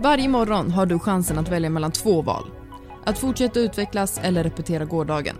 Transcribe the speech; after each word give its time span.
Varje 0.00 0.28
morgon 0.28 0.70
har 0.70 0.86
du 0.86 0.98
chansen 0.98 1.38
att 1.38 1.48
välja 1.48 1.70
mellan 1.70 1.92
två 1.92 2.22
val. 2.22 2.50
Att 3.04 3.18
fortsätta 3.18 3.60
utvecklas 3.60 4.20
eller 4.22 4.44
repetera 4.44 4.84
gårdagen. 4.84 5.36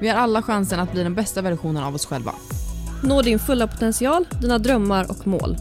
Vi 0.00 0.08
har 0.08 0.16
alla 0.16 0.42
chansen 0.42 0.80
att 0.80 0.92
bli 0.92 1.02
den 1.02 1.14
bästa 1.14 1.42
versionen 1.42 1.84
av 1.84 1.94
oss 1.94 2.06
själva. 2.06 2.34
Nå 3.04 3.22
din 3.22 3.38
fulla 3.38 3.66
potential, 3.66 4.24
dina 4.40 4.58
drömmar 4.58 5.10
och 5.10 5.26
mål. 5.26 5.56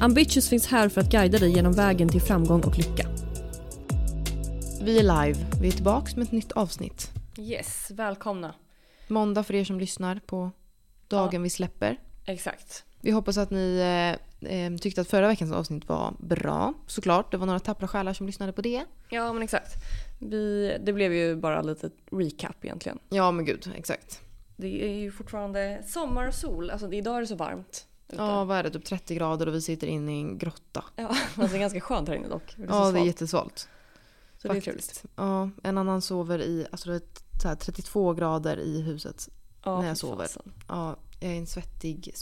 Ambitious 0.00 0.48
finns 0.48 0.66
här 0.66 0.88
för 0.88 1.00
att 1.00 1.10
guida 1.10 1.38
dig 1.38 1.52
genom 1.52 1.72
vägen 1.72 2.08
till 2.08 2.20
framgång 2.20 2.60
och 2.60 2.78
lycka. 2.78 3.08
Vi 4.82 4.98
är 4.98 5.02
live. 5.02 5.38
Vi 5.60 5.68
är 5.68 5.72
tillbaka 5.72 6.10
med 6.16 6.24
ett 6.24 6.32
nytt 6.32 6.52
avsnitt. 6.52 7.10
Yes, 7.38 7.90
välkomna. 7.90 8.54
Måndag 9.08 9.44
för 9.44 9.54
er 9.54 9.64
som 9.64 9.80
lyssnar 9.80 10.20
på 10.26 10.50
dagen 11.08 11.42
vi 11.42 11.50
släpper. 11.50 11.96
Exakt. 12.26 12.84
Vi 13.00 13.10
hoppas 13.10 13.38
att 13.38 13.50
ni 13.50 13.80
eh, 14.46 14.76
tyckte 14.76 15.00
att 15.00 15.08
förra 15.08 15.28
veckans 15.28 15.52
avsnitt 15.52 15.88
var 15.88 16.14
bra. 16.18 16.74
Såklart, 16.86 17.30
det 17.30 17.36
var 17.36 17.46
några 17.46 17.60
tappra 17.60 17.88
själar 17.88 18.12
som 18.12 18.26
lyssnade 18.26 18.52
på 18.52 18.62
det. 18.62 18.84
Ja, 19.08 19.32
men 19.32 19.42
exakt. 19.42 19.72
Vi, 20.18 20.76
det 20.84 20.92
blev 20.92 21.12
ju 21.12 21.36
bara 21.36 21.62
lite 21.62 21.90
recap 22.10 22.64
egentligen. 22.64 22.98
Ja 23.08 23.30
men 23.30 23.44
gud, 23.44 23.72
exakt. 23.76 24.20
Det 24.56 24.84
är 24.84 24.94
ju 24.94 25.10
fortfarande 25.12 25.82
sommar 25.86 26.28
och 26.28 26.34
sol. 26.34 26.70
Alltså 26.70 26.92
idag 26.92 27.16
är 27.16 27.20
det 27.20 27.26
så 27.26 27.34
varmt. 27.36 27.86
ute. 28.08 28.16
Ja 28.22 28.44
vad 28.44 28.58
är 28.58 28.62
det, 28.62 28.70
typ 28.70 28.84
30 28.84 29.14
grader 29.14 29.46
och 29.48 29.54
vi 29.54 29.60
sitter 29.60 29.86
inne 29.86 30.16
i 30.16 30.20
en 30.20 30.38
grotta. 30.38 30.84
ja 30.96 31.06
alltså 31.36 31.40
det 31.52 31.56
är 31.56 31.60
ganska 31.60 31.80
skönt 31.80 32.08
här 32.08 32.14
inne 32.14 32.28
dock. 32.28 32.54
Det 32.56 32.62
Ja 32.62 32.66
det 32.68 32.74
är 32.88 32.90
svalt. 32.92 33.06
jättesvalt. 33.06 33.68
Så 34.38 34.48
det 34.48 34.54
är 34.56 34.60
faktiskt. 34.60 34.94
trevligt. 34.94 35.04
Ja, 35.16 35.50
en 35.62 35.78
annan 35.78 36.02
sover 36.02 36.38
i 36.42 36.66
alltså 36.72 36.90
det 36.90 36.96
är 36.96 37.02
så 37.42 37.48
här 37.48 37.54
32 37.56 38.12
grader 38.14 38.56
i 38.56 38.80
huset. 38.82 39.28
Ja, 39.64 39.80
när 39.80 39.88
jag 39.88 39.96
sover. 39.98 40.24
fasen. 40.24 40.52
Ja, 40.68 40.96
jag 41.20 41.32
är 41.32 41.36
en 41.36 41.46
svettig 41.46 42.12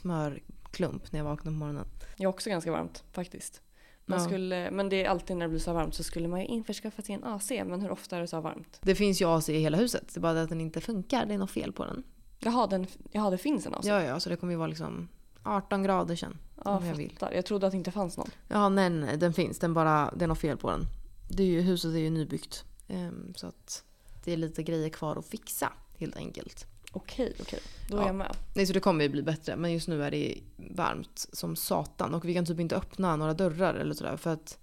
smörklump 0.77 1.13
när 1.13 1.21
jag 1.21 1.25
vaknar 1.25 1.53
på 1.53 1.59
morgonen. 1.59 1.87
Jag 2.17 2.29
har 2.29 2.33
också 2.35 2.51
ganska 2.51 2.73
varmt 2.73 3.05
faktiskt. 3.13 3.63
Man 4.07 4.19
Ja. 4.19 4.25
skulle, 4.27 4.71
men 4.71 4.89
det 4.89 5.05
är 5.05 5.09
alltid 5.09 5.37
när 5.37 5.47
det 5.47 5.51
blir 5.51 5.61
så 5.61 5.73
varmt 5.73 5.95
så 5.95 6.03
skulle 6.03 6.29
man 6.29 6.41
ju 6.41 6.47
införskaffa 6.47 7.03
sig 7.03 7.15
en 7.15 7.25
AC. 7.25 7.51
Men 7.51 7.81
hur 7.81 7.91
ofta 7.91 8.17
är 8.17 8.21
det 8.21 8.27
så 8.27 8.41
varmt? 8.41 8.79
Det 8.83 8.95
finns 8.95 9.23
ju 9.23 9.29
AC 9.29 9.49
i 9.49 9.59
hela 9.59 9.77
huset, 9.79 10.05
det 10.15 10.19
är 10.19 10.21
bara 10.21 10.33
det 10.33 10.43
att 10.43 10.49
den 10.49 10.61
inte 10.61 10.81
funkar. 10.81 11.27
Det 11.27 11.35
är 11.35 11.39
något 11.39 11.51
fel 11.51 11.73
på 11.73 11.85
den. 11.85 12.03
Jaha, 12.39 12.67
den, 12.67 12.87
jaha 13.11 13.31
det 13.31 13.39
finns 13.39 13.67
en 13.67 13.75
AC? 13.75 13.85
Ja, 13.87 14.03
ja, 14.03 14.21
så 14.21 14.29
det 14.31 14.37
kommer 14.37 14.53
ju 14.53 14.57
vara 14.59 14.69
liksom 14.69 15.09
18 15.43 15.83
grader 15.83 16.17
sen. 16.17 16.39
ja 16.65 16.77
om 16.79 16.87
jag 16.87 16.95
vill. 16.95 17.11
fattar. 17.11 17.33
Jag 17.33 17.45
trodde 17.47 17.67
att 17.67 17.71
det 17.73 17.77
inte 17.77 17.91
fanns 17.91 18.17
någon. 18.17 18.31
Ja, 18.49 18.69
nej, 18.69 18.91
nej, 18.91 19.17
den 19.19 19.33
finns. 19.33 19.59
Den 19.59 19.75
bara, 19.75 20.11
det 20.17 20.25
är 20.25 20.29
något 20.29 20.39
fel 20.41 20.57
på 20.57 20.71
den. 20.71 20.87
Det 21.29 21.43
är 21.43 21.47
ju, 21.47 21.61
huset 21.61 21.95
är 21.95 21.99
ju 21.99 22.11
nybyggt. 22.11 22.65
Ehm, 22.89 23.35
så 23.37 23.47
att 23.47 23.85
det 24.25 24.33
är 24.33 24.37
lite 24.37 24.63
grejer 24.63 24.89
kvar 24.89 25.17
att 25.17 25.27
fixa 25.27 25.73
helt 25.99 26.17
enkelt. 26.17 26.67
Okej, 26.93 27.37
okej. 27.41 27.61
Då 27.89 27.97
är 27.97 28.01
Ja. 28.01 28.07
jag 28.07 28.15
med. 28.15 28.37
Nej, 28.55 28.67
så 28.67 28.73
det 28.73 28.81
kommer 28.81 29.05
ju 29.05 29.09
bli 29.11 29.23
bättre. 29.23 29.57
Men 29.57 29.73
just 29.73 29.89
nu 29.89 30.05
är 30.05 30.11
det 30.11 30.39
varmt 30.57 31.27
som 31.33 31.57
satan. 31.57 32.15
Och 32.15 32.25
vi 32.25 32.35
kan 32.35 32.47
typ 32.47 32.61
inte 32.61 32.77
öppna 32.77 33.17
några 33.17 33.35
dörrar 33.35 33.75
eller 33.75 33.95
sådär. 33.95 34.17
För 34.17 34.31
att 34.33 34.59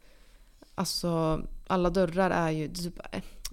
alltså 0.76 1.42
alla 1.68 1.90
dörrar 1.90 2.30
är 2.30 2.50
ju 2.52 2.68
typ, 2.68 3.00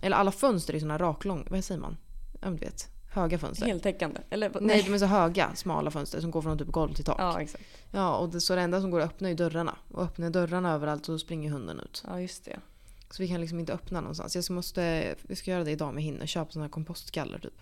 eller 0.03 0.17
alla 0.17 0.33
fönster 0.33 0.75
är 0.75 0.79
såna 0.81 0.99
raklång, 0.99 1.47
vad 1.51 1.65
säger 1.65 1.81
man? 1.81 1.97
Ja 2.43 2.51
du 2.51 2.57
vet, 2.57 2.89
höga 3.13 3.39
fönster. 3.39 3.67
Heltäckande. 3.67 4.21
Eller 4.31 4.49
vad- 4.49 4.63
Nej, 4.63 4.83
de 4.83 4.95
är 4.95 4.99
så 4.99 5.07
höga, 5.07 5.55
smala 5.55 5.91
fönster 5.91 6.21
som 6.21 6.31
går 6.31 6.43
från 6.43 6.59
typ 6.59 6.69
golv 6.69 6.93
till 6.95 7.05
tak. 7.05 7.17
Ja, 7.21 7.33
Ja, 7.33 7.41
exakt. 7.41 7.65
och 8.21 8.29
det, 8.29 8.41
så 8.41 8.55
det 8.55 8.61
enda 8.61 8.81
som 8.81 8.91
går 8.91 9.01
att 9.01 9.07
öppna 9.07 9.31
är 9.31 9.35
dörrarna. 9.35 9.77
Och 9.91 10.03
öppnar 10.03 10.31
dörrarna 10.31 10.73
överallt 10.73 11.07
så 11.07 11.19
springer 11.19 11.51
hunden 11.51 11.81
ut. 11.81 12.05
Ja, 12.07 12.21
just 12.21 12.45
det. 12.45 12.59
Så 13.11 13.23
vi 13.23 13.29
kan 13.29 13.41
liksom 13.41 13.61
inte 13.61 13.73
öppna 13.73 14.01
någonstans. 14.01 14.35
Jag 14.35 14.45
ska, 14.45 14.53
måste, 14.53 15.15
vi 15.23 15.37
ska 15.37 15.51
göra 15.51 15.65
det 15.65 15.71
idag 15.71 15.95
med 15.95 16.03
hinner. 16.03 16.27
Köpa 16.27 16.51
såna 16.53 16.65
här 16.65 16.71
kompostgaller 16.71 17.39
typ. 17.39 17.61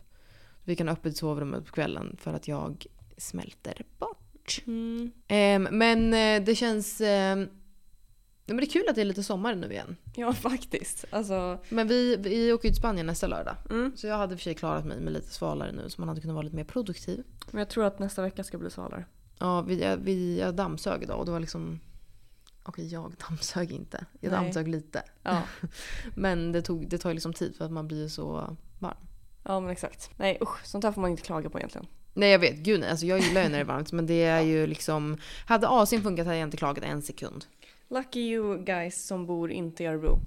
Vi 0.64 0.76
kan 0.76 0.88
ha 0.88 0.92
öppet 0.92 1.16
sovrummet 1.16 1.66
på 1.66 1.72
kvällen 1.72 2.16
för 2.20 2.34
att 2.34 2.48
jag 2.48 2.86
smälter 3.16 3.84
bort. 3.98 4.62
Mm. 4.66 5.12
Ehm, 5.28 5.62
men 5.70 6.14
eh, 6.14 6.44
det 6.46 6.54
känns... 6.54 7.00
ja, 7.00 8.54
men 8.54 8.56
det 8.56 8.64
är 8.64 8.70
kul 8.70 8.84
att 8.88 8.94
det 8.94 9.00
är 9.00 9.04
lite 9.04 9.22
sommar 9.22 9.54
nu 9.54 9.70
igen. 9.72 9.96
Ja, 10.16 10.32
faktiskt. 10.32 11.04
Alltså, 11.10 11.58
Men 11.68 11.88
vi, 11.88 12.16
vi 12.16 12.52
åker 12.52 12.68
ju 12.68 12.72
till 12.72 12.80
Spanien 12.80 13.06
nästa 13.06 13.26
lördag. 13.26 13.56
mm. 13.70 13.92
Så 13.96 14.06
jag 14.06 14.16
hade 14.16 14.36
för 14.36 14.42
sig 14.42 14.54
klarat 14.54 14.86
mig 14.86 15.00
med 15.00 15.12
lite 15.12 15.34
svalare 15.34 15.72
nu 15.72 15.90
så 15.90 16.00
man 16.00 16.08
hade 16.08 16.20
kunnat 16.20 16.34
vara 16.34 16.42
lite 16.44 16.56
mer 16.56 16.64
produktiv. 16.64 17.24
Men 17.50 17.58
jag 17.58 17.68
tror 17.68 17.84
att 17.84 17.98
nästa 17.98 18.22
vecka 18.22 18.44
ska 18.44 18.58
bli 18.58 18.70
svalare. 18.70 19.04
Ja, 19.38 19.60
vi, 19.62 19.82
jag, 19.82 19.96
vi, 19.96 20.38
jag 20.40 20.54
dammsög 20.54 21.02
idag 21.02 21.18
och 21.18 21.26
det 21.26 21.32
var 21.32 21.40
liksom... 21.40 21.80
Okej, 22.62 22.86
jag 22.86 23.12
dammsög 23.28 23.72
inte. 23.72 24.04
Jag 24.20 24.30
Nej. 24.30 24.40
dammsög 24.40 24.68
lite. 24.68 25.02
Ja, 25.22 25.42
Men 26.14 26.52
det, 26.52 26.62
tog, 26.62 26.88
det 26.88 26.98
tar 26.98 27.10
ju 27.10 27.14
liksom 27.14 27.32
tid 27.32 27.56
för 27.56 27.64
att 27.64 27.72
man 27.72 27.88
blir 27.88 28.08
så 28.08 28.56
varm. 28.78 28.96
Ja 29.44 29.60
men 29.60 29.70
exakt. 29.70 30.10
Nej 30.16 30.38
usch, 30.42 30.64
sånt 30.66 30.84
här 30.84 30.92
får 30.92 31.00
man 31.00 31.10
inte 31.10 31.22
klaga 31.22 31.50
på 31.50 31.58
egentligen. 31.58 31.86
Nej 32.14 32.30
jag 32.30 32.38
vet, 32.38 32.56
gud 32.56 32.80
nej. 32.80 32.90
Alltså, 32.90 33.06
jag 33.06 33.18
gillar 33.20 33.42
ju 33.42 33.48
när 33.48 33.56
det 33.56 33.60
är 33.60 33.64
varmt 33.64 33.92
men 33.92 34.06
det 34.06 34.22
är 34.24 34.40
ju 34.40 34.66
liksom... 34.66 35.16
Hade 35.46 35.66
AC'n 35.66 36.02
funkat 36.02 36.26
hade 36.26 36.38
jag 36.38 36.46
inte 36.46 36.56
klagat 36.56 36.84
en 36.84 37.02
sekund. 37.02 37.44
Lucky 37.88 38.20
you 38.20 38.64
guys 38.64 39.06
som 39.06 39.26
bor 39.26 39.50
inte 39.50 39.82
i 39.84 39.86
Örebro. 39.86 40.18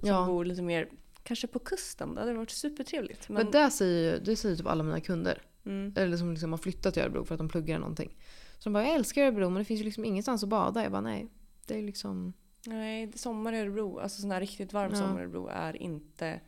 Som 0.00 0.08
Ja. 0.08 0.26
bor 0.26 0.44
lite 0.44 0.62
mer, 0.62 0.88
kanske 1.22 1.46
på 1.46 1.58
kusten. 1.58 2.14
Det 2.14 2.20
hade 2.20 2.34
varit 2.34 2.50
supertrevligt. 2.50 3.28
Men, 3.28 3.42
Men, 3.42 3.52
det 3.52 3.70
säger 3.70 4.12
ju 4.14 4.18
det 4.20 4.36
säger 4.36 4.56
typ 4.56 4.66
alla 4.66 4.82
mina 4.84 5.00
kunder. 5.00 5.42
mm, 5.66 5.92
Eller 5.96 6.16
som 6.16 6.30
liksom 6.30 6.50
har 6.52 6.58
flyttat 6.58 6.94
till 6.94 7.02
Örebro 7.02 7.24
för 7.24 7.34
att 7.34 7.38
de 7.38 7.48
pluggar 7.48 7.78
någonting. 7.78 8.16
Så 8.58 8.64
de 8.68 8.72
bara, 8.72 8.84
jag 8.84 8.94
älskar 8.94 9.22
Örebro 9.22 9.50
men 9.50 9.58
det 9.58 9.64
finns 9.64 9.80
ju 9.80 9.84
liksom 9.84 10.04
ingenstans 10.04 10.42
att 10.42 10.48
bada. 10.48 10.82
Jag 10.82 10.92
bara, 10.92 11.00
nej. 11.00 11.28
Det 11.66 11.78
är 11.78 11.82
liksom... 11.82 12.32
nej, 12.66 13.12
sommar 13.14 13.52
i 13.52 13.58
Örebro, 13.58 13.98
alltså 13.98 14.20
sån 14.20 14.30
här 14.30 14.40
riktigt 14.40 14.72
varm 14.72 14.90
Ja. 14.92 14.98
sommar 14.98 15.18
i 15.20 15.22
Örebro 15.22 15.48
är 15.52 15.82
inte... 15.82 16.40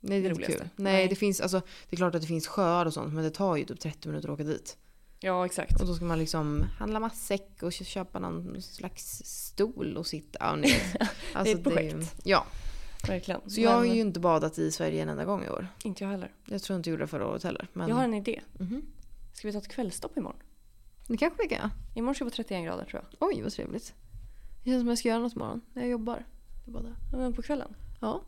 Nej, 0.00 0.20
det 0.20 0.26
är 0.28 0.34
Det 0.34 0.40
inte 0.40 0.52
kul. 0.52 0.60
Nej, 0.60 0.92
Nej. 0.92 1.08
det 1.08 1.14
finns, 1.16 1.40
alltså, 1.40 1.60
det 1.88 1.94
är 1.94 1.96
klart 1.96 2.14
att 2.14 2.20
det 2.20 2.26
finns 2.26 2.46
sjöar 2.46 2.86
och 2.86 2.94
sånt 2.94 3.14
men 3.14 3.24
det 3.24 3.30
tar 3.30 3.56
ju 3.56 3.64
typ 3.64 3.80
30 3.80 4.08
minuter 4.08 4.28
att 4.28 4.34
åka 4.34 4.44
dit. 4.44 4.76
Ja, 5.20 5.46
exakt. 5.46 5.80
Och 5.80 5.86
då 5.86 5.94
ska 5.94 6.04
man 6.04 6.18
liksom 6.18 6.64
handla 6.78 7.00
matsäck 7.00 7.62
och 7.62 7.72
köpa 7.72 8.18
någon 8.18 8.62
slags 8.62 9.22
stol 9.24 9.96
och 9.96 10.06
sitta. 10.06 10.56
Nej. 10.56 10.80
Alltså, 11.34 11.54
ett 11.56 11.64
projekt. 11.64 12.14
ja, 12.24 12.46
Verkligen. 13.08 13.50
så 13.50 13.60
jag 13.60 13.70
har 13.70 13.80
Men 13.80 13.94
ju 13.94 14.00
inte 14.00 14.20
badat 14.20 14.58
i 14.58 14.70
Sverige 14.72 15.02
en 15.02 15.08
enda 15.08 15.24
gång 15.24 15.44
i 15.44 15.48
år. 15.48 15.68
Inte 15.84 16.04
jag 16.04 16.10
heller. 16.10 16.32
Jag 16.46 16.62
tror 16.62 16.76
inte 16.76 16.90
jag 16.90 16.92
gjorde 16.92 17.02
det 17.04 17.08
förra 17.08 17.26
året 17.26 17.42
heller. 17.44 17.68
Men... 17.72 17.88
Jag 17.88 17.96
har 17.96 18.04
en 18.04 18.14
idé. 18.14 18.40
Mhm. 18.58 18.82
Ska 19.32 19.48
vi 19.48 19.52
ta 19.52 19.58
ett 19.58 19.68
kvällstopp 19.68 20.16
imorgon? 20.16 20.38
Det 21.06 21.16
kanske 21.16 21.42
vi 21.42 21.48
kan 21.48 21.58
göra. 21.58 21.70
Imorgon 21.94 22.14
ska 22.14 22.24
det 22.24 22.28
vara 22.30 22.34
31 22.34 22.64
grader 22.64 22.84
tror 22.84 23.02
jag. 23.18 23.28
Oj 23.28 23.42
vad 23.42 23.52
trevligt. 23.52 23.94
Det 24.64 24.70
känns 24.70 24.80
som 24.80 24.88
jag 24.88 24.98
ska 24.98 25.08
göra 25.08 25.18
något 25.18 25.36
imorgon 25.36 25.60
jag 25.74 25.88
jobbar. 25.88 26.24
Det 26.64 26.70
är 26.70 26.72
bara 26.72 26.82
det. 26.82 26.94
Ja, 27.12 27.18
Men 27.18 27.32
på 27.34 27.42
kvällen? 27.42 27.74
Ja, 28.00 28.22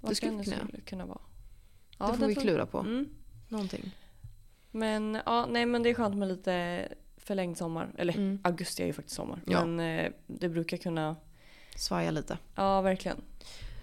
Vad 0.00 0.16
skulle 0.16 0.30
kan 0.32 0.38
vi 0.38 0.44
kunna 0.44 0.56
skulle 0.66 0.80
kunna 0.82 1.06
vara? 1.06 1.18
det 2.12 2.18
får 2.18 2.26
vi 2.26 2.34
klura 2.34 2.66
på. 2.66 2.78
Mm. 2.78 3.08
Någonting. 3.48 3.90
Men 4.70 5.18
ja, 5.26 5.46
nej 5.50 5.66
men 5.66 5.82
det 5.82 5.90
är 5.90 5.94
skönt 5.94 6.16
med 6.16 6.28
lite 6.28 6.88
förlängd 7.16 7.58
sommar. 7.58 7.92
Eller 7.98 8.12
Mm. 8.16 8.38
augusti 8.44 8.82
är 8.82 8.86
ju 8.86 8.92
faktiskt 8.92 9.16
sommar. 9.16 9.42
Ja. 9.46 9.64
Men 9.64 9.98
eh, 10.04 10.12
det 10.26 10.48
brukar 10.48 10.76
kunna, 10.76 11.16
Svaja 11.76 12.10
lite. 12.10 12.38
ja 12.54 12.80
verkligen. 12.80 13.16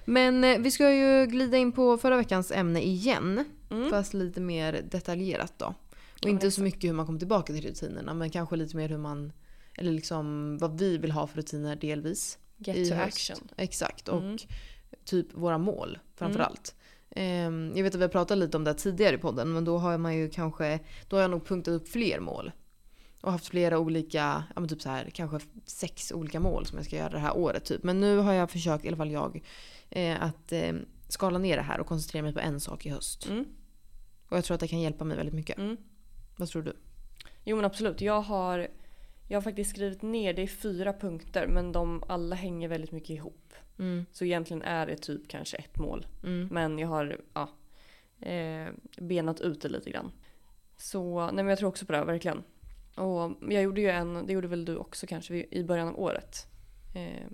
Men 0.05 0.43
eh, 0.43 0.59
vi 0.59 0.71
ska 0.71 0.91
ju 0.93 1.25
glida 1.25 1.57
in 1.57 1.71
på 1.71 1.97
förra 1.97 2.17
veckans 2.17 2.51
ämne 2.51 2.81
igen. 2.81 3.45
Mm. 3.71 3.89
Fast 3.89 4.13
lite 4.13 4.41
mer 4.41 4.81
detaljerat 4.91 5.53
då. 5.57 5.65
Och 5.65 5.75
Ja, 6.21 6.29
inte 6.29 6.51
så 6.51 6.61
mycket 6.61 6.89
hur 6.89 6.93
man 6.93 7.05
kommer 7.05 7.19
tillbaka 7.19 7.53
till 7.53 7.67
rutinerna 7.67 8.13
men 8.13 8.29
kanske 8.29 8.55
lite 8.55 8.75
mer 8.77 8.89
hur 8.89 8.97
man 8.97 9.31
eller 9.77 9.91
liksom 9.91 10.57
vad 10.57 10.79
vi 10.79 10.97
vill 10.97 11.11
ha 11.11 11.27
för 11.27 11.37
rutiner 11.37 11.75
delvis. 11.75 12.37
Get 12.57 12.89
to 12.89 12.95
höst. 12.95 13.07
action. 13.31 13.47
Exakt 13.57 14.07
och 14.07 14.21
Mm. 14.21 14.37
Typ 15.05 15.33
våra 15.33 15.57
mål 15.57 15.99
framförallt. 16.15 16.75
Mm. 17.11 17.71
Eh, 17.71 17.77
jag 17.77 17.83
vet 17.83 17.93
att 17.93 17.99
vi 17.99 18.03
har 18.03 18.09
pratat 18.09 18.37
lite 18.37 18.57
om 18.57 18.63
det 18.63 18.73
tidigare 18.73 19.15
i 19.15 19.17
podden 19.17 19.53
men 19.53 19.65
då 19.65 19.77
har 19.77 19.97
man 19.97 20.15
ju 20.15 20.29
kanske, 20.29 20.79
då 21.07 21.15
har 21.15 21.21
jag 21.21 21.31
nog 21.31 21.45
punktat 21.45 21.71
upp 21.71 21.87
fler 21.87 22.19
mål. 22.19 22.51
Och 23.21 23.31
haft 23.31 23.47
flera 23.47 23.79
olika, 23.79 24.43
ja 24.55 24.59
men 24.59 24.69
typ 24.69 24.81
så 24.81 24.89
här, 24.89 25.09
kanske 25.13 25.39
sex 25.65 26.11
olika 26.11 26.39
mål 26.39 26.65
som 26.65 26.77
jag 26.77 26.85
ska 26.85 26.95
göra 26.95 27.09
det 27.09 27.19
här 27.19 27.37
året 27.37 27.65
typ. 27.65 27.83
Men 27.83 27.99
nu 27.99 28.17
har 28.17 28.33
jag 28.33 28.51
försökt, 28.51 28.85
i 28.85 28.87
alla 28.87 28.97
fall 28.97 29.11
jag, 29.11 29.43
eh, 29.89 30.23
att 30.23 30.51
eh, 30.51 30.73
skala 31.09 31.37
ner 31.37 31.57
det 31.57 31.63
här 31.63 31.79
och 31.79 31.87
koncentrera 31.87 32.23
mig 32.23 32.33
på 32.33 32.39
en 32.39 32.59
sak 32.59 32.85
i 32.85 32.89
höst. 32.89 33.27
Mm. 33.29 33.45
Och 34.29 34.37
jag 34.37 34.43
tror 34.45 34.55
att 34.55 34.61
det 34.61 34.67
kan 34.67 34.79
hjälpa 34.79 35.03
mig 35.03 35.17
väldigt 35.17 35.35
mycket. 35.35 35.57
Mm. 35.57 35.77
Vad 36.35 36.49
tror 36.49 36.61
du? 36.61 36.75
Jo 37.43 37.55
men 37.55 37.65
absolut. 37.65 38.01
Jag 38.01 38.21
har, 38.21 38.67
jag 39.27 39.37
har 39.37 39.41
faktiskt 39.41 39.69
skrivit 39.69 40.01
ner 40.01 40.33
det 40.33 40.41
i 40.41 40.47
fyra 40.47 40.93
punkter 40.93 41.47
men 41.47 41.71
de 41.71 42.03
alla 42.07 42.35
hänger 42.35 42.67
väldigt 42.67 42.91
mycket 42.91 43.09
ihop. 43.09 43.53
Mm, 43.79 44.05
Så 44.11 44.25
egentligen 44.25 44.61
är 44.61 44.85
det 44.87 44.95
typ 44.97 45.27
kanske 45.27 45.57
ett 45.57 45.77
mål. 45.79 46.07
mm, 46.23 46.47
Men 46.51 46.79
jag 46.79 46.87
har 46.87 47.17
ja, 47.33 47.49
eh, 48.29 48.67
benat 48.97 49.41
ut 49.41 49.61
det 49.61 49.69
lite 49.69 49.89
grann. 49.89 50.11
Så 50.77 51.25
nej 51.25 51.35
men 51.35 51.47
jag 51.47 51.57
tror 51.59 51.69
också 51.69 51.85
på 51.85 51.91
det 51.91 51.97
här, 51.97 52.05
verkligen. 52.05 52.43
Och 52.95 53.31
jag 53.49 53.63
gjorde 53.63 53.81
ju 53.81 53.89
en, 53.89 54.25
det 54.27 54.33
gjorde 54.33 54.47
väl 54.47 54.65
du 54.65 54.75
också 54.77 55.07
kanske 55.07 55.45
i 55.51 55.63
början 55.63 55.87
av 55.87 55.99
året. 55.99 56.47
Eh, 56.95 57.27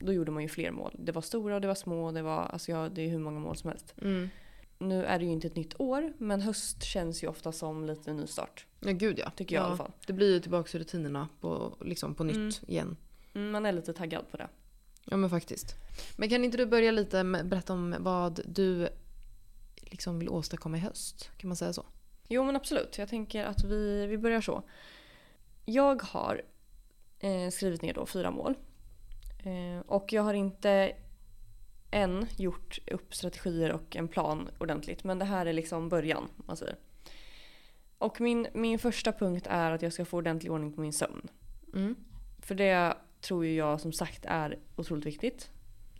då 0.00 0.12
gjorde 0.12 0.30
man 0.30 0.42
ju 0.42 0.48
fler 0.48 0.70
mål. 0.70 0.94
Det 0.98 1.12
var 1.12 1.22
stora 1.22 1.54
och 1.54 1.60
det 1.60 1.66
var 1.68 1.74
små. 1.74 2.10
Det, 2.12 2.22
var, 2.22 2.42
alltså 2.42 2.70
jag, 2.72 2.92
det 2.92 3.02
är 3.02 3.08
hur 3.08 3.18
många 3.18 3.40
mål 3.40 3.56
som 3.56 3.70
helst. 3.70 3.94
mm. 4.02 4.28
Nu 4.78 5.04
är 5.04 5.18
det 5.18 5.24
ju 5.24 5.30
inte 5.30 5.46
ett 5.46 5.56
nytt 5.56 5.80
år 5.80 6.12
men 6.18 6.40
höst 6.40 6.82
känns 6.82 7.22
ju 7.24 7.28
ofta 7.28 7.52
som 7.52 7.84
lite 7.86 8.12
nystart. 8.12 8.66
Ja 8.80 8.92
gud 8.92 9.18
ja. 9.18 9.30
Tycker 9.30 9.54
jag 9.56 9.62
ja, 9.62 9.66
i 9.66 9.68
alla 9.68 9.76
fall. 9.76 9.92
Det 10.06 10.12
blir 10.12 10.34
ju 10.34 10.40
tillbaka 10.40 10.70
till 10.70 10.80
rutinerna 10.80 11.28
på, 11.40 11.76
liksom 11.80 12.14
på 12.14 12.24
nytt 12.24 12.36
Mm. 12.36 12.50
igen. 12.66 12.96
Mm, 13.34 13.50
man 13.50 13.66
är 13.66 13.72
lite 13.72 13.92
taggad 13.92 14.30
på 14.30 14.36
det. 14.36 14.48
Ja 15.04 15.16
men 15.16 15.30
faktiskt. 15.30 15.74
Men 16.16 16.28
kan 16.28 16.44
inte 16.44 16.56
du 16.56 16.66
börja 16.66 16.90
lite 16.90 17.22
med 17.24 17.48
berätta 17.48 17.72
om 17.72 17.96
vad 17.98 18.40
du 18.46 18.88
liksom 19.80 20.18
vill 20.18 20.28
åstadkomma 20.28 20.76
i 20.76 20.80
höst? 20.80 21.30
Kan 21.36 21.48
man 21.48 21.56
säga 21.56 21.72
så? 21.72 21.86
Jo 22.28 22.44
men 22.44 22.56
absolut. 22.56 22.98
Jag 22.98 23.08
tänker 23.08 23.44
att 23.44 23.64
vi, 23.64 24.06
vi 24.06 24.18
börjar 24.18 24.40
så. 24.40 24.62
Jag 25.64 26.02
har 26.02 26.42
eh, 27.18 27.50
skrivit 27.50 27.82
ner 27.82 27.94
då 27.94 28.06
fyra 28.06 28.30
mål. 28.30 28.54
Eh, 29.44 29.80
och 29.86 30.12
jag 30.12 30.22
har 30.22 30.34
inte 30.34 30.92
än 31.90 32.26
gjort 32.36 32.78
upp 32.90 33.14
strategier 33.14 33.72
och 33.72 33.96
en 33.96 34.08
plan 34.08 34.48
ordentligt. 34.58 35.04
Men 35.04 35.18
det 35.18 35.24
här 35.24 35.46
är 35.46 35.52
liksom 35.52 35.88
början. 35.88 36.28
Man 36.36 36.56
säger. 36.56 36.76
Och 37.98 38.20
min, 38.20 38.46
min 38.54 38.78
första 38.78 39.12
punkt 39.12 39.46
är 39.50 39.70
att 39.72 39.82
jag 39.82 39.92
ska 39.92 40.04
få 40.04 40.16
ordentlig 40.16 40.52
ordning 40.52 40.72
på 40.72 40.80
min 40.80 40.92
sömn. 40.92 41.28
Mm. 41.74 41.96
För 42.38 42.54
det 42.54 42.94
tror 43.20 43.44
ju 43.46 43.54
jag 43.54 43.80
som 43.80 43.92
sagt 43.92 44.24
är 44.24 44.58
otroligt 44.76 45.06
viktigt. 45.06 45.50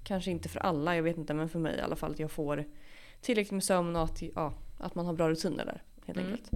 Kanske 0.05 0.31
inte 0.31 0.49
för 0.49 0.61
alla, 0.61 0.97
jag 0.97 1.03
vet 1.03 1.17
inte, 1.17 1.35
men 1.35 1.49
för 1.49 1.59
mig 1.59 1.77
i 1.77 1.81
alla 1.81 1.97
fall. 1.97 2.13
Att 2.13 2.19
jag 2.19 2.31
får 2.31 2.65
tillräckligt 3.21 3.53
med 3.53 3.65
sömn 3.65 3.97
och 3.97 4.03
att, 4.03 4.23
ja, 4.35 4.53
att 4.79 4.95
man 4.95 5.07
har 5.07 5.13
bra 5.13 5.31
rutiner 5.31 5.65
där. 5.65 5.83
Helt 6.07 6.19
Mm. 6.19 6.31
enkelt. 6.33 6.51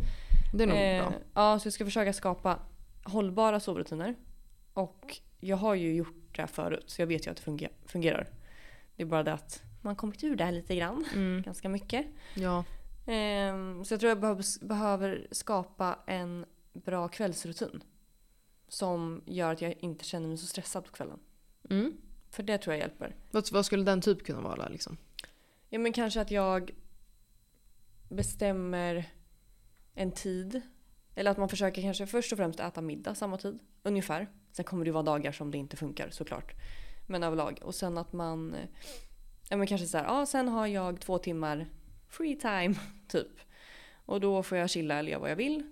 Det 0.55 0.63
är 0.63 0.67
nog 0.67 0.77
Eh, 0.79 1.09
bra. 1.09 1.19
Ja, 1.35 1.59
så 1.59 1.67
jag 1.67 1.73
ska 1.73 1.85
försöka 1.85 2.13
skapa 2.13 2.59
hållbara 3.05 3.61
sovrutiner. 3.61 4.15
Och 4.75 5.17
jag 5.41 5.57
har 5.57 5.75
ju 5.75 5.95
gjort 5.95 6.37
det 6.37 6.43
här 6.43 6.47
förut 6.49 6.85
så 6.87 7.03
jag 7.03 7.07
vet 7.07 7.27
ju 7.27 7.31
att 7.31 7.37
det 7.37 7.43
funger- 7.43 7.71
fungerar. 7.87 8.27
Det 9.03 9.07
är 9.07 9.11
bara 9.11 9.23
det 9.23 9.33
att 9.33 9.63
man 9.81 9.97
kommit 9.97 10.25
ur 10.25 10.37
det 10.37 10.45
här 10.45 10.53
lite 10.53 10.77
grann. 10.77 11.05
Mm. 11.15 11.43
Ganska 11.43 11.69
mycket. 11.69 12.07
Ja. 12.35 12.65
Ehm, 13.07 13.85
så 13.85 13.95
jag 13.95 14.01
tror 14.01 14.09
jag 14.09 14.21
behöver, 14.21 14.67
behöver 14.67 15.27
skapa 15.31 15.99
en 16.07 16.45
bra 16.73 17.09
kvällsrutin. 17.09 17.83
Som 18.69 19.23
gör 19.27 19.53
att 19.53 19.63
jag 19.63 19.75
inte 19.81 20.05
känner 20.05 20.29
mig 20.29 20.37
så 20.37 20.47
stressad 20.47 20.85
på 20.85 20.93
kvällen. 20.93 21.19
Mm. 21.71 21.93
För 22.31 22.43
det 22.43 22.59
tror 22.59 22.75
jag 22.75 22.81
hjälper. 22.81 23.17
Vad, 23.31 23.53
vad 23.53 23.67
skulle 23.67 23.85
den 23.85 24.01
typ 24.01 24.27
kunna 24.27 24.41
vara 24.41 24.69
liksom? 24.69 24.97
Ja 25.69 25.79
men 25.79 25.93
kanske 25.93 26.21
att 26.21 26.31
jag 26.31 26.71
bestämmer 28.09 29.13
en 29.95 30.13
tid. 30.13 30.61
Eller 31.15 31.31
att 31.31 31.39
man 31.39 31.49
försöker 31.49 31.83
kanske 31.83 32.07
först 32.07 32.33
och 32.33 32.39
främst 32.39 32.61
äta 32.61 32.81
middag 32.81 33.15
samma 33.15 33.39
tid. 33.39 33.59
Ungefär. 33.83 34.29
Sen 34.53 34.65
kommer 34.65 34.85
det 34.85 34.91
vara 34.91 35.03
dagar 35.03 35.33
som 35.33 35.51
det 35.51 35.59
inte 35.59 35.77
funkar 35.77 36.11
såklart. 36.11 36.53
Men 37.07 37.23
överlag. 37.23 37.59
Och 37.63 37.75
sen 37.75 37.99
att 37.99 38.13
man... 38.13 38.55
eh, 38.55 38.67
Ja 39.51 39.57
men 39.57 39.67
kanske 39.67 39.87
så 39.87 39.99
här, 39.99 40.05
ja 40.05 40.27
sen 40.27 40.49
har 40.49 40.67
jag 40.67 41.01
två 41.01 41.19
timmar 41.19 41.67
free 42.09 42.37
time 42.37 42.75
typ. 43.09 43.29
Och 44.07 44.21
då 44.21 44.43
får 44.43 44.59
jag 44.59 44.71
chilla 44.71 44.95
eller 44.99 45.11
göra 45.11 45.21
vad 45.21 45.31
jag 45.31 45.37
vill. 45.37 45.63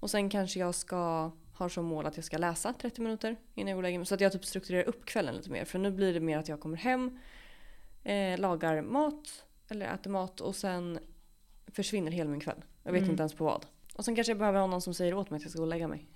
Och 0.00 0.10
sen 0.10 0.28
kanske 0.30 0.60
jag 0.60 0.74
ska 0.74 1.30
ha 1.54 1.68
som 1.68 1.84
mål 1.84 2.06
att 2.06 2.16
jag 2.16 2.24
ska 2.24 2.38
läsa 2.38 2.72
30 2.72 3.00
minuter 3.00 3.36
innan 3.54 3.68
jag 3.68 3.76
går 3.76 3.78
och 3.78 3.82
lägger 3.82 3.98
mig. 3.98 4.06
Så 4.06 4.14
att 4.14 4.20
jag 4.20 4.32
typ 4.32 4.44
strukturerar 4.44 4.84
upp 4.88 5.04
kvällen 5.06 5.34
lite 5.34 5.50
mer. 5.50 5.64
För 5.64 5.78
nu 5.78 5.90
blir 5.90 6.14
det 6.14 6.20
mer 6.20 6.38
att 6.38 6.48
jag 6.48 6.60
kommer 6.60 6.76
hem, 6.76 7.18
eh, 8.04 8.38
lagar 8.40 8.82
mat 8.82 9.44
eller 9.68 9.94
äter 9.94 10.10
mat 10.10 10.40
och 10.40 10.56
sen 10.56 10.98
försvinner 11.66 12.12
hela 12.12 12.30
min 12.30 12.40
kväll. 12.40 12.64
Jag 12.82 12.92
vet 12.92 13.00
Mm. 13.00 13.10
inte 13.10 13.20
ens 13.22 13.34
på 13.34 13.44
vad. 13.44 13.66
Och 13.94 14.04
sen 14.04 14.14
kanske 14.14 14.30
jag 14.30 14.38
behöver 14.38 14.60
ha 14.60 14.66
någon 14.66 14.82
som 14.82 14.94
säger 14.94 15.14
åt 15.14 15.30
mig 15.30 15.36
att 15.36 15.42
jag 15.42 15.50
ska 15.50 15.58
gå 15.58 15.62
och 15.64 15.68
lägga 15.68 15.88
mig. 15.88 16.08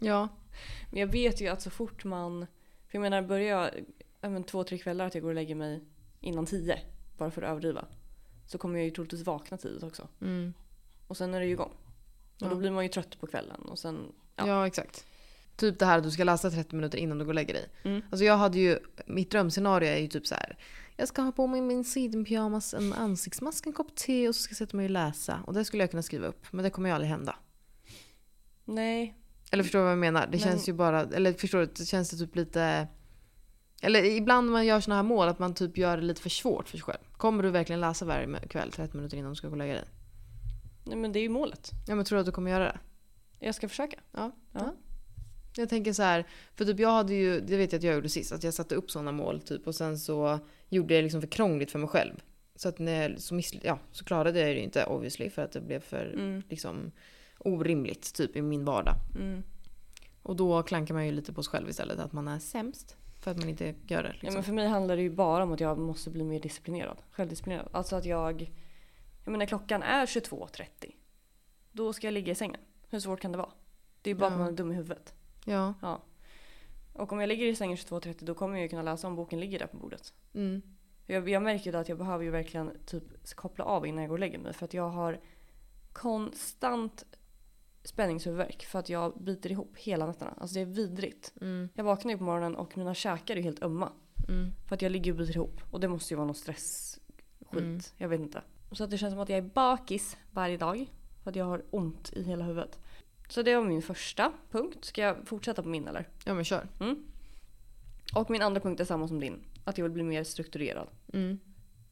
Ja. 0.00 0.28
Men 0.90 1.00
jag 1.00 1.06
vet 1.06 1.40
ju 1.40 1.48
att 1.48 1.62
så 1.62 1.70
fort 1.70 2.04
man... 2.04 2.46
För 2.88 2.98
jag 2.98 3.00
menar 3.02 3.22
börjar 3.22 3.48
jag 3.58 3.70
ja, 3.74 3.82
men 4.28 4.44
två, 4.44 4.64
tre 4.64 4.78
kvällar 4.78 5.06
att 5.06 5.14
jag 5.14 5.22
går 5.22 5.28
och 5.28 5.34
lägger 5.34 5.54
mig 5.54 5.80
innan 6.20 6.46
tio, 6.46 6.78
bara 7.18 7.30
för 7.30 7.42
att 7.42 7.50
överdriva. 7.50 7.84
Så 8.46 8.58
kommer 8.58 8.78
jag 8.78 8.84
ju 8.84 8.90
troligtvis 8.90 9.26
vakna 9.26 9.56
tidigt 9.58 9.82
också. 9.82 10.08
Mm. 10.20 10.54
Och 11.06 11.16
sen 11.16 11.34
är 11.34 11.40
det 11.40 11.46
ju 11.46 11.52
igång. 11.52 11.72
Och 12.36 12.42
Ja. 12.46 12.48
då 12.48 12.56
blir 12.56 12.70
man 12.70 12.82
ju 12.84 12.88
trött 12.88 13.20
på 13.20 13.26
kvällen. 13.26 13.60
Och 13.62 13.78
sen, 13.78 14.12
Ja. 14.36 14.46
Ja. 14.46 14.66
exakt. 14.66 15.04
Typ 15.56 15.78
det 15.78 15.86
här 15.86 15.98
att 15.98 16.04
du 16.04 16.10
ska 16.10 16.24
läsa 16.24 16.50
30 16.50 16.76
minuter 16.76 16.98
innan 16.98 17.18
du 17.18 17.24
går 17.24 17.30
och 17.30 17.34
lägger 17.34 17.54
dig. 17.54 17.68
Mm. 17.82 18.02
Alltså 18.10 18.24
jag 18.24 18.36
hade 18.36 18.58
ju, 18.58 18.78
mitt 19.06 19.30
drömscenario 19.30 19.88
är 19.88 19.98
ju 19.98 20.08
typ 20.08 20.26
så 20.26 20.34
här. 20.34 20.58
Jag 20.96 21.08
ska 21.08 21.22
ha 21.22 21.32
på 21.32 21.46
mig 21.46 21.60
min 21.60 21.84
sidenpyjamas, 21.84 22.74
en 22.74 22.92
ansiktsmask, 22.92 23.66
en 23.66 23.72
kopp 23.72 23.94
te 23.96 24.28
och 24.28 24.34
så 24.34 24.42
ska 24.42 24.50
jag 24.52 24.56
sätta 24.56 24.76
mig 24.76 24.84
och 24.84 24.90
läsa. 24.90 25.40
Och 25.46 25.54
det 25.54 25.64
skulle 25.64 25.82
jag 25.82 25.90
kunna 25.90 26.02
skriva 26.02 26.26
upp. 26.26 26.46
Men 26.52 26.62
det 26.64 26.70
kommer 26.70 26.88
ju 26.88 26.94
aldrig 26.94 27.10
hända. 27.10 27.36
nej. 28.64 29.14
Eller 29.50 29.62
förstår 29.62 29.78
du 29.78 29.82
vad 29.82 29.92
jag 29.92 29.98
menar? 29.98 30.20
Det 30.20 30.30
Men- 30.30 30.38
känns 30.40 30.68
ju 30.68 30.72
bara, 30.72 31.00
eller 31.02 31.32
förstår 31.32 31.58
du? 31.58 31.66
Det 31.66 31.84
känns 31.84 32.10
det 32.10 32.16
typ 32.16 32.36
lite... 32.36 32.88
Eller 33.84 34.04
ibland 34.04 34.46
när 34.46 34.52
man 34.52 34.66
gör 34.66 34.80
såna 34.80 34.94
här 34.96 35.02
mål 35.02 35.28
att 35.28 35.38
man 35.38 35.54
typ 35.54 35.78
gör 35.78 35.96
det 35.96 36.02
lite 36.02 36.22
för 36.22 36.30
svårt 36.30 36.68
för 36.68 36.76
sig 36.78 36.84
själv. 36.84 37.00
Kommer 37.16 37.42
du 37.42 37.50
verkligen 37.50 37.80
läsa 37.80 38.04
varje 38.04 38.40
kväll 38.48 38.72
30 38.72 38.96
minuter 38.96 39.16
innan 39.16 39.30
du 39.30 39.36
ska 39.36 39.46
gå 39.48 39.52
och 39.52 39.58
lägga 39.58 39.74
dig? 39.74 39.84
nej, 40.84 40.96
men 40.96 41.12
det 41.12 41.18
är 41.18 41.22
ju 41.22 41.28
målet. 41.28 41.70
Ja 41.86 41.94
men 41.94 42.04
tror 42.04 42.16
du 42.16 42.20
att 42.20 42.26
du 42.26 42.32
kommer 42.32 42.50
göra 42.50 42.64
det? 42.64 42.78
Jag 43.38 43.54
ska 43.54 43.68
försöka. 43.68 43.96
Ja. 44.12 44.30
Ja. 44.52 44.74
Jag 45.56 45.68
tänker 45.68 45.92
så 45.92 46.02
här, 46.02 46.26
för 46.56 46.64
typ 46.64 46.78
jag 46.78 46.90
hade 46.90 47.14
ju, 47.14 47.40
det 47.40 47.56
vet 47.56 47.72
jag 47.72 47.78
att 47.78 47.84
jag 47.84 47.94
gjorde 47.94 48.08
sist, 48.08 48.32
att 48.32 48.44
jag 48.44 48.54
satte 48.54 48.74
upp 48.74 48.90
sådana 48.90 49.12
mål 49.12 49.40
typ 49.40 49.66
och 49.66 49.74
sen 49.74 49.98
så 49.98 50.38
gjorde 50.68 50.94
jag 50.94 50.98
det 50.98 51.02
liksom 51.02 51.20
för 51.20 51.28
krångligt 51.28 51.70
för 51.70 51.78
mig 51.78 51.88
själv. 51.88 52.14
Så 52.56 52.68
att 52.68 52.78
när 52.78 53.02
jag, 53.02 53.20
så, 53.20 53.34
miss, 53.34 53.54
ja, 53.62 53.78
så 53.92 54.04
klarade 54.04 54.40
jag 54.40 54.48
det 54.48 54.54
ju 54.54 54.60
inte 54.64 54.84
obviously 54.84 55.30
för 55.30 55.42
att 55.42 55.52
det 55.52 55.60
blev 55.60 55.80
för 55.80 56.12
Mm. 56.14 56.42
liksom 56.48 56.92
orimligt 57.38 58.14
typ 58.14 58.36
i 58.36 58.42
min 58.42 58.64
vardag. 58.64 58.94
Mm. 59.20 59.42
Och 60.22 60.36
då 60.36 60.62
klankar 60.62 60.94
man 60.94 61.06
ju 61.06 61.12
lite 61.12 61.32
på 61.32 61.42
sig 61.42 61.50
själv 61.50 61.68
istället, 61.68 61.98
att 61.98 62.12
man 62.12 62.28
är 62.28 62.38
sämst. 62.38 62.96
För 63.22 63.30
att 63.30 63.36
man 63.36 63.48
inte 63.48 63.74
gör 63.86 64.02
det. 64.02 64.08
Ja, 64.08 64.12
Liksom. 64.12 64.34
men 64.34 64.42
för 64.42 64.52
mig 64.52 64.68
handlar 64.68 64.96
det 64.96 65.02
ju 65.02 65.10
bara 65.10 65.42
om 65.42 65.52
att 65.52 65.60
jag 65.60 65.78
måste 65.78 66.10
bli 66.10 66.24
mer 66.24 66.40
disciplinerad. 66.40 67.02
Självdisciplinerad. 67.10 67.68
Alltså 67.72 67.96
att 67.96 68.04
jag... 68.04 68.52
Jag 69.24 69.32
menar 69.32 69.46
klockan 69.46 69.82
är 69.82 70.06
22.30. 70.06 70.66
Då 71.72 71.92
ska 71.92 72.06
jag 72.06 72.14
ligga 72.14 72.32
i 72.32 72.34
sängen. 72.34 72.60
Hur 72.88 73.00
svårt 73.00 73.20
kan 73.20 73.32
det 73.32 73.38
vara? 73.38 73.50
Det 74.02 74.10
är 74.10 74.14
ju 74.14 74.20
bara 74.20 74.26
Ja. 74.30 74.32
att 74.32 74.38
man 74.38 74.48
är 74.48 74.52
dum 74.52 74.72
i 74.72 74.74
huvudet. 74.74 75.14
Ja. 75.44 75.74
Ja. 75.82 76.02
Och 76.92 77.12
om 77.12 77.20
jag 77.20 77.28
ligger 77.28 77.46
i 77.46 77.56
sängen 77.56 77.76
22.30 77.76 78.24
då 78.24 78.34
kommer 78.34 78.54
jag 78.56 78.62
ju 78.62 78.68
kunna 78.68 78.82
läsa 78.82 79.06
om 79.06 79.16
boken 79.16 79.40
ligger 79.40 79.58
där 79.58 79.66
på 79.66 79.76
bordet. 79.76 80.12
Mm. 80.34 80.62
Jag, 81.06 81.28
jag 81.28 81.42
märker 81.42 81.72
ju 81.72 81.78
att 81.78 81.88
jag 81.88 81.98
behöver 81.98 82.24
ju 82.24 82.30
verkligen 82.30 82.70
typ 82.86 83.34
koppla 83.34 83.64
av 83.64 83.86
innan 83.86 84.02
jag 84.02 84.08
går 84.08 84.14
och 84.16 84.20
lägger 84.20 84.38
mig. 84.38 84.52
För 84.52 84.64
att 84.64 84.74
jag 84.74 84.88
har 84.88 85.20
konstant 85.92 87.04
spänningshuvudvärk. 87.84 88.64
För 88.64 88.78
att 88.78 88.88
jag 88.88 89.12
biter 89.22 89.50
ihop 89.52 89.76
hela 89.76 90.06
nätterna. 90.06 90.34
Alltså 90.38 90.54
det 90.54 90.60
är 90.60 90.64
vidrigt. 90.66 91.32
Mm. 91.40 91.68
Jag 91.74 91.84
vaknar 91.84 92.12
ju 92.12 92.18
på 92.18 92.24
morgonen 92.24 92.56
och 92.56 92.78
mina 92.78 92.94
käkar 92.94 93.36
är 93.36 93.42
helt 93.42 93.62
ömma. 93.62 93.92
Mm. 94.28 94.50
För 94.68 94.74
att 94.74 94.82
jag 94.82 94.92
ligger 94.92 95.12
och 95.12 95.18
biter 95.18 95.36
ihop. 95.36 95.60
Och 95.70 95.80
det 95.80 95.88
måste 95.88 96.14
ju 96.14 96.16
vara 96.16 96.26
någon 96.26 96.34
stressskit. 96.34 97.02
Mm. 97.52 97.80
Jag 97.96 98.08
vet 98.08 98.20
inte. 98.20 98.42
Så 98.72 98.84
att 98.84 98.90
det 98.90 98.98
känns 98.98 99.12
som 99.12 99.20
att 99.20 99.28
jag 99.28 99.38
är 99.38 99.42
bakis 99.42 100.16
varje 100.30 100.56
dag. 100.56 100.86
För 101.22 101.30
att 101.30 101.36
jag 101.36 101.44
har 101.44 101.62
ont 101.70 102.12
i 102.12 102.22
hela 102.22 102.44
huvudet. 102.44 102.78
Så 103.28 103.42
det 103.42 103.56
var 103.56 103.64
min 103.64 103.82
första 103.82 104.32
punkt. 104.50 104.84
Ska 104.84 105.02
jag 105.02 105.28
fortsätta 105.28 105.62
på 105.62 105.68
min 105.68 105.88
eller? 105.88 106.08
Ja 106.24 106.34
men 106.34 106.44
kör. 106.44 106.68
Och 108.14 108.30
min 108.30 108.42
andra 108.42 108.60
punkt 108.60 108.80
är 108.80 108.84
samma 108.84 109.08
som 109.08 109.20
din. 109.20 109.44
Att 109.64 109.78
jag 109.78 109.82
vill 109.82 109.92
bli 109.92 110.02
mer 110.02 110.24
strukturerad 110.24 110.88
Mm. 111.12 111.38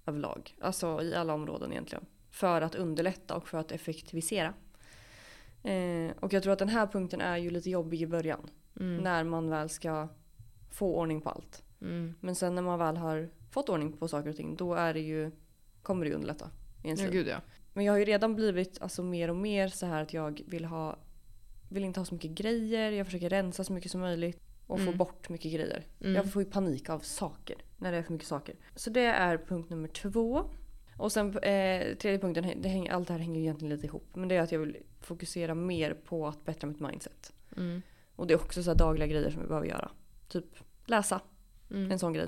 överlag. 0.07 0.57
Alltså 0.61 1.03
i 1.03 1.15
alla 1.15 1.35
områden 1.35 1.73
egentligen. 1.73 2.05
För 2.31 2.61
att 2.63 2.75
underlätta 2.75 3.37
och 3.37 3.49
för 3.49 3.59
att 3.59 3.73
effektivisera. 3.73 4.55
Eh, 5.62 6.11
och 6.21 6.33
jag 6.33 6.43
tror 6.43 6.53
att 6.53 6.59
den 6.59 6.69
här 6.69 6.87
punkten 6.87 7.21
är 7.21 7.37
ju 7.37 7.51
lite 7.51 7.71
jobbig 7.71 8.03
i 8.03 8.07
början. 8.07 8.51
Mm. 8.81 8.97
När 8.97 9.25
man 9.25 9.51
väl 9.51 9.69
ska 9.69 10.09
få 10.71 10.97
ordning 10.97 11.21
på 11.21 11.29
allt. 11.31 11.62
Mm. 11.81 12.15
Men 12.21 12.35
sen 12.35 12.55
när 12.55 12.62
man 12.62 12.79
väl 12.79 12.97
har 12.97 13.31
fått 13.50 13.69
ordning 13.69 13.93
på 13.93 14.09
saker 14.09 14.31
och 14.31 14.37
ting 14.37 14.57
då 14.57 14.75
är 14.75 14.95
det 14.95 15.00
ju, 15.00 15.31
kommer 15.83 16.05
det 16.05 16.09
ju 16.09 16.14
underlätta. 16.14 16.50
Ja 16.83 16.95
gud 17.11 17.29
ja. 17.29 17.37
Men 17.73 17.85
jag 17.85 17.93
har 17.93 17.99
ju 17.99 18.05
redan 18.05 18.35
blivit 18.35 18.83
alltså, 18.83 19.02
mer 19.02 19.31
och 19.31 19.37
mer 19.37 19.69
så 19.69 19.87
här 19.87 20.02
att 20.02 20.14
jag 20.14 20.43
vill 20.47 20.64
ha 20.64 20.99
vill 21.69 21.85
inte 21.85 22.00
ha 22.00 22.05
så 22.05 22.14
mycket 22.14 22.31
grejer. 22.31 22.93
Jag 22.93 23.07
försöker 23.07 23.29
rensa 23.31 23.64
så 23.64 23.73
mycket 23.73 23.90
som 23.90 24.00
möjligt. 24.00 24.40
Och 24.67 24.79
få 24.79 24.83
Mm. 24.83 24.97
bort 24.99 25.29
mycket 25.29 25.52
grejer. 25.52 25.87
Mm. 26.00 26.14
Jag 26.14 26.33
får 26.33 26.43
ju 26.43 26.50
panik 26.50 26.90
av 26.90 26.99
saker. 26.99 27.57
När 27.76 27.93
det 27.93 27.99
är 27.99 28.02
för 28.02 28.12
mycket 28.12 28.29
saker. 28.29 28.55
Så 28.75 28.90
det 28.90 29.05
är 29.05 29.38
punkt 29.38 29.71
nummer 29.71 29.88
två. 29.88 30.45
Och 30.97 31.12
sen 31.12 31.26
eh, 31.38 31.97
tredje 31.97 32.19
punkten, 32.19 32.62
det 32.62 32.69
hänger, 32.69 32.93
allt 32.93 33.09
det 33.09 33.12
här 33.14 33.21
hänger 33.21 33.35
ju 33.40 33.40
egentligen 33.40 33.75
lite 33.75 33.87
ihop. 33.87 34.09
Men 34.14 34.29
det 34.29 34.37
är 34.37 34.40
att 34.43 34.52
jag 34.52 34.59
vill 34.59 34.76
fokusera 35.00 35.54
mer 35.54 35.95
på 35.95 36.26
att 36.28 36.45
bättra 36.45 36.69
mitt 36.69 36.80
mindset. 36.80 37.33
Mm. 37.57 37.83
Och 38.16 38.26
det 38.26 38.35
är 38.35 38.38
också 38.40 38.62
så 38.62 38.75
dagliga 38.75 39.07
grejer 39.07 39.30
som 39.30 39.42
vi 39.42 39.49
behöver 39.49 39.66
göra. 39.66 39.90
Typ 40.28 40.45
läsa, 40.85 41.21
Mm. 41.71 41.92
en 41.92 41.99
sån 41.99 42.12
grej. 42.12 42.26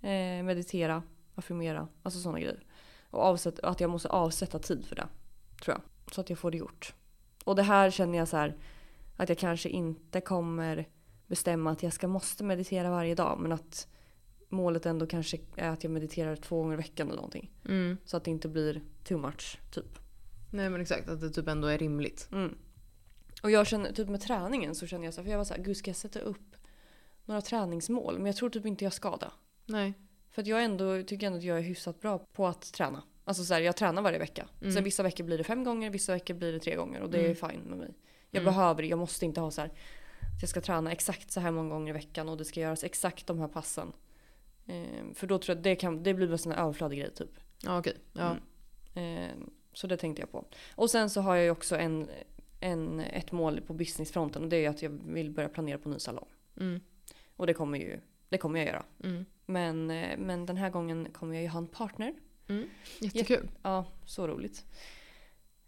Eh, 0.00 0.44
meditera, 0.44 1.02
affirmera, 1.34 1.88
alltså 2.02 2.20
såna 2.20 2.40
grejer. 2.40 2.64
Och 3.10 3.20
avsätt, 3.22 3.60
att 3.60 3.80
jag 3.80 3.90
måste 3.90 4.08
avsätta 4.08 4.58
tid 4.58 4.86
för 4.86 4.96
det. 4.96 5.08
Tror 5.64 5.74
jag. 5.76 6.14
Så 6.14 6.20
att 6.20 6.30
jag 6.30 6.38
får 6.38 6.50
det 6.50 6.56
gjort. 6.58 6.94
Och 7.44 7.56
det 7.56 7.62
här 7.62 7.90
känner 7.90 8.18
jag 8.18 8.28
så 8.28 8.36
här 8.36 8.56
att 9.16 9.28
jag 9.28 9.38
kanske 9.38 9.68
inte 9.68 10.20
kommer 10.20 10.88
bestämma 11.26 11.70
att 11.70 11.82
jag 11.82 11.92
ska 11.92 12.08
måste 12.08 12.44
meditera 12.44 12.90
varje 12.90 13.14
dag. 13.14 13.38
Men 13.40 13.52
att 13.52 13.88
målet 14.48 14.86
ändå 14.86 15.06
kanske 15.06 15.38
är 15.56 15.68
att 15.68 15.84
jag 15.84 15.90
mediterar 15.90 16.36
två 16.36 16.56
gånger 16.62 16.74
i 16.74 16.76
veckan 16.76 17.06
eller 17.06 17.16
någonting. 17.16 17.50
Mm. 17.64 17.96
Så 18.04 18.16
att 18.16 18.24
det 18.24 18.30
inte 18.30 18.48
blir 18.48 18.82
too 19.04 19.18
much, 19.18 19.58
typ. 19.70 19.98
Nej 20.50 20.70
men 20.70 20.80
exakt, 20.80 21.08
att 21.08 21.20
det 21.20 21.30
typ 21.30 21.48
ändå 21.48 21.68
är 21.68 21.78
rimligt. 21.78 22.28
Mm. 22.32 22.58
Och 23.42 23.50
jag 23.50 23.66
känner, 23.66 23.92
typ 23.92 24.08
med 24.08 24.20
träningen 24.20 24.74
så 24.74 24.86
känner 24.86 25.04
jag 25.04 25.14
så 25.14 25.20
här, 25.20 25.24
för 25.24 25.30
jag 25.30 25.38
var 25.38 25.44
så 25.44 25.54
här, 25.54 25.62
gud 25.62 25.76
ska 25.76 25.90
jag 25.90 25.96
sätta 25.96 26.18
upp 26.20 26.56
några 27.24 27.40
träningsmål? 27.40 28.16
Men 28.18 28.26
jag 28.26 28.36
tror 28.36 28.50
typ 28.50 28.66
inte 28.66 28.84
jag 28.84 28.92
ska 28.92 29.16
det. 29.16 29.30
Nej. 29.66 29.92
För 30.30 30.42
att 30.42 30.48
jag 30.48 30.64
ändå, 30.64 31.02
tycker 31.02 31.26
ändå 31.26 31.38
att 31.38 31.44
jag 31.44 31.58
är 31.58 31.62
hyfsat 31.62 32.00
bra 32.00 32.18
på 32.18 32.46
att 32.46 32.72
träna. 32.72 33.02
Alltså 33.24 33.44
så 33.44 33.54
här, 33.54 33.60
jag 33.60 33.76
tränar 33.76 34.02
varje 34.02 34.18
vecka. 34.18 34.48
Mm. 34.60 34.72
Sen 34.72 34.84
vissa 34.84 35.02
veckor 35.02 35.24
blir 35.24 35.38
det 35.38 35.44
fem 35.44 35.64
gånger, 35.64 35.90
vissa 35.90 36.12
veckor 36.12 36.34
blir 36.34 36.52
det 36.52 36.60
tre 36.60 36.76
gånger. 36.76 37.00
Och 37.00 37.10
det 37.10 37.18
Mm. 37.18 37.30
är 37.30 37.34
fine 37.34 37.60
med 37.60 37.78
mig. 37.78 37.94
Jag 38.30 38.40
Mm. 38.40 38.54
behöver 38.54 38.82
jag 38.82 38.98
måste 38.98 39.24
inte 39.24 39.40
ha 39.40 39.50
så 39.50 39.60
här 39.60 39.68
att 39.68 40.40
jag 40.42 40.48
ska 40.50 40.60
träna 40.60 40.92
exakt 40.92 41.30
så 41.30 41.40
här 41.40 41.50
många 41.50 41.70
gånger 41.70 41.90
i 41.90 41.92
veckan 41.92 42.28
och 42.28 42.36
det 42.36 42.44
ska 42.44 42.60
göras 42.60 42.84
exakt 42.84 43.26
de 43.26 43.38
här 43.38 43.48
passen. 43.48 43.92
Ehm, 44.66 45.14
för 45.14 45.26
då 45.26 45.38
tror 45.38 45.50
jag 45.54 45.58
att 45.58 45.64
det, 45.64 45.76
kan, 45.76 46.02
det 46.02 46.14
blir 46.14 46.46
en 46.46 46.52
överflödig 46.52 46.98
grej 46.98 47.10
typ. 47.14 47.30
Ja 47.62 47.78
okej. 47.78 47.96
Ja. 48.12 48.36
Mm. 48.94 49.30
Ehm, 49.30 49.50
så 49.72 49.86
det 49.86 49.96
tänkte 49.96 50.22
jag 50.22 50.32
på. 50.32 50.44
Och 50.74 50.90
sen 50.90 51.10
så 51.10 51.20
har 51.20 51.34
jag 51.36 51.44
ju 51.44 51.50
också 51.50 51.76
en, 51.76 52.08
en, 52.60 53.00
ett 53.00 53.32
mål 53.32 53.60
på 53.60 53.72
businessfronten 53.72 54.42
och 54.42 54.48
det 54.48 54.64
är 54.64 54.70
att 54.70 54.82
jag 54.82 54.90
vill 54.90 55.30
börja 55.30 55.48
planera 55.48 55.78
på 55.78 55.88
ny 55.88 55.98
salong. 55.98 56.28
Mm. 56.56 56.80
Och 57.36 57.46
det 57.46 57.54
kommer 57.54 57.78
ju 57.78 58.00
Det 58.28 58.38
kommer 58.38 58.58
jag 58.58 58.68
göra. 58.68 58.84
Mm. 59.04 59.24
Men, 59.46 59.90
eh, 59.90 60.18
men 60.18 60.46
den 60.46 60.56
här 60.56 60.70
gången 60.70 61.08
kommer 61.12 61.34
jag 61.34 61.42
ju 61.42 61.48
ha 61.48 61.58
en 61.58 61.66
partner. 61.66 62.14
Jättekul. 63.00 63.50
Ja, 63.62 63.84
så 64.06 64.26
roligt. 64.26 64.64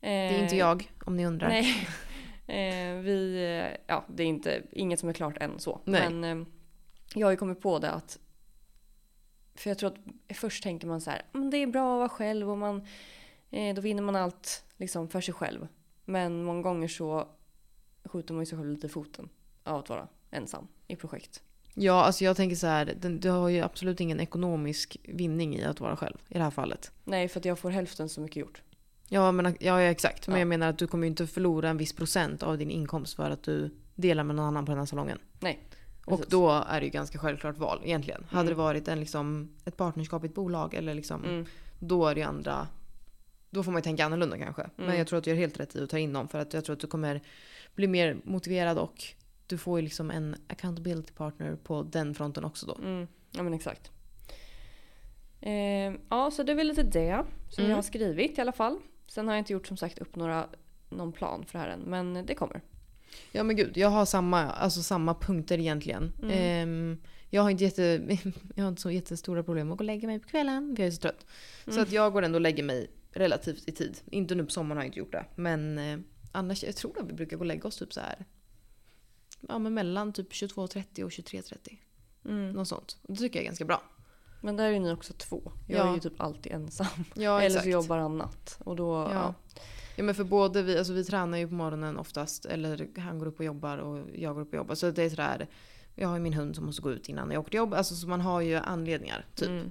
Det 0.00 0.09
är 0.09 0.42
inte 0.42 0.56
jag, 0.56 0.92
om 1.06 1.16
ni 1.16 1.26
undrar. 1.26 1.49
Nej. 1.49 1.88
Eh, 2.47 2.94
vi, 2.97 3.35
eh, 3.37 3.78
ja, 3.87 4.04
det 4.09 4.23
är 4.23 4.26
inte, 4.26 4.62
inget 4.73 5.00
som 5.00 5.09
är 5.09 5.12
klart 5.12 5.38
än 5.38 5.59
så. 5.59 5.80
Nej. 5.85 6.11
Men 6.11 6.40
eh, 6.40 6.47
jag 7.14 7.26
har 7.26 7.30
ju 7.30 7.37
kommit 7.37 7.61
på 7.61 7.78
det 7.78 7.90
att 7.90 8.18
för 9.54 9.71
jag 9.71 9.78
tror 9.78 9.90
att 9.92 10.37
först 10.37 10.62
tänker 10.62 10.87
man 10.87 11.00
så 11.00 11.11
här, 11.11 11.23
"Men 11.32 11.50
det 11.50 11.56
är 11.56 11.66
bra 11.66 11.94
att 11.94 11.99
vara 11.99 12.09
själv 12.09 12.50
och 12.50 12.59
man, 12.59 12.76
eh, 12.76 12.85
då 13.75 13.80
vinner 13.80 14.02
man 14.02 14.16
allt 14.16 14.64
liksom 14.76 15.09
för 15.09 15.21
sig 15.21 15.35
själv. 15.35 15.68
Men 16.04 16.44
många 16.44 16.62
gånger 16.62 16.88
så 16.88 17.28
skjuter 18.04 18.35
man 18.35 18.42
ju 18.42 18.47
sig 18.47 18.59
själv 18.59 18.71
lite 18.71 18.87
i 18.87 18.90
foten 18.90 19.28
av 19.64 19.78
att 19.78 19.88
vara 19.88 20.09
ensam 20.30 20.66
i 20.88 20.97
projekt. 20.97 21.42
Ja, 21.75 22.04
alltså 22.04 22.25
jag 22.25 22.37
tänker 22.37 22.56
så 22.56 22.66
här, 22.66 22.94
du 23.21 23.30
har 23.30 23.49
ju 23.49 23.61
absolut 23.61 24.00
ingen 24.00 24.21
ekonomisk 24.21 24.97
vinning 25.02 25.56
i 25.56 25.64
att 25.64 25.80
vara 25.80 25.97
själv 25.97 26.16
i 26.28 26.35
det 26.35 26.42
här 26.44 26.50
fallet. 26.50 26.92
Nej, 27.04 27.28
för 27.28 27.40
att 27.40 27.44
jag 27.44 27.59
får 27.59 27.71
hälften 27.71 28.09
så 28.09 28.21
mycket 28.21 28.37
gjort. 28.37 28.62
Ja, 29.09 29.32
men, 29.32 29.56
ja, 29.61 29.80
exakt. 29.80 30.26
Men 30.28 30.35
Ja. 30.35 30.38
jag 30.40 30.49
menar 30.49 30.68
att 30.68 30.78
du 30.78 30.87
kommer 30.87 31.04
ju 31.06 31.11
inte 31.11 31.26
förlora 31.26 31.68
en 31.68 31.76
viss 31.76 31.92
procent 31.92 32.42
av 32.42 32.59
din 32.59 32.71
inkomst 32.71 33.14
för 33.16 33.30
att 33.30 33.42
du 33.42 33.71
delar 33.94 34.25
med 34.25 34.37
någon 34.37 34.44
annan 34.47 34.64
på 34.66 34.73
den 34.73 34.78
här 34.78 34.87
salongen. 34.87 35.18
Nej. 35.40 35.59
Och 36.06 36.16
precis. 36.18 36.30
då 36.30 36.50
är 36.50 36.80
det 36.80 36.87
ju 36.87 36.90
ganska 36.92 37.18
självklart 37.18 37.59
val 37.59 37.80
egentligen. 37.85 38.25
Hade 38.28 38.40
Mm. 38.40 38.47
det 38.50 38.54
varit 38.62 38.88
en, 38.88 39.00
liksom, 39.00 39.50
ett 39.64 39.76
partnerskap 39.76 40.25
i 40.25 40.26
ett 40.26 40.35
bolag 40.35 40.75
eller 40.75 40.94
liksom, 40.94 41.25
Mm. 41.25 41.47
då 41.78 42.06
är 42.06 42.14
det 42.14 42.21
ju 42.21 42.26
andra... 42.26 42.68
Då 43.54 43.62
får 43.62 43.73
man 43.73 43.78
ju 43.78 43.82
tänka 43.82 44.04
annorlunda 44.04 44.38
kanske. 44.38 44.71
Men 44.76 44.87
Mm. 44.87 44.99
jag 44.99 45.06
tror 45.06 45.18
att 45.18 45.25
du 45.25 45.30
gör 45.30 45.37
helt 45.37 45.61
rätt 45.61 45.76
i 45.76 45.82
att 45.82 45.90
ta 45.90 45.99
in 45.99 46.12
dem 46.12 46.28
för 46.28 46.38
att 46.38 46.52
jag 46.54 46.64
tror 46.64 46.75
att 46.75 46.80
du 46.80 46.87
kommer 46.87 47.21
bli 47.75 47.87
mer 47.87 48.16
motiverad 48.25 48.78
och 48.78 49.04
du 49.47 49.59
får 49.59 49.78
ju 49.78 49.85
liksom 49.85 50.11
en 50.11 50.37
accountability 50.49 51.12
partner 51.12 51.56
på 51.56 51.82
den 51.82 52.14
fronten 52.14 52.44
också 52.44 52.66
då. 52.66 52.75
Mm, 52.75 53.06
ja 53.30 53.42
men 53.42 53.54
exakt. 53.54 53.90
Eh, 55.40 55.94
ja, 56.11 56.30
så 56.30 56.42
det 56.42 56.52
är 56.52 56.56
väl 56.56 56.66
lite 56.68 56.82
det 56.82 57.25
som 57.49 57.61
Mm. 57.62 57.71
jag 57.71 57.76
har 57.76 57.82
skrivit 57.82 58.38
i 58.38 58.40
alla 58.40 58.52
fall. 58.52 58.78
Sen 59.06 59.26
har 59.28 59.35
jag 59.35 59.40
inte 59.40 59.52
gjort 59.52 59.66
som 59.66 59.76
sagt 59.76 59.99
upp 59.99 60.16
några, 60.16 60.47
någon 60.88 61.12
plan 61.12 61.44
för 61.47 61.59
det 61.59 61.64
här 61.64 61.71
än, 61.71 61.80
men 61.80 62.26
det 62.26 62.35
kommer. 62.35 62.61
Ja 63.32 63.42
men 63.42 63.56
gud, 63.56 63.76
jag 63.76 63.88
har 63.88 64.04
samma, 64.04 64.42
alltså 64.50 64.82
samma 64.82 65.14
punkter 65.14 65.59
egentligen. 65.59 66.12
Mm. 66.23 66.30
Ehm, 66.38 67.00
jag, 67.30 67.42
har 67.42 67.50
inte 67.50 67.64
jätte, 67.64 67.82
jag 68.54 68.64
har 68.64 68.68
inte 68.68 68.82
så 68.82 68.90
jättestora 68.90 69.42
problem 69.42 69.66
med 69.66 69.73
att 69.75 69.78
gå 69.78 69.82
och 69.82 69.87
lägga 69.87 70.06
mig 70.09 70.18
på 70.21 70.28
kvällen 70.28 70.76
för 70.76 70.82
jag 70.82 70.87
är 70.88 70.90
så 70.92 71.00
trött. 71.00 71.26
Så 71.64 71.71
Mm. 71.71 71.82
att 71.82 71.92
jag 71.92 72.12
går 72.12 72.23
ändå 72.23 72.37
och 72.37 72.40
lägger 72.40 72.62
mig 72.62 72.90
relativt 73.12 73.69
i 73.69 73.73
tid. 73.73 74.00
Inte 74.11 74.35
nu 74.35 74.45
på 74.45 74.50
sommaren 74.50 74.76
har 74.76 74.85
jag 74.85 74.88
inte 74.88 74.99
gjort 74.99 75.12
det. 75.12 75.25
Men 75.37 75.78
eh, 75.78 75.99
annars, 76.33 76.64
jag 76.64 76.76
tror 76.76 76.99
att 77.02 77.09
vi 77.09 77.12
brukar 77.12 77.37
gå 77.37 77.40
och 77.40 77.47
lägga 77.47 77.69
oss 77.69 77.76
typ 77.78 77.92
så 77.92 78.00
här. 78.00 78.25
Ja 79.49 79.59
men 79.59 79.75
mellan 79.75 80.12
typ 80.12 80.33
22.30 80.33 81.02
och 81.02 81.11
23.30. 81.11 81.78
Mm. 82.25 82.50
Något 82.52 82.69
sånt. 82.69 82.97
Det 83.02 83.16
tycker 83.16 83.38
jag 83.38 83.42
är 83.42 83.47
ganska 83.47 83.64
bra. 83.64 83.83
Men 84.40 84.57
där 84.57 84.64
är 84.64 84.71
ju 84.71 84.78
ni 84.78 84.92
också 84.92 85.12
två. 85.12 85.52
Jag 85.69 85.78
Ja. 85.87 85.90
är 85.90 85.95
ju 85.95 86.00
typ 86.00 86.21
alltid 86.21 86.52
ensam. 86.52 86.87
Ja 87.14 87.42
Eller 87.42 87.61
så 87.61 87.69
jobbar 87.69 87.99
annat. 87.99 88.59
Och 88.64 88.76
då, 88.76 88.92
Ja. 88.92 89.12
ja. 89.12 89.35
Ja 89.97 90.04
men 90.04 90.14
för 90.14 90.25
både 90.25 90.62
vi, 90.62 90.78
alltså 90.78 90.92
vi 90.92 91.04
tränar 91.04 91.38
ju 91.38 91.49
på 91.49 91.54
morgonen 91.54 91.99
oftast. 91.99 92.45
Eller 92.45 93.00
han 93.00 93.19
går 93.19 93.26
upp 93.26 93.38
och 93.38 93.45
jobbar 93.45 93.78
och 93.78 94.07
jag 94.14 94.35
går 94.35 94.40
upp 94.42 94.49
och 94.49 94.54
jobbar. 94.54 94.75
Så 94.75 94.90
det 94.90 95.02
är 95.02 95.11
sådär. 95.11 95.49
Jag 95.95 96.09
har 96.09 96.14
ju 96.16 96.23
min 96.23 96.33
hund 96.35 96.54
som 96.57 96.66
måste 96.66 96.83
gå 96.83 96.92
ut 96.92 97.09
innan 97.09 97.31
jag 97.31 97.40
åker 97.40 97.50
till 97.50 97.59
jobb. 97.59 97.75
Alltså 97.75 97.95
så 97.95 98.09
man 98.09 98.21
har 98.21 98.40
ju 98.40 98.54
anledningar. 98.57 99.26
Typ. 99.35 99.49
Mm. 99.49 99.71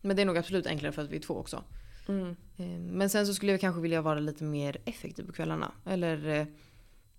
Men 0.00 0.16
det 0.16 0.22
är 0.22 0.26
nog 0.26 0.38
absolut 0.38 0.66
enklare 0.66 0.92
för 0.92 1.02
att 1.02 1.10
vi 1.10 1.16
är 1.16 1.20
två 1.20 1.34
också. 1.34 1.64
Mm. 2.08 2.28
Eh, 2.56 2.66
Men 2.92 3.10
sen 3.10 3.26
så 3.26 3.34
skulle 3.34 3.52
jag 3.52 3.60
kanske 3.60 3.80
vilja 3.82 4.02
vara 4.02 4.18
lite 4.20 4.44
mer 4.44 4.76
effektiv 4.84 5.22
på 5.26 5.32
kvällarna. 5.32 5.72
Eller 5.86 6.26
eh, 6.28 6.46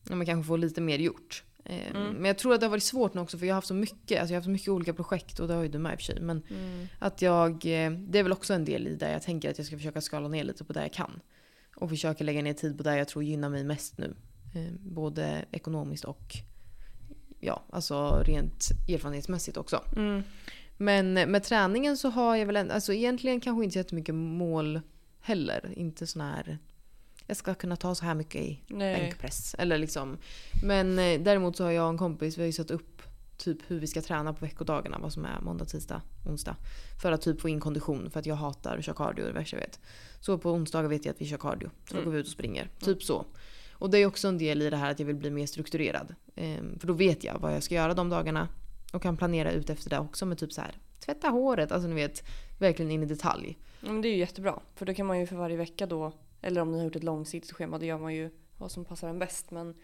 ja, 0.10 0.16
men 0.16 0.26
kanske 0.26 0.48
få 0.48 0.56
lite 0.58 0.82
mer 0.82 1.00
gjort. 1.00 1.44
Eh, 1.66 1.96
Mm. 1.96 2.14
Men 2.14 2.26
jag 2.26 2.38
tror 2.38 2.54
att 2.54 2.60
det 2.60 2.66
har 2.66 2.72
varit 2.72 2.84
svårt 2.84 3.14
nu 3.14 3.22
också 3.22 3.38
för 3.38 3.46
jag 3.46 3.54
har 3.54 3.58
haft 3.58 3.68
så 3.68 3.74
mycket. 3.74 4.20
Alltså 4.20 4.34
jag 4.34 4.36
har 4.36 4.36
haft 4.36 4.46
så 4.46 4.50
mycket 4.52 4.68
olika 4.70 4.94
projekt 4.94 5.40
och 5.40 5.48
det 5.48 5.54
har 5.54 5.62
ju 5.64 5.70
du 5.70 5.78
med 5.80 5.92
i 5.94 5.96
och 5.96 6.00
för 6.00 6.06
sig. 6.06 6.20
Men 6.22 6.42
Mm. 6.50 6.88
att 7.00 7.22
jag, 7.22 7.60
det 7.60 8.20
är 8.20 8.24
väl 8.24 8.32
också 8.32 8.54
en 8.54 8.66
del 8.66 8.88
i 8.88 8.96
där 8.96 9.12
jag 9.12 9.22
tänker 9.22 9.50
att 9.50 9.58
jag 9.58 9.68
ska 9.68 9.78
försöka 9.78 10.02
skala 10.02 10.28
ner 10.28 10.44
lite 10.44 10.64
på 10.64 10.74
det 10.74 10.82
jag 10.82 10.94
kan. 10.94 11.20
Och 11.76 11.90
försöka 11.90 12.24
lägga 12.24 12.42
ner 12.42 12.54
tid 12.54 12.78
på 12.78 12.84
det 12.84 12.98
jag 12.98 13.08
tror 13.08 13.24
gynnar 13.24 13.50
mig 13.50 13.64
mest 13.64 13.98
nu. 13.98 14.16
Både 14.80 15.46
ekonomiskt 15.52 16.04
och 16.06 16.34
ja, 17.40 17.64
alltså 17.70 18.24
rent 18.26 18.68
erfarenhetsmässigt 18.90 19.58
också. 19.58 19.84
Mm. 19.96 20.24
Men 20.78 21.14
med 21.14 21.44
träningen 21.44 21.98
så 21.98 22.10
har 22.10 22.36
jag 22.36 22.46
väl 22.46 22.56
en, 22.56 22.72
alltså 22.72 22.94
egentligen 22.94 23.40
kanske 23.40 23.64
inte 23.64 23.78
jättemycket 23.78 24.16
mål 24.16 24.82
heller. 25.22 25.74
Inte 25.76 26.08
sån 26.08 26.22
här, 26.22 26.58
jag 27.28 27.38
ska 27.38 27.54
kunna 27.54 27.76
ta 27.76 27.96
så 27.96 28.06
här 28.06 28.16
mycket 28.16 28.42
i 28.42 28.60
Nej. 28.68 28.96
bänkpress. 29.00 29.56
Eller 29.60 29.78
liksom. 29.78 30.18
Men 30.64 31.00
eh, 31.00 31.22
däremot 31.22 31.58
så 31.58 31.64
har 31.64 31.72
jag 31.72 31.84
och 31.84 31.90
en 31.90 31.98
kompis, 31.98 32.38
vi 32.38 32.42
har 32.42 32.46
ju 32.48 32.54
satt 32.54 32.72
upp 32.72 33.02
typ 33.38 33.58
hur 33.68 33.80
vi 33.80 33.88
ska 33.88 34.02
träna 34.02 34.34
på 34.34 34.46
veckodagarna. 34.46 35.00
Vad 35.00 35.14
som 35.14 35.26
är 35.26 35.40
måndag, 35.42 35.66
tisdag, 35.66 36.02
onsdag. 36.26 36.56
För 37.02 37.12
att 37.12 37.22
typ 37.22 37.42
få 37.42 37.50
in 37.50 37.60
kondition. 37.60 38.10
För 38.10 38.20
att 38.20 38.26
jag 38.26 38.36
hatar 38.36 38.78
att 38.78 38.86
köra 38.86 38.96
cardio, 38.96 39.24
det 39.24 39.30
är 39.30 39.34
det 39.34 39.40
värsta 39.40 39.58
jag 39.58 39.62
vet. 39.62 39.80
Så 40.20 40.38
på 40.38 40.52
onsdagar 40.52 40.90
vet 40.90 41.06
jag 41.06 41.14
att 41.14 41.22
vi 41.22 41.26
kör 41.26 41.38
cardio. 41.38 41.70
Så 41.90 41.94
Mm. 41.94 42.06
går 42.06 42.12
vi 42.12 42.20
ut 42.20 42.26
och 42.26 42.32
springer. 42.32 42.70
Typ 42.80 43.04
så. 43.04 43.26
Och 43.72 43.90
det 43.90 43.98
är 43.98 44.06
också 44.06 44.28
en 44.28 44.38
del 44.38 44.62
i 44.62 44.70
det 44.70 44.78
här 44.78 44.92
att 44.92 45.00
jag 45.00 45.06
vill 45.06 45.16
bli 45.16 45.30
mer 45.30 45.46
strukturerad. 45.46 46.16
Ehm, 46.36 46.80
för 46.80 46.88
då 46.88 46.94
vet 46.94 47.24
jag 47.24 47.40
vad 47.40 47.56
jag 47.56 47.64
ska 47.64 47.76
göra 47.76 47.94
de 47.94 48.10
dagarna. 48.10 48.48
Och 48.94 49.02
kan 49.02 49.18
planera 49.18 49.52
ut 49.52 49.70
efter 49.70 49.90
det 49.90 50.00
också 50.00 50.26
med 50.26 50.38
typ 50.38 50.54
så 50.54 50.62
här 50.62 50.78
tvätta 51.00 51.30
håret. 51.30 51.72
Alltså 51.72 51.88
ni 51.90 51.96
vet, 51.96 52.24
verkligen 52.60 52.92
in 52.92 53.04
i 53.04 53.06
detalj. 53.06 53.58
Men 53.80 54.02
det 54.02 54.08
är 54.08 54.12
ju 54.12 54.18
jättebra. 54.18 54.60
För 54.76 54.86
då 54.86 54.94
kan 54.94 55.06
man 55.06 55.20
ju 55.20 55.28
för 55.28 55.36
varje 55.36 55.58
vecka 55.58 55.86
då, 55.86 56.12
eller 56.42 56.62
om 56.62 56.72
ni 56.72 56.78
har 56.78 56.86
gjort 56.86 56.96
ett 56.96 57.04
långsiktigt 57.04 57.52
schema, 57.52 57.78
då 57.78 57.86
gör 57.86 57.98
man 57.98 58.14
ju 58.14 58.30
vad 58.58 58.72
som 58.72 58.86
passar 58.86 59.10
en 59.10 59.20
bäst. 59.20 59.52
Men, 59.52 59.76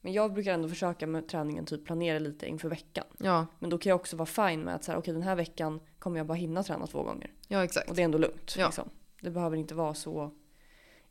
men 0.00 0.12
jag 0.12 0.32
brukar 0.32 0.54
ändå 0.54 0.68
försöka 0.68 1.06
med 1.06 1.28
träningen 1.28 1.66
typ 1.66 1.84
planera 1.86 2.18
lite 2.18 2.46
inför 2.46 2.68
veckan. 2.68 3.04
Ja, 3.18 3.46
Men 3.58 3.70
då 3.70 3.78
kan 3.78 3.90
jag 3.90 3.96
också 3.96 4.16
vara 4.16 4.26
fine 4.26 4.60
med 4.60 4.74
att 4.74 4.84
så 4.84 4.92
här, 4.92 4.98
okej 4.98 5.14
den 5.14 5.22
här 5.22 5.36
veckan 5.36 5.80
kommer 5.98 6.18
jag 6.18 6.26
bara 6.26 6.34
hinna 6.34 6.62
träna 6.62 6.86
två 6.86 7.02
gånger. 7.02 7.32
ja 7.48 7.64
exakt. 7.64 7.90
Och 7.90 7.96
det 7.96 8.02
är 8.02 8.04
ändå 8.04 8.18
lugnt. 8.18 8.54
Ja. 8.58 8.66
Liksom. 8.66 8.88
Det 9.20 9.30
behöver 9.30 9.56
inte 9.56 9.74
vara 9.74 9.94
så 9.94 10.30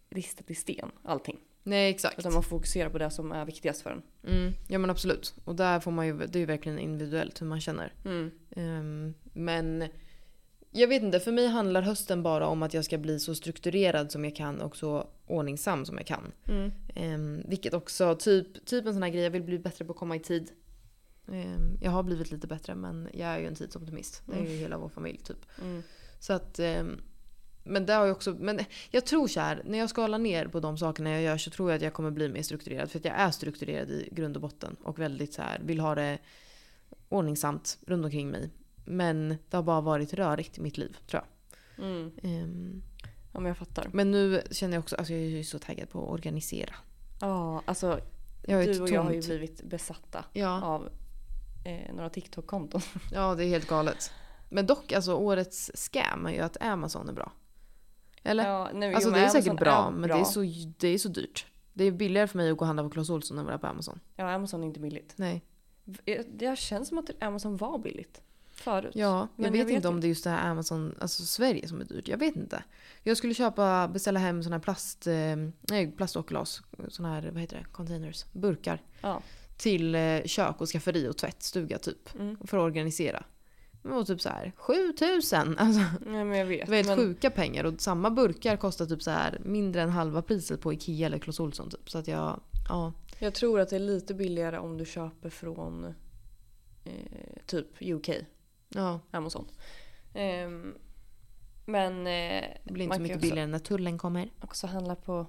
ristat 0.09 0.49
i 0.51 0.55
sten 0.55 0.91
allting. 1.03 1.39
Nej 1.63 1.89
exakt. 1.89 2.19
Utan 2.19 2.33
man 2.33 2.43
fokuserar 2.43 2.89
på 2.89 2.97
det 2.97 3.09
som 3.09 3.31
är 3.31 3.45
viktigast 3.45 3.81
för 3.81 3.89
en. 3.91 4.01
Mm, 4.27 4.53
ja 4.67 4.77
men 4.79 4.89
absolut. 4.89 5.33
Och 5.45 5.55
där 5.55 5.79
får 5.79 5.91
man 5.91 6.07
ju, 6.07 6.17
det 6.17 6.35
är 6.35 6.39
ju 6.39 6.45
verkligen 6.45 6.79
individuellt 6.79 7.41
hur 7.41 7.47
man 7.47 7.61
känner. 7.61 7.93
Mm. 8.05 8.31
Ehm, 8.55 9.13
men 9.33 9.87
jag 10.71 10.87
vet 10.87 11.03
inte, 11.03 11.19
för 11.19 11.31
mig 11.31 11.47
handlar 11.47 11.81
hösten 11.81 12.23
bara 12.23 12.47
om 12.47 12.63
att 12.63 12.73
jag 12.73 12.85
ska 12.85 12.97
bli 12.97 13.19
så 13.19 13.35
strukturerad 13.35 14.11
som 14.11 14.25
jag 14.25 14.35
kan 14.35 14.61
och 14.61 14.75
så 14.75 15.07
ordningsam 15.27 15.85
som 15.85 15.97
jag 15.97 16.07
kan. 16.07 16.31
Mm. 16.47 16.71
Ehm, 16.95 17.43
vilket 17.45 17.73
också, 17.73 18.15
typ, 18.15 18.65
typ 18.65 18.85
en 18.85 18.93
sån 18.93 19.03
här 19.03 19.09
grej, 19.09 19.23
jag 19.23 19.31
vill 19.31 19.43
bli 19.43 19.59
bättre 19.59 19.85
på 19.85 19.91
att 19.91 19.99
komma 19.99 20.15
i 20.15 20.19
tid. 20.19 20.51
Ehm, 21.31 21.77
jag 21.81 21.91
har 21.91 22.03
blivit 22.03 22.31
lite 22.31 22.47
bättre 22.47 22.75
men 22.75 23.09
jag 23.13 23.29
är 23.29 23.39
ju 23.39 23.47
en 23.47 23.55
tidsoptimist. 23.55 24.21
Det 24.25 24.39
är 24.39 24.51
ju 24.51 24.57
hela 24.57 24.77
vår 24.77 24.89
familj 24.89 25.17
typ. 25.17 25.45
Mm. 25.61 25.83
Så 26.19 26.33
att, 26.33 26.59
men 27.63 27.85
det 27.85 27.93
har 27.93 28.05
jag 28.05 28.15
också, 28.15 28.31
men 28.39 28.59
jag 28.89 29.05
tror 29.05 29.27
så 29.27 29.39
här, 29.39 29.61
när 29.65 29.77
jag 29.77 29.89
skalar 29.89 30.17
ner 30.19 30.47
på 30.47 30.59
de 30.59 30.77
sakerna 30.77 31.09
jag 31.11 31.21
gör 31.21 31.37
så 31.37 31.49
tror 31.51 31.69
jag 31.71 31.75
att 31.77 31.81
jag 31.83 31.93
kommer 31.93 32.11
bli 32.11 32.29
mer 32.29 32.41
strukturerad. 32.43 32.91
För 32.91 32.99
att 32.99 33.05
jag 33.05 33.15
är 33.15 33.31
strukturerad 33.31 33.89
i 33.89 34.09
grund 34.11 34.35
och 34.35 34.41
botten 34.41 34.75
och 34.83 34.99
väldigt 34.99 35.33
så 35.33 35.41
här, 35.41 35.59
vill 35.63 35.79
ha 35.79 35.95
det 35.95 36.17
ordningsamt 37.09 37.77
runt 37.87 38.05
omkring 38.05 38.29
mig. 38.29 38.49
Men 38.85 39.29
det 39.49 39.55
har 39.57 39.63
bara 39.63 39.81
varit 39.81 40.13
rörigt 40.13 40.57
i 40.57 40.61
mitt 40.61 40.77
liv 40.77 40.97
tror 41.07 41.23
jag. 41.23 41.85
Mm. 41.85 42.11
Ehm, 42.23 42.83
Ja 43.35 43.39
men 43.39 43.47
jag 43.47 43.57
fattar. 43.57 43.89
men 43.93 44.11
nu 44.11 44.41
känner 44.51 44.73
jag 44.73 44.81
också, 44.83 44.95
alltså 44.95 45.13
jag 45.13 45.21
är 45.21 45.25
ju 45.27 45.43
så 45.43 45.59
taggad 45.59 45.89
på 45.89 46.03
att 46.03 46.09
organisera. 46.11 46.75
Ja, 47.21 47.61
alltså 47.65 47.99
du 48.47 48.55
och 48.81 48.89
jag 48.89 49.03
har 49.03 49.11
ju 49.11 49.21
tomt- 49.21 49.25
blivit 49.25 49.63
besatta 49.63 50.25
Ja, 50.33 50.61
av 50.61 50.89
eh, 51.65 51.93
några 51.95 52.09
TikTok-konton. 52.09 52.81
ja, 53.11 53.35
det 53.35 53.45
är 53.45 53.47
helt 53.47 53.67
galet. 53.67 54.11
Men 54.49 54.65
dock, 54.65 54.91
alltså 54.91 55.15
årets 55.15 55.71
scam 55.75 56.25
är 56.25 56.31
ju 56.31 56.39
att 56.39 56.61
Amazon 56.61 57.09
är 57.09 57.13
bra. 57.13 57.31
Eller? 58.23 58.47
Ja, 58.47 58.69
nej, 58.73 58.93
alltså 58.93 59.09
jo, 59.09 59.15
det 59.15 59.21
är 59.21 59.29
säkert 59.29 59.59
bra, 59.59 59.91
men 59.91 60.01
bra. 60.01 60.15
Det, 60.15 60.21
är 60.21 60.25
så, 60.25 60.41
det 60.77 60.87
är 60.87 60.97
så 60.97 61.09
dyrt. 61.09 61.45
Det 61.73 61.83
är 61.83 61.91
billigare 61.91 62.27
för 62.27 62.37
mig 62.37 62.51
att 62.51 62.57
gå 62.57 62.61
och 62.61 62.67
handla 62.67 62.83
på 62.83 62.89
Clas 62.89 63.09
Ohlson 63.09 63.37
än 63.37 63.45
vad 63.45 63.53
det 63.53 63.55
är 63.55 63.59
på 63.59 63.67
Amazon. 63.67 63.99
Ja, 64.15 64.31
Amazon 64.31 64.63
är 64.63 64.67
inte 64.67 64.79
billigt. 64.79 65.13
Nej. 65.15 65.41
Det 65.83 66.23
det 66.39 66.59
känns 66.59 66.87
som 66.87 66.97
att 66.97 67.23
Amazon 67.23 67.57
var 67.57 67.77
billigt 67.77 68.21
förut. 68.53 68.91
Ja, 68.95 69.19
jag 69.19 69.27
Men 69.35 69.51
vet, 69.51 69.59
jag 69.59 69.65
vet 69.65 69.75
inte 69.75 69.87
om 69.87 70.01
det 70.01 70.07
är 70.07 70.09
just 70.09 70.23
det 70.23 70.29
här 70.29 70.49
Amazon, 70.49 70.95
alltså 70.99 71.23
Sverige 71.23 71.67
som 71.67 71.81
är 71.81 71.85
dyrt. 71.85 72.07
Jag 72.07 72.17
vet 72.17 72.35
inte. 72.35 72.63
Jag 73.03 73.17
skulle 73.17 73.33
köpa, 73.33 73.87
beställa 73.87 74.19
hem 74.19 74.43
såna 74.43 74.55
här 74.55 74.63
plast, 74.63 75.07
eh, 75.07 75.35
nej 75.61 75.91
plast 75.97 76.15
och 76.15 76.27
glas, 76.27 76.61
såna 76.87 77.13
här, 77.13 77.29
vad 77.31 77.41
heter 77.41 77.57
det, 77.57 77.65
containers, 77.71 78.25
burkar. 78.31 78.81
Ja. 79.01 79.21
Till 79.57 79.95
eh, 79.95 80.23
kök 80.25 80.61
och 80.61 80.69
skafferi 80.69 81.07
och 81.07 81.17
tvättstuga 81.17 81.77
typ. 81.77 82.15
Mm. 82.15 82.37
För 82.47 82.57
att 82.57 82.63
organisera. 82.63 83.23
Det 83.83 83.89
var 83.89 84.03
typ 84.03 84.21
så 84.21 84.29
här 84.29 84.51
7000! 84.55 85.55
Alltså, 85.59 85.81
Nej 86.05 86.23
men 86.25 86.37
jag 86.37 86.45
vet. 86.45 86.65
det 86.65 86.69
var 86.71 86.75
helt 86.75 86.87
men, 86.87 86.97
sjuka 86.97 87.29
pengar. 87.29 87.63
Och 87.63 87.81
samma 87.81 88.11
burkar 88.11 88.57
kostar 88.57 88.85
typ 88.85 89.01
så 89.01 89.11
här 89.11 89.41
mindre 89.45 89.81
än 89.81 89.89
halva 89.89 90.21
priset 90.21 90.61
på 90.61 90.73
Ikea 90.73 91.05
eller 91.05 91.19
Clas 91.19 91.39
Ohlson 91.39 91.69
typ. 91.69 91.89
Så 91.89 91.97
att 91.97 92.07
jag, 92.07 92.39
ja. 92.69 92.93
Jag 93.19 93.33
tror 93.35 93.59
att 93.59 93.69
det 93.69 93.75
är 93.75 93.79
lite 93.79 94.13
billigare 94.13 94.57
om 94.57 94.77
du 94.77 94.85
köper 94.85 95.29
från 95.29 95.85
eh, 96.83 96.91
typ 97.45 97.67
UK, 97.81 98.09
ja 98.69 98.99
Amazon. 99.11 99.47
Ehm, 100.13 100.73
men 101.65 101.97
eh, 102.07 102.43
det 102.63 102.73
blir 102.73 102.83
inte 102.85 102.95
så 102.95 103.01
mycket 103.01 103.21
billigare 103.21 103.47
när 103.47 103.59
tullen 103.59 103.97
kommer. 103.97 104.29
också 104.41 104.67
handla 104.67 104.95
på 104.95 105.25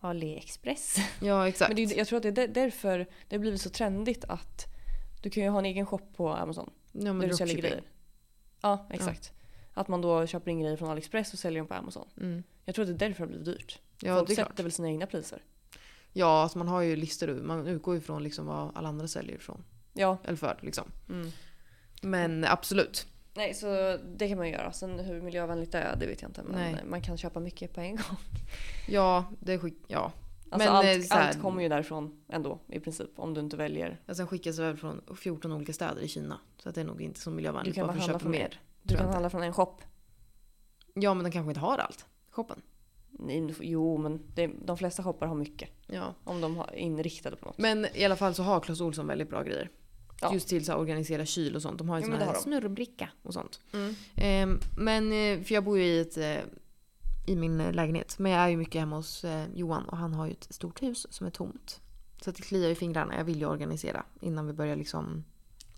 AliExpress. 0.00 0.96
Ja 1.20 1.48
exakt. 1.48 1.68
Men 1.68 1.76
det 1.88 1.96
jag 1.96 2.06
tror 2.06 2.16
att 2.16 2.22
det 2.22 2.28
är 2.28 2.32
där- 2.32 2.48
därför 2.48 2.98
det 3.28 3.36
har 3.36 3.40
blivit 3.40 3.60
så 3.60 3.70
trendigt 3.70 4.24
att 4.24 4.66
du 5.22 5.30
kan 5.30 5.42
ju 5.42 5.48
ha 5.48 5.58
en 5.58 5.64
egen 5.64 5.86
shop 5.86 6.00
på 6.16 6.28
Amazon. 6.34 6.70
Ja, 6.98 7.12
men 7.12 7.18
där 7.18 7.28
du 7.28 7.34
säljer 7.34 7.56
grejer. 7.56 7.82
Ja, 8.60 8.86
exakt. 8.90 9.32
Att 9.74 9.88
man 9.88 10.00
då 10.00 10.26
köper 10.26 10.50
in 10.50 10.60
grejer 10.60 10.76
från 10.76 10.90
AliExpress 10.90 11.32
och 11.32 11.38
säljer 11.38 11.60
dem 11.60 11.68
på 11.68 11.74
Amazon. 11.74 12.08
Mm. 12.20 12.42
Jag 12.64 12.74
tror 12.74 12.82
att 12.90 12.98
det 12.98 13.04
är 13.04 13.08
därför 13.08 13.26
det 13.26 13.32
har 13.32 13.38
blivit 13.38 13.58
dyrt. 13.58 13.78
Ja, 14.02 14.16
Folk 14.16 14.28
det 14.28 14.32
är 14.32 14.36
sätter 14.36 14.48
klart. 14.54 14.64
väl 14.64 14.72
sina 14.72 14.88
egna 14.88 15.06
priser. 15.06 15.42
Ja, 16.12 16.42
alltså 16.42 16.58
man 16.58 16.68
har 16.68 16.80
ju 16.80 16.96
listor. 16.96 17.28
Man 17.28 17.66
utgår 17.66 17.94
ju 17.94 18.00
från 18.00 18.22
liksom 18.22 18.46
vad 18.46 18.70
alla 18.76 18.88
andra 18.88 19.08
säljer 19.08 19.36
ifrån. 19.36 19.64
Ja. 19.92 20.18
Eller 20.24 20.36
för 20.36 20.58
liksom. 20.62 20.84
Mm. 21.08 21.30
Men 22.02 22.44
absolut. 22.44 23.06
Nej, 23.34 23.54
så 23.54 23.98
det 24.16 24.28
kan 24.28 24.38
man 24.38 24.48
göra. 24.48 24.72
Sen 24.72 24.98
hur 24.98 25.20
miljövänligt 25.20 25.72
det 25.72 25.78
är, 25.78 25.96
det 25.96 26.06
vet 26.06 26.22
jag 26.22 26.28
inte. 26.28 26.42
Men 26.42 26.72
Nej. 26.72 26.84
man 26.86 27.02
kan 27.02 27.16
köpa 27.18 27.40
mycket 27.40 27.74
på 27.74 27.80
en 27.80 27.90
gång. 27.96 28.16
Ja, 28.88 29.24
det 29.40 29.52
är 29.52 29.58
skit. 29.58 29.84
Ja. 29.88 30.12
Alltså 30.50 30.72
Men, 30.72 30.84
eh, 30.86 30.94
allt, 30.96 31.06
så 31.06 31.14
här- 31.14 31.28
allt 31.28 31.42
kommer 31.42 31.62
ju 31.62 31.68
därifrån 31.68 32.20
ändå 32.28 32.58
i 32.68 32.80
princip. 32.80 33.10
Om 33.16 33.34
du 33.34 33.40
inte 33.40 33.56
väljer. 33.56 34.00
Ja, 34.06 34.14
sen 34.14 34.26
skickas 34.26 34.58
väl 34.58 34.76
från 34.76 35.00
14 35.16 35.52
olika 35.52 35.72
städer 35.72 36.02
i 36.02 36.08
Kina. 36.08 36.40
Så 36.62 36.68
att 36.68 36.74
det 36.74 36.80
är 36.80 36.84
nog 36.84 37.02
inte 37.02 37.20
så 37.20 37.30
Du 37.30 37.36
miljövänligt 37.36 37.74
kan 37.74 37.86
bara 37.86 37.92
att 37.92 37.98
handla 38.00 38.18
från 38.18 38.30
mer. 38.30 38.60
Du 38.82 38.96
kan 38.96 39.08
handla 39.08 39.30
från 39.30 39.42
en 39.42 39.52
shop. 39.52 39.76
Ja, 40.94 41.14
men 41.14 41.24
de 41.24 41.30
kanske 41.30 41.50
inte 41.50 41.60
har 41.60 41.78
allt. 41.78 42.06
Shoppen. 42.30 42.62
Nej, 43.10 43.40
men 43.40 43.46
du 43.46 43.54
jo, 43.60 43.98
men 43.98 44.22
det, 44.34 44.50
de 44.64 44.76
flesta 44.76 45.02
shoppar 45.02 45.26
har 45.26 45.34
mycket. 45.34 45.70
Ja. 45.86 46.14
Om 46.24 46.40
de 46.40 46.56
har 46.56 46.74
inriktade 46.74 47.36
på 47.36 47.46
något. 47.46 47.58
Men 47.58 47.86
i 47.94 48.04
alla 48.04 48.16
fall 48.16 48.34
så 48.34 48.42
har 48.42 48.60
Clas 48.60 48.80
Ohlson 48.80 49.06
väldigt 49.06 49.30
bra 49.30 49.42
grejer. 49.42 49.70
Ja. 50.20 50.34
Just 50.34 50.48
till 50.48 50.68
här, 50.68 50.78
organisera 50.78 51.26
kyl 51.26 51.56
och 51.56 51.62
sånt. 51.62 51.78
De 51.78 51.88
har 51.88 51.96
ju 51.96 52.02
Ja, 52.02 52.06
sån 52.06 52.18
men 52.18 52.28
här 52.28 52.34
snurrbricka 52.34 53.08
och 53.22 53.34
sånt. 53.34 53.60
Mm. 53.72 53.94
Ehm, 54.16 54.60
men, 54.78 55.12
eh, 55.12 55.44
för 55.44 55.54
jag 55.54 55.64
bor 55.64 55.78
ju 55.78 55.84
i, 55.84 56.00
ett, 56.00 56.16
eh, 56.16 56.36
i 57.26 57.36
min 57.36 57.60
eh, 57.60 57.72
lägenhet. 57.72 58.18
Men 58.18 58.32
jag 58.32 58.40
är 58.44 58.48
ju 58.48 58.56
mycket 58.56 58.80
hemma 58.80 58.96
hos 58.96 59.24
eh, 59.24 59.46
Johan 59.54 59.84
och 59.88 59.96
han 59.96 60.14
har 60.14 60.26
ju 60.26 60.32
ett 60.32 60.46
stort 60.50 60.82
hus 60.82 61.06
som 61.10 61.26
är 61.26 61.30
tomt. 61.30 61.80
Så 62.20 62.30
det 62.30 62.42
kliar 62.42 62.70
i 62.70 62.74
fingrarna. 62.74 63.16
Jag 63.16 63.24
vill 63.24 63.38
ju 63.38 63.46
organisera 63.46 64.04
innan 64.20 64.46
vi 64.46 64.52
börjar 64.52 64.76
liksom 64.76 65.24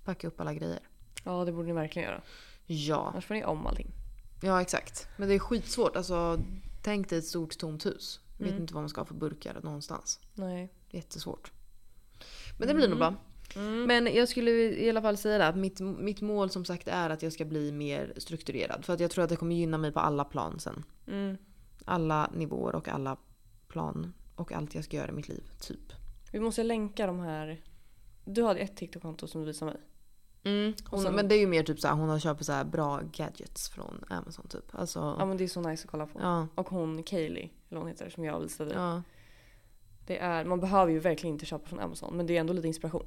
packa 0.05 0.27
upp 0.29 0.41
alla 0.41 0.55
grejer. 0.55 0.81
Ja, 1.25 1.45
det 1.45 1.53
borde 1.53 1.67
ni 1.67 1.73
verkligen 1.75 2.09
göra. 2.09 2.23
Ja, 2.67 3.09
Annars 3.13 3.27
får 3.27 3.35
ni 3.35 3.45
om 3.45 3.67
allting. 3.67 3.91
ja 4.43 4.61
exakt. 4.61 5.09
Men 5.17 5.29
det 5.29 5.35
är 5.35 5.39
skitsvårt. 5.39 5.97
Alltså, 5.97 6.39
tänk 6.83 7.09
dig 7.09 7.19
ett 7.19 7.25
stort 7.27 7.59
tomt 7.59 7.87
hus. 7.87 8.21
Jag 8.37 8.45
vet 8.45 8.51
Mm. 8.53 8.63
inte 8.63 8.75
vad 8.75 8.83
man 8.83 8.89
ska 8.91 9.01
ha 9.01 9.05
för 9.07 9.15
burkar 9.15 9.61
någonstans. 9.63 10.21
Nej. 10.35 10.73
Jättesvårt. 10.91 11.53
Men 12.59 12.69
det 12.69 12.75
blir 12.75 12.89
nog 12.89 12.99
bra. 12.99 13.15
Mm. 13.57 13.83
Men 13.85 14.15
jag 14.15 14.29
skulle 14.29 14.51
i 14.51 14.91
alla 14.91 15.03
fall 15.03 15.17
säga 15.17 15.39
det 15.39 15.47
att 15.47 15.57
mitt, 15.57 15.81
mitt 15.81 16.21
mål 16.21 16.51
som 16.51 16.65
sagt 16.65 16.89
är 16.89 17.11
att 17.11 17.23
jag 17.23 17.33
ska 17.33 17.45
bli 17.45 17.73
mer 17.73 18.13
strukturerad. 18.17 18.85
För 18.85 18.93
att 18.93 19.01
jag 19.01 19.11
tror 19.11 19.25
att 19.25 19.31
det 19.31 19.37
kommer 19.37 19.57
gynna 19.57 19.79
mig 19.79 19.93
på 19.93 20.01
alla 20.01 20.25
plan 20.25 20.61
sen. 20.61 20.85
Mm. 21.09 21.37
Alla 21.85 22.31
nivåer 22.35 22.75
och 22.75 22.89
alla 22.89 23.17
plan. 23.69 24.13
Och 24.35 24.53
allt 24.53 24.75
jag 24.75 24.85
ska 24.85 24.97
göra 24.97 25.09
i 25.09 25.13
mitt 25.13 25.29
liv, 25.29 25.51
typ. 25.61 25.93
Vi 26.33 26.41
måste 26.41 26.63
länka 26.63 27.07
de 27.07 27.21
här. 27.21 27.61
Du 28.25 28.43
hade 28.45 28.61
ett 28.61 28.77
TikTok-konto 28.77 29.27
som 29.27 29.41
du 29.41 29.47
visade 29.47 29.71
mig. 29.73 29.81
Hon, 30.45 30.75
Och 30.91 31.01
sen- 31.03 31.15
men 31.15 31.29
det 31.29 31.35
är 31.35 31.39
ju 31.39 31.47
mer 31.47 31.63
typ 31.63 31.81
såhär, 31.81 31.95
hon 31.95 32.09
har 32.09 32.19
köpt 32.19 32.45
så 32.45 32.65
bra 32.65 33.01
gadgets 33.13 33.69
från 33.69 34.05
Amazon 34.09 34.47
typ. 34.49 34.65
Alltså, 34.75 35.17
Ja 35.19 35.25
men 35.27 35.37
det 35.37 35.45
är 35.45 35.49
så 35.49 35.61
nice 35.61 35.85
att 35.85 35.91
kolla 35.91 36.07
på. 36.07 36.19
ja, 36.23 36.47
Och 36.55 36.69
hon 36.69 37.03
Kaylee, 37.03 37.51
eller 37.69 37.79
hon 37.81 37.89
heter, 37.89 38.11
som 38.11 38.25
jag 38.25 38.41
visade 38.41 38.75
ja. 38.75 39.03
Det 40.07 40.19
är, 40.19 40.45
man 40.45 40.61
behöver 40.61 40.93
ju 40.93 40.99
verkligen 40.99 41.35
inte 41.35 41.47
köpa 41.47 41.67
från 41.67 41.81
Amazon 41.81 42.17
men 42.17 42.27
det 42.27 42.37
är 42.37 42.41
ändå 42.41 42.53
lite 42.53 42.69
inspiration. 42.69 43.07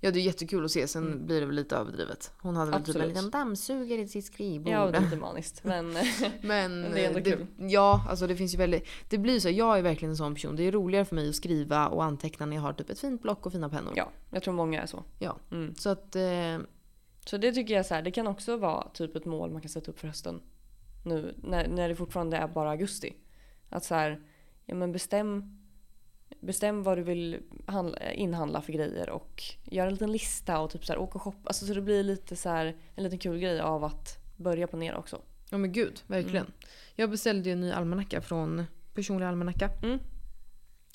Ja, 0.00 0.10
det 0.10 0.18
är 0.18 0.22
jättekul 0.22 0.64
att 0.64 0.70
se. 0.70 0.88
Sen 0.88 1.06
Mm. 1.06 1.26
blir 1.26 1.40
det 1.40 1.46
väl 1.46 1.54
lite 1.54 1.76
överdrivet. 1.76 2.32
Hon 2.38 2.56
hade 2.56 2.70
väl 2.70 2.84
typ 2.84 2.96
en 2.96 3.08
liten 3.08 3.30
dammsugare 3.30 4.00
i 4.00 4.08
sitt 4.08 4.24
skrivbord. 4.24 4.72
Ja 4.72 4.90
det 4.90 4.96
är 4.98 5.02
lite 5.02 5.16
maniskt 5.16 5.64
men 5.64 5.92
Men, 5.92 6.02
Men 6.42 6.82
det 6.92 7.00
är 7.04 7.06
ändå 7.08 7.20
det, 7.20 7.30
kul. 7.30 7.46
Ja, 7.58 8.06
alltså 8.08 8.26
det 8.26 8.36
finns 8.36 8.54
ju 8.54 8.58
väldigt... 8.58 8.86
Det 9.08 9.18
blir 9.18 9.40
så, 9.40 9.50
jag 9.50 9.78
är 9.78 9.82
verkligen 9.82 10.10
en 10.10 10.16
sån 10.16 10.34
person. 10.34 10.56
Det 10.56 10.62
är 10.62 10.72
roligare 10.72 11.04
för 11.04 11.14
mig 11.14 11.28
att 11.28 11.34
skriva 11.34 11.88
och 11.88 12.04
anteckna 12.04 12.46
när 12.46 12.56
jag 12.56 12.62
har 12.62 12.72
typ 12.72 12.90
ett 12.90 12.98
fint 12.98 13.22
block 13.22 13.46
och 13.46 13.52
fina 13.52 13.68
pennor. 13.68 13.92
ja, 13.96 14.10
jag 14.30 14.42
tror 14.42 14.54
många 14.54 14.82
är 14.82 14.86
så. 14.86 15.04
Ja. 15.18 15.36
Mm. 15.50 15.74
Så 15.74 15.88
att... 15.90 16.16
Eh, 16.16 16.58
Så 17.26 17.36
det 17.36 17.52
tycker 17.52 17.74
jag 17.74 17.86
så 17.86 17.94
här, 17.94 18.02
det 18.02 18.10
kan 18.10 18.26
också 18.26 18.56
vara 18.56 18.88
typ 18.88 19.16
ett 19.16 19.24
mål 19.24 19.50
man 19.52 19.60
kan 19.60 19.68
sätta 19.68 19.90
upp 19.90 19.98
för 19.98 20.08
hösten. 20.08 20.40
Nu 21.04 21.34
när, 21.42 21.68
när 21.68 21.88
det 21.88 21.94
fortfarande 21.96 22.36
är 22.36 22.48
bara 22.48 22.70
augusti. 22.70 23.14
Att 23.70 23.84
så 23.84 23.94
här, 23.94 24.22
ja 24.64 24.74
men 24.74 24.92
bestäm 24.92 25.58
Bestäm 26.40 26.82
vad 26.82 26.98
du 26.98 27.02
vill 27.02 27.40
handla, 27.66 28.12
inhandla 28.12 28.62
för 28.62 28.72
grejer 28.72 29.10
och 29.10 29.42
gör 29.64 29.86
en 29.86 29.92
liten 29.92 30.12
lista 30.12 30.60
och 30.60 30.70
typ 30.70 30.86
så 30.86 30.92
här, 30.92 31.00
åk 31.00 31.14
och 31.14 31.22
shoppa. 31.22 31.48
Alltså 31.48 31.66
så 31.66 31.74
det 31.74 31.80
blir 31.80 32.02
lite 32.02 32.36
så 32.36 32.48
här, 32.48 32.76
en 32.94 33.04
liten 33.04 33.18
kul 33.18 33.38
grej 33.38 33.60
av 33.60 33.84
att 33.84 34.18
börja 34.36 34.66
planera 34.66 34.98
också. 34.98 35.20
ja 35.50 35.58
men 35.58 35.72
gud, 35.72 36.02
verkligen. 36.06 36.46
Mm. 36.46 36.58
Jag 36.94 37.10
beställde 37.10 37.48
ju 37.48 37.52
en 37.52 37.60
ny 37.60 37.72
almanacka 37.72 38.20
från 38.20 38.66
Personlig 38.94 39.26
almanacka. 39.26 39.70
Mm. 39.82 39.98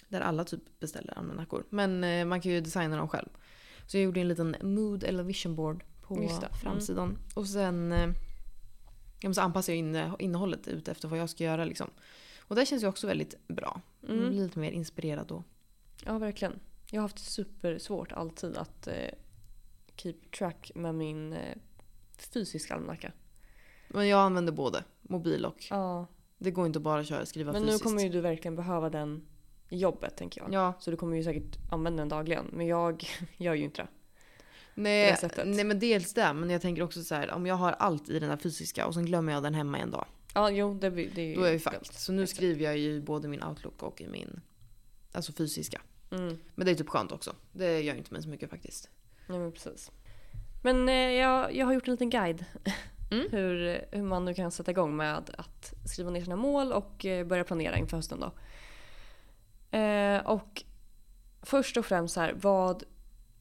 Där 0.08 0.22
alla 0.22 0.44
typ 0.44 0.80
beställer 0.80 1.18
almanackor. 1.18 1.64
Men 1.70 2.04
eh, 2.04 2.26
man 2.26 2.42
kan 2.42 2.52
ju 2.52 2.62
designa 2.62 2.98
dem 2.98 3.08
själv. 3.08 3.30
Så 3.88 3.98
jag 3.98 4.04
gjorde 4.04 4.20
en 4.22 4.28
liten 4.28 4.56
mood 4.62 5.04
eller 5.04 5.24
vision 5.24 5.56
board 5.56 5.84
på. 6.02 6.16
Mm. 6.16 6.30
framsidan. 6.62 7.18
Och 7.36 7.48
sen 7.48 7.92
eh, 7.92 8.10
ja, 9.20 9.34
så 9.34 9.42
anpassar 9.42 9.74
jag 9.74 9.78
inne, 9.78 10.12
innehållet 10.20 10.68
ut 10.68 10.88
efter 10.88 11.08
vad 11.08 11.20
jag 11.20 11.30
ska 11.30 11.44
göra. 11.44 11.66
Liksom. 11.66 11.90
Och 12.50 12.56
det 12.56 12.66
känns 12.66 12.84
ju 12.84 12.88
också 12.88 13.08
väldigt 13.08 13.48
bra. 13.48 13.82
Mm. 14.04 14.30
blir 14.30 14.44
lite 14.44 14.60
mer 14.60 14.72
inspirerad 14.72 15.28
då. 15.28 15.44
Ja, 16.06 16.18
verkligen. 16.18 16.60
Jag 16.92 17.02
har 17.02 17.08
haft 17.08 17.20
supersvårt 17.20 18.12
alltid 18.12 18.58
att 18.58 18.88
eh, 18.88 18.94
keep 19.96 20.16
track 20.38 20.72
med 20.76 20.96
min 20.96 21.34
eh, 21.34 21.58
fysiska 22.34 22.74
almanacka. 22.74 23.12
Men 23.88 24.08
jag 24.08 24.20
använder 24.20 24.54
både 24.54 24.84
mobil 25.02 25.46
och... 25.46 25.66
Ja. 25.70 26.08
Det 26.38 26.52
går 26.52 26.66
inte 26.66 26.80
att 26.80 26.84
bara 26.84 27.04
köra 27.04 27.26
skriva 27.26 27.52
Men 27.52 27.62
nu 27.62 27.68
fysiskt. 27.68 27.84
kommer 27.84 28.04
ju 28.04 28.10
du 28.10 28.22
verkligen 28.22 28.56
behöva 28.56 28.90
den 28.90 29.26
i 29.70 29.78
jobbet 29.78 30.18
tänker 30.18 30.42
jag. 30.42 30.54
Ja, 30.54 30.74
Så 30.80 30.92
du 30.92 30.98
kommer 30.98 31.18
ju 31.18 31.24
säkert 31.24 31.58
använda 31.72 32.02
den 32.02 32.10
dagligen. 32.10 32.46
Men 32.54 32.68
jag 32.68 33.04
gör 33.38 33.54
ju 33.54 33.64
inte 33.64 33.82
det. 33.82 33.88
nej, 34.76 35.18
det 35.22 35.46
nej 35.46 35.64
men 35.64 35.80
dels 35.80 36.14
det. 36.14 36.34
Men 36.34 36.50
jag 36.50 36.62
tänker 36.62 36.84
också 36.84 37.04
så 37.04 37.16
här, 37.16 37.32
om 37.32 37.46
jag 37.46 37.56
har 37.56 37.72
allt 37.72 38.10
i 38.10 38.20
den 38.20 38.30
här 38.30 38.38
fysiska 38.38 38.88
och 38.88 38.94
sen 38.94 39.06
glömmer 39.06 39.34
jag 39.34 39.44
den 39.44 39.54
hemma 39.54 39.78
en 39.78 39.92
dag. 39.92 40.06
Ja, 40.40 40.50
jo, 40.52 40.74
det, 40.74 40.90
det 40.90 41.22
är 41.22 41.26
ju 41.26 41.36
Då 41.36 41.44
är 41.44 41.52
dumt. 41.52 41.60
fucked. 41.60 41.86
Så 41.86 42.12
nu 42.12 42.28
skriver 42.28 42.64
jag 42.66 42.78
ju 42.78 43.02
både 43.02 43.28
min 43.28 43.44
outlook 43.44 43.84
och 43.84 44.02
i 44.02 44.08
min 44.08 44.42
alltså 45.12 45.32
fysiska. 45.34 45.82
Mm. 46.12 46.38
Men 46.56 46.66
det 46.66 46.72
är 46.72 46.76
typ 46.76 46.90
skönt 46.90 47.12
också. 47.12 47.36
Det 47.52 47.82
gör 47.82 47.96
inte 47.96 48.14
mig 48.14 48.24
så 48.24 48.30
mycket 48.30 48.50
faktiskt. 48.50 48.90
Ja, 49.28 49.34
men 49.38 49.52
precis. 49.52 49.92
Men 50.64 50.90
eh, 50.90 50.96
jag, 50.96 51.56
jag 51.56 51.66
har 51.66 51.74
gjort 51.74 51.88
en 51.88 51.92
liten 51.94 52.10
guide. 52.10 52.46
Mm. 53.12 53.28
hur, 53.32 53.86
hur 53.92 54.04
man 54.04 54.26
nu 54.26 54.34
kan 54.34 54.52
sätta 54.52 54.72
igång 54.72 54.96
med 54.96 55.18
att 55.38 55.74
skriva 55.86 56.10
ner 56.10 56.22
sina 56.22 56.36
mål 56.36 56.72
och 56.74 57.06
eh, 57.06 57.28
börja 57.28 57.44
planera 57.44 57.78
inför 57.78 57.98
hösten 57.98 58.20
då. 58.20 58.32
Eh, 59.78 60.26
och 60.26 60.64
först 61.42 61.78
och 61.78 61.86
främst 61.86 62.16
här, 62.16 62.34
vad 62.42 62.84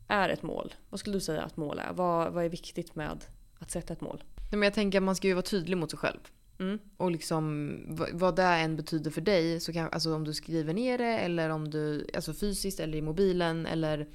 är 0.08 0.28
ett 0.28 0.42
mål? 0.42 0.74
Vad 0.90 1.00
skulle 1.00 1.16
du 1.16 1.20
säga 1.20 1.42
att 1.42 1.56
mål 1.56 1.78
är? 1.78 1.92
Vad, 1.92 2.32
vad 2.32 2.44
är 2.44 2.48
viktigt 2.48 2.94
med 2.94 3.24
att 3.58 3.70
sätta 3.70 3.92
ett 3.92 4.00
mål? 4.00 4.24
Nej, 4.37 4.58
men 4.58 4.62
jag 4.62 4.74
tänker 4.74 4.98
att 4.98 5.04
man 5.04 5.16
ska 5.16 5.26
ju 5.28 5.34
vara 5.34 5.42
tydlig 5.42 5.76
mot 5.76 5.90
sig 5.90 5.98
själv. 5.98 6.20
Mm. 6.59 6.79
Och 6.97 7.11
liksom 7.11 7.79
vad, 8.12 8.37
det 8.37 8.42
än 8.42 8.77
betyder 8.77 9.11
för 9.11 9.21
dig. 9.21 9.61
Så 9.61 9.73
kan, 9.73 9.88
alltså 9.92 10.14
om 10.14 10.25
du 10.25 10.35
skriver 10.35 10.75
ner 10.75 10.99
det 10.99 11.18
eller 11.18 11.51
om 11.51 11.71
du, 11.71 12.07
alltså 12.14 12.35
fysiskt 12.35 12.81
eller 12.81 12.99
i 12.99 13.03
mobilen 13.03 13.66
eller 13.66 14.09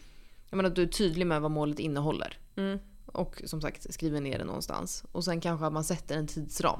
jag 0.49 0.57
menar 0.57 0.69
att 0.69 0.75
du 0.75 0.81
är 0.83 0.87
tydlig 0.87 1.27
med 1.27 1.41
vad 1.41 1.51
målet 1.51 1.79
innehåller. 1.79 2.37
Mm. 2.55 2.79
Och 3.05 3.41
som 3.45 3.61
sagt 3.61 3.93
skriver 3.93 4.21
ner 4.21 4.37
det 4.37 4.45
någonstans. 4.45 5.03
Och 5.11 5.25
sen 5.25 5.41
kanske 5.41 5.65
att 5.65 5.73
man 5.73 5.83
sätter 5.83 6.17
en 6.17 6.27
tidsram. 6.27 6.79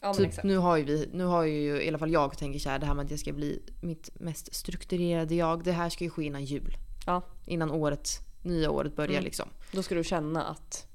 Ja, 0.00 0.14
typ, 0.14 0.26
exakt. 0.26 0.44
nu 0.44 0.56
har 0.56 0.76
ju 0.76 0.84
vi, 0.84 1.08
nu 1.12 1.24
har 1.24 1.42
ju 1.42 1.82
i 1.82 1.88
alla 1.88 1.98
fall 1.98 2.12
jag 2.12 2.38
tänker 2.38 2.58
så 2.58 2.68
här, 2.68 2.78
det 2.78 2.86
här 2.86 2.94
med 2.94 3.04
att 3.04 3.10
jag 3.10 3.20
ska 3.20 3.32
bli 3.32 3.62
mitt 3.80 4.20
mest 4.20 4.54
strukturerade 4.54 5.34
jag. 5.34 5.64
Det 5.64 5.72
här 5.72 5.88
ska 5.88 6.04
ju 6.04 6.10
ske 6.10 6.24
innan 6.24 6.44
jul. 6.44 6.76
Ja. 7.06 7.22
Innan 7.46 7.70
året, 7.70 8.08
nya 8.42 8.70
året 8.70 8.96
börjar 8.96 9.10
Mm. 9.12 9.24
liksom. 9.24 9.48
Då 9.72 9.82
ska 9.82 9.94
du 9.94 10.04
känna 10.04 10.44
att 10.44 10.86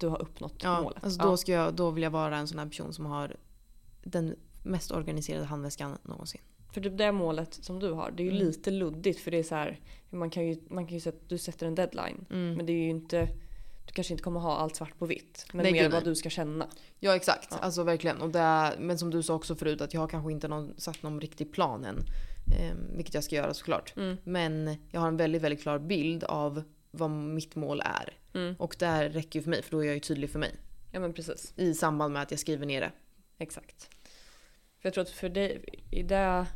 du 0.00 0.06
har 0.08 0.22
uppnått 0.22 0.54
Ja, 0.62 0.82
målet. 0.82 1.04
alltså 1.04 1.22
då, 1.22 1.36
ska 1.36 1.52
jag, 1.52 1.74
då 1.74 1.90
vill 1.90 2.02
jag 2.02 2.10
vara 2.10 2.36
en 2.36 2.48
sån 2.48 2.58
här 2.58 2.66
person 2.66 2.92
som 2.92 3.06
har 3.06 3.36
den 4.02 4.36
mest 4.62 4.90
organiserade 4.90 5.44
handväskan 5.44 5.98
någonsin. 6.02 6.40
För 6.72 6.80
typ 6.80 6.98
det 6.98 7.12
målet 7.12 7.54
som 7.54 7.78
du 7.80 7.92
har, 7.92 8.10
det 8.10 8.22
är 8.22 8.24
ju 8.24 8.30
Mm. 8.30 8.46
lite 8.46 8.70
luddigt 8.70 9.20
för 9.20 9.30
det 9.30 9.38
är 9.38 9.42
så 9.42 9.54
här, 9.54 9.80
man 10.10 10.30
kan 10.30 10.46
ju, 10.46 10.56
man 10.70 10.86
kan 10.86 10.94
ju 10.94 11.00
sätta, 11.00 11.18
du 11.28 11.38
sätter 11.38 11.66
en 11.66 11.74
deadline. 11.74 12.24
Mm. 12.30 12.54
Men 12.54 12.66
det 12.66 12.72
är 12.72 12.76
ju 12.84 12.88
inte, 12.90 13.28
du 13.86 13.92
kanske 13.92 14.12
inte 14.14 14.22
kommer 14.24 14.40
ha 14.40 14.56
allt 14.56 14.76
svart 14.76 14.98
på 14.98 15.06
vitt. 15.06 15.46
Men 15.52 15.62
Nej, 15.62 15.72
mer 15.72 15.82
gud, 15.82 15.92
vad 15.92 16.02
nej. 16.02 16.10
du 16.10 16.14
ska 16.16 16.30
känna. 16.30 16.66
Ja 17.00 17.16
exakt, 17.16 17.48
Ja. 17.50 17.56
alltså 17.58 17.82
verkligen. 17.82 18.20
Och 18.20 18.30
det, 18.30 18.72
men 18.78 18.98
som 18.98 19.10
du 19.10 19.22
sa 19.22 19.34
också 19.34 19.54
förut 19.54 19.80
att 19.80 19.94
jag 19.94 20.00
har 20.00 20.08
kanske 20.08 20.32
inte 20.32 20.48
någon, 20.48 20.74
satt 20.76 21.02
någon 21.02 21.20
riktig 21.20 21.52
plan 21.52 21.84
än. 21.84 21.96
Eh, 22.58 22.74
vilket 22.96 23.14
jag 23.14 23.24
ska 23.24 23.36
göra 23.36 23.54
såklart. 23.54 23.96
Mm. 23.96 24.16
Men 24.24 24.76
jag 24.90 25.00
har 25.00 25.08
en 25.08 25.16
väldigt, 25.16 25.42
väldigt 25.42 25.62
klar 25.62 25.78
bild 25.78 26.24
av 26.24 26.62
vad 26.94 27.10
mitt 27.10 27.54
mål 27.56 27.80
är. 27.84 28.16
Mm. 28.34 28.54
Och 28.58 28.76
det 28.78 28.86
här 28.86 29.08
räcker 29.08 29.38
ju 29.38 29.42
för 29.42 29.50
mig 29.50 29.62
för 29.62 29.70
då 29.70 29.80
är 29.82 29.86
jag 29.86 29.94
ju 29.94 30.00
tydlig 30.00 30.30
för 30.30 30.38
mig. 30.38 30.54
Ja 30.92 31.00
men 31.00 31.12
precis, 31.12 31.52
I 31.56 31.74
samband 31.74 32.12
med 32.12 32.22
att 32.22 32.30
jag 32.30 32.40
skriver 32.40 32.66
ner 32.66 32.80
det. 32.80 32.92
exakt. 33.38 33.88
För 34.80 34.86
jag 34.88 34.94
tror 34.94 35.02
att 35.02 35.10
för 35.10 35.28
dig, 35.28 35.64
i 35.90 36.02
det, 36.02 36.46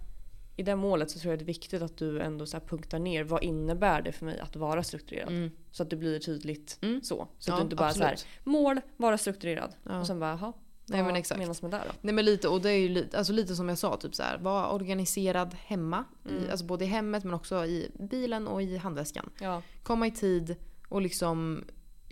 i 0.57 0.62
det 0.62 0.77
målet 0.77 1.11
så 1.11 1.18
tror 1.18 1.33
jag 1.33 1.38
det 1.38 1.42
är 1.42 1.46
viktigt 1.46 1.83
att 1.83 1.96
du 1.96 2.20
ändå 2.20 2.46
så 2.46 2.61
punktar 2.61 2.98
ner 2.98 3.24
vad 3.24 3.42
innebär 3.44 4.03
det 4.03 4.12
för 4.12 4.24
mig 4.24 4.38
att 4.38 4.57
vara 4.57 4.83
strukturerad. 4.83 5.29
Mm. 5.29 5.51
Så 5.70 5.83
att 5.83 5.90
det 5.90 5.96
blir 5.96 6.18
tydligt 6.18 6.79
Mm. 6.83 7.03
så. 7.03 7.16
Så 7.16 7.22
att 7.24 7.46
Ja, 7.48 7.57
du 7.57 7.62
inte 7.62 7.77
bara 7.77 7.92
så 7.92 8.03
här, 8.03 8.12
absolut. 8.12 8.46
mål, 8.46 8.81
vara 8.96 9.18
strukturerad. 9.18 9.74
Ja. 9.83 10.01
Och 10.01 10.07
sen 10.07 10.20
bara, 10.20 10.31
jaha, 10.31 10.53
Nej, 10.88 11.03
men 11.03 11.16
exakt. 11.16 11.38
menas 11.38 11.62
med 11.62 11.70
det 11.70 11.83
då? 11.87 11.92
Nej 12.01 12.14
men 12.14 12.24
lite, 12.24 12.48
och 12.48 12.61
det 12.61 12.70
är 12.70 12.79
ju 12.79 12.88
lite, 12.88 13.18
alltså 13.18 13.33
lite 13.33 13.57
som 13.57 13.68
jag 13.68 13.79
sa, 13.79 13.96
typ 13.96 14.14
så 14.14 14.22
här, 14.22 14.38
var 14.38 14.72
organiserad 14.72 15.57
hemma. 15.64 16.05
Mm. 16.29 16.44
I, 16.44 16.51
alltså 16.51 16.66
både 16.66 16.85
i 16.85 16.88
hemmet 16.88 17.24
men 17.24 17.35
också 17.35 17.64
i 17.64 17.90
bilen 18.11 18.48
och 18.48 18.62
i 18.62 18.77
handväskan. 18.77 19.31
Ja, 19.40 19.62
Komma 19.83 20.07
i 20.07 20.11
tid 20.11 20.57
och 20.88 21.03
liksom 21.03 21.64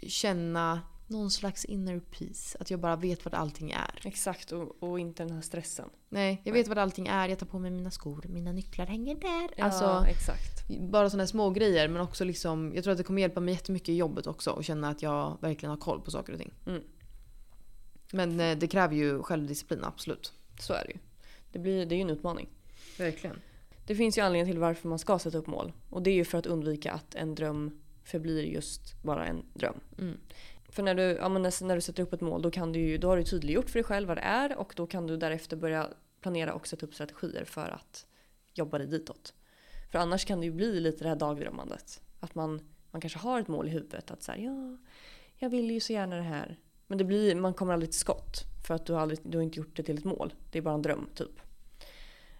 känna 0.02 0.80
någon 1.06 1.30
slags 1.30 1.64
inner 1.64 2.00
peace. 2.00 2.58
Att 2.60 2.70
jag 2.70 2.80
bara 2.80 2.96
vet 2.96 3.24
vad 3.24 3.34
allting 3.34 3.70
är. 3.70 4.00
Exakt, 4.04 4.52
och, 4.52 4.82
och 4.82 5.00
inte 5.00 5.22
den 5.22 5.32
här 5.32 5.40
stressen. 5.40 5.88
Nej, 6.08 6.40
jag 6.44 6.52
vet 6.52 6.68
vad 6.68 6.78
allting 6.78 7.06
är. 7.06 7.28
Jag 7.28 7.38
tar 7.38 7.46
på 7.46 7.58
mig 7.58 7.70
mina 7.70 7.90
skor, 7.90 8.24
mina 8.28 8.52
nycklar 8.52 8.86
hänger 8.86 9.14
där. 9.14 9.50
Ja, 9.56 9.64
Alltså, 9.64 10.04
exakt. 10.08 10.68
bara 10.80 11.10
sådana 11.10 11.26
små 11.26 11.50
grejer 11.50 11.88
men 11.88 12.00
också 12.02 12.24
liksom, 12.24 12.72
jag 12.74 12.84
tror 12.84 12.92
att 12.92 12.98
det 12.98 13.04
kommer 13.04 13.20
hjälpa 13.22 13.40
mig 13.40 13.54
jättemycket 13.54 13.88
i 13.88 13.96
jobbet 13.96 14.26
också 14.26 14.50
och 14.50 14.64
känna 14.64 14.88
att 14.88 15.02
jag 15.02 15.38
verkligen 15.40 15.70
har 15.70 15.76
koll 15.76 16.00
på 16.00 16.10
saker 16.10 16.32
och 16.32 16.38
ting. 16.38 16.54
Mm. 16.66 16.82
Men 18.12 18.40
eh, 18.40 18.58
det 18.58 18.66
kräver 18.66 18.96
ju 18.96 19.22
självdisciplin, 19.22 19.84
absolut. 19.84 20.32
Så 20.60 20.72
är 20.72 20.84
det 20.84 20.92
ju. 20.92 20.98
Det, 21.52 21.58
blir, 21.58 21.86
det 21.86 21.94
är 21.94 21.96
ju 21.96 22.02
en 22.02 22.10
utmaning. 22.10 22.48
Verkligen. 22.98 23.40
Det 23.86 23.94
finns 23.94 24.18
ju 24.18 24.22
anledning 24.22 24.52
till 24.52 24.60
varför 24.60 24.88
man 24.88 24.98
ska 24.98 25.18
sätta 25.18 25.38
upp 25.38 25.46
mål. 25.46 25.72
Och 25.90 26.02
det 26.02 26.10
är 26.10 26.14
ju 26.14 26.24
för 26.24 26.38
att 26.38 26.46
undvika 26.46 26.92
att 26.92 27.14
en 27.14 27.34
dröm 27.34 27.80
förblir 28.04 28.44
just 28.44 29.02
bara 29.02 29.26
en 29.26 29.44
dröm. 29.54 29.80
Mm. 29.98 30.18
För 30.68 30.82
när 30.82 30.94
du, 30.94 31.02
ja, 31.02 31.28
när 31.28 31.74
du 31.74 31.80
sätter 31.80 32.02
upp 32.02 32.12
ett 32.12 32.20
mål 32.20 32.42
då, 32.42 32.50
kan 32.50 32.72
du 32.72 32.80
ju, 32.80 32.98
då 32.98 33.08
har 33.08 33.16
du 33.16 33.24
tydliggjort 33.24 33.70
för 33.70 33.78
dig 33.78 33.84
själv 33.84 34.08
vad 34.08 34.16
det 34.16 34.22
är 34.22 34.56
och 34.56 34.72
då 34.76 34.86
kan 34.86 35.06
du 35.06 35.16
därefter 35.16 35.56
börja 35.56 35.88
planera 36.20 36.54
och 36.54 36.66
sätta 36.66 36.86
upp 36.86 36.94
strategier 36.94 37.44
för 37.44 37.68
att 37.68 38.06
jobba 38.54 38.78
dig 38.78 38.86
ditåt. 38.86 39.34
För 39.92 39.98
annars 39.98 40.24
kan 40.24 40.40
det 40.40 40.46
ju 40.46 40.52
bli 40.52 40.80
lite 40.80 41.04
det 41.04 41.08
här 41.08 41.16
dagdrömmandet. 41.16 42.00
Att 42.20 42.34
man, 42.34 42.68
man 42.90 43.00
kanske 43.00 43.18
har 43.18 43.40
ett 43.40 43.48
mål 43.48 43.68
i 43.68 43.70
huvudet 43.70 44.10
att 44.10 44.22
säga 44.22 44.38
ja, 44.38 44.76
jag 45.38 45.50
vill 45.50 45.70
ju 45.70 45.80
så 45.80 45.92
gärna 45.92 46.16
det 46.16 46.22
här. 46.22 46.58
Men 46.86 46.98
det 46.98 47.04
blir, 47.04 47.34
man 47.34 47.54
kommer 47.54 47.72
aldrig 47.72 47.90
till 47.90 48.00
skott 48.00 48.44
för 48.66 48.74
att 48.74 48.86
du 48.86 48.92
har, 48.92 49.00
aldrig, 49.00 49.18
du 49.22 49.38
har 49.38 49.42
inte 49.42 49.58
gjort 49.58 49.76
det 49.76 49.82
till 49.82 49.98
ett 49.98 50.04
mål. 50.04 50.34
Det 50.50 50.58
är 50.58 50.62
bara 50.62 50.74
en 50.74 50.82
dröm 50.82 51.08
typ. 51.14 51.40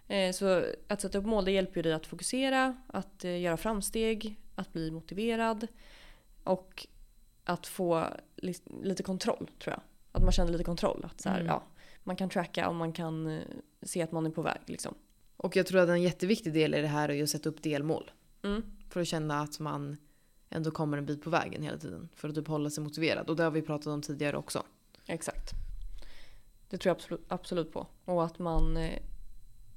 Eh, 0.07 0.31
Så 0.31 0.63
att 0.87 1.01
sätta 1.01 1.17
upp 1.17 1.25
mål 1.25 1.45
det 1.45 1.51
hjälper 1.51 1.75
ju 1.75 1.81
dig 1.81 1.93
att 1.93 2.05
fokusera, 2.07 2.77
att 2.87 3.23
eh, 3.25 3.39
göra 3.39 3.57
framsteg, 3.57 4.39
att 4.55 4.73
bli 4.73 4.91
motiverad 4.91 5.67
och 6.43 6.87
att 7.43 7.67
få 7.67 8.07
li- 8.35 8.81
lite 8.83 9.03
kontroll 9.03 9.49
tror 9.59 9.73
jag. 9.73 9.81
Att 10.11 10.23
man 10.23 10.31
känner 10.31 10.51
lite 10.51 10.63
kontroll. 10.63 11.05
Att 11.05 11.21
så 11.21 11.29
här, 11.29 11.35
Mm. 11.39 11.47
ja, 11.47 11.63
man 12.03 12.15
kan 12.15 12.29
tracka 12.29 12.69
och 12.69 12.75
man 12.75 12.93
kan 12.93 13.27
eh, 13.27 13.41
se 13.81 14.01
att 14.01 14.11
man 14.11 14.25
är 14.25 14.29
på 14.29 14.41
väg. 14.41 14.59
Liksom. 14.65 14.93
Och 15.37 15.55
jag 15.55 15.65
tror 15.65 15.79
att 15.81 15.89
en 15.89 16.01
jätteviktig 16.01 16.53
del 16.53 16.75
i 16.75 16.81
det 16.81 16.87
här 16.87 17.11
är 17.11 17.23
att 17.23 17.29
sätta 17.29 17.49
upp 17.49 17.63
delmål. 17.63 18.11
Mm. 18.43 18.63
För 18.89 19.01
att 19.01 19.07
känna 19.07 19.41
att 19.41 19.59
man 19.59 19.97
ändå 20.49 20.71
kommer 20.71 20.97
en 20.97 21.05
bit 21.05 21.21
på 21.23 21.29
vägen 21.29 21.63
hela 21.63 21.77
tiden. 21.77 22.09
För 22.15 22.29
att 22.29 22.35
typ 22.35 22.47
hålla 22.47 22.69
sig 22.69 22.83
motiverad. 22.83 23.29
Och 23.29 23.35
det 23.35 23.43
har 23.43 23.51
vi 23.51 23.61
pratat 23.61 23.87
om 23.87 24.01
tidigare 24.01 24.37
också. 24.37 24.63
Exakt. 25.05 25.51
Det 26.69 26.77
tror 26.77 26.89
jag 26.89 26.95
absolut, 26.95 27.25
absolut 27.27 27.73
på. 27.73 27.87
Och 28.05 28.25
att 28.25 28.39
man... 28.39 28.77
Eh, 28.77 28.99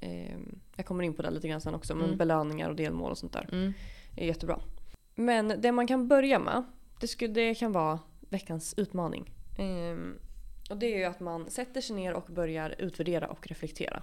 eh, 0.00 0.38
jag 0.76 0.87
kommer 0.87 1.04
in 1.04 1.14
på 1.14 1.22
det 1.22 1.30
lite 1.30 1.48
grann 1.48 1.61
sen 1.61 1.74
också. 1.74 1.94
Men 1.94 2.04
Mm. 2.06 2.18
belöningar 2.18 2.70
och 2.70 2.76
delmål 2.76 3.11
och 3.11 3.18
sånt 3.18 3.33
där 3.33 3.48
Mm. 3.52 3.72
är 4.16 4.26
jättebra. 4.26 4.61
Men 5.14 5.54
det 5.61 5.72
man 5.72 5.87
kan 5.87 6.09
börja 6.09 6.38
med, 6.38 6.64
det, 7.00 7.09
skulle, 7.09 7.35
det 7.35 7.54
kan 7.54 7.72
vara 7.72 7.98
veckans 8.20 8.74
utmaning. 8.76 9.30
Ehm, 9.59 10.18
och 10.70 10.76
det 10.76 10.87
är 10.94 10.98
ju 10.98 11.04
att 11.04 11.20
man 11.20 11.50
sätter 11.50 11.80
sig 11.80 11.96
ner 11.96 12.12
och 12.14 12.26
börjar 12.30 12.74
utvärdera 12.78 13.26
och 13.28 13.46
reflektera. 13.48 14.02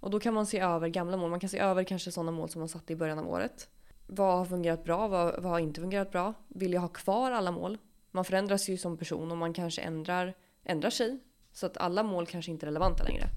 Och 0.00 0.10
då 0.10 0.20
kan 0.20 0.34
man 0.34 0.46
se 0.46 0.58
över 0.60 0.88
gamla 0.88 1.16
mål. 1.16 1.30
Man 1.30 1.40
kan 1.40 1.48
se 1.50 1.58
över 1.58 1.84
kanske 1.84 2.12
sådana 2.12 2.30
mål 2.30 2.48
som 2.48 2.58
man 2.60 2.68
satte 2.68 2.92
i 2.92 2.96
början 2.96 3.18
av 3.18 3.28
året. 3.28 3.68
Vad 4.06 4.38
har 4.38 4.44
fungerat 4.44 4.84
bra? 4.84 5.08
Vad, 5.08 5.42
vad 5.42 5.52
har 5.52 5.58
inte 5.58 5.80
fungerat 5.80 6.10
bra? 6.10 6.34
Vill 6.48 6.72
jag 6.72 6.80
ha 6.80 6.88
kvar 6.88 7.32
alla 7.32 7.52
mål? 7.52 7.78
Man 8.10 8.24
förändras 8.24 8.68
ju 8.68 8.76
som 8.76 8.96
person 8.96 9.30
och 9.30 9.36
man 9.36 9.52
kanske 9.52 9.82
ändrar, 9.82 10.34
ändrar 10.64 10.90
sig. 10.90 11.18
Så 11.52 11.66
att 11.66 11.76
alla 11.76 12.02
mål 12.02 12.26
kanske 12.26 12.50
inte 12.50 12.66
är 12.66 12.68
relevanta 12.68 13.04
längre. 13.04 13.28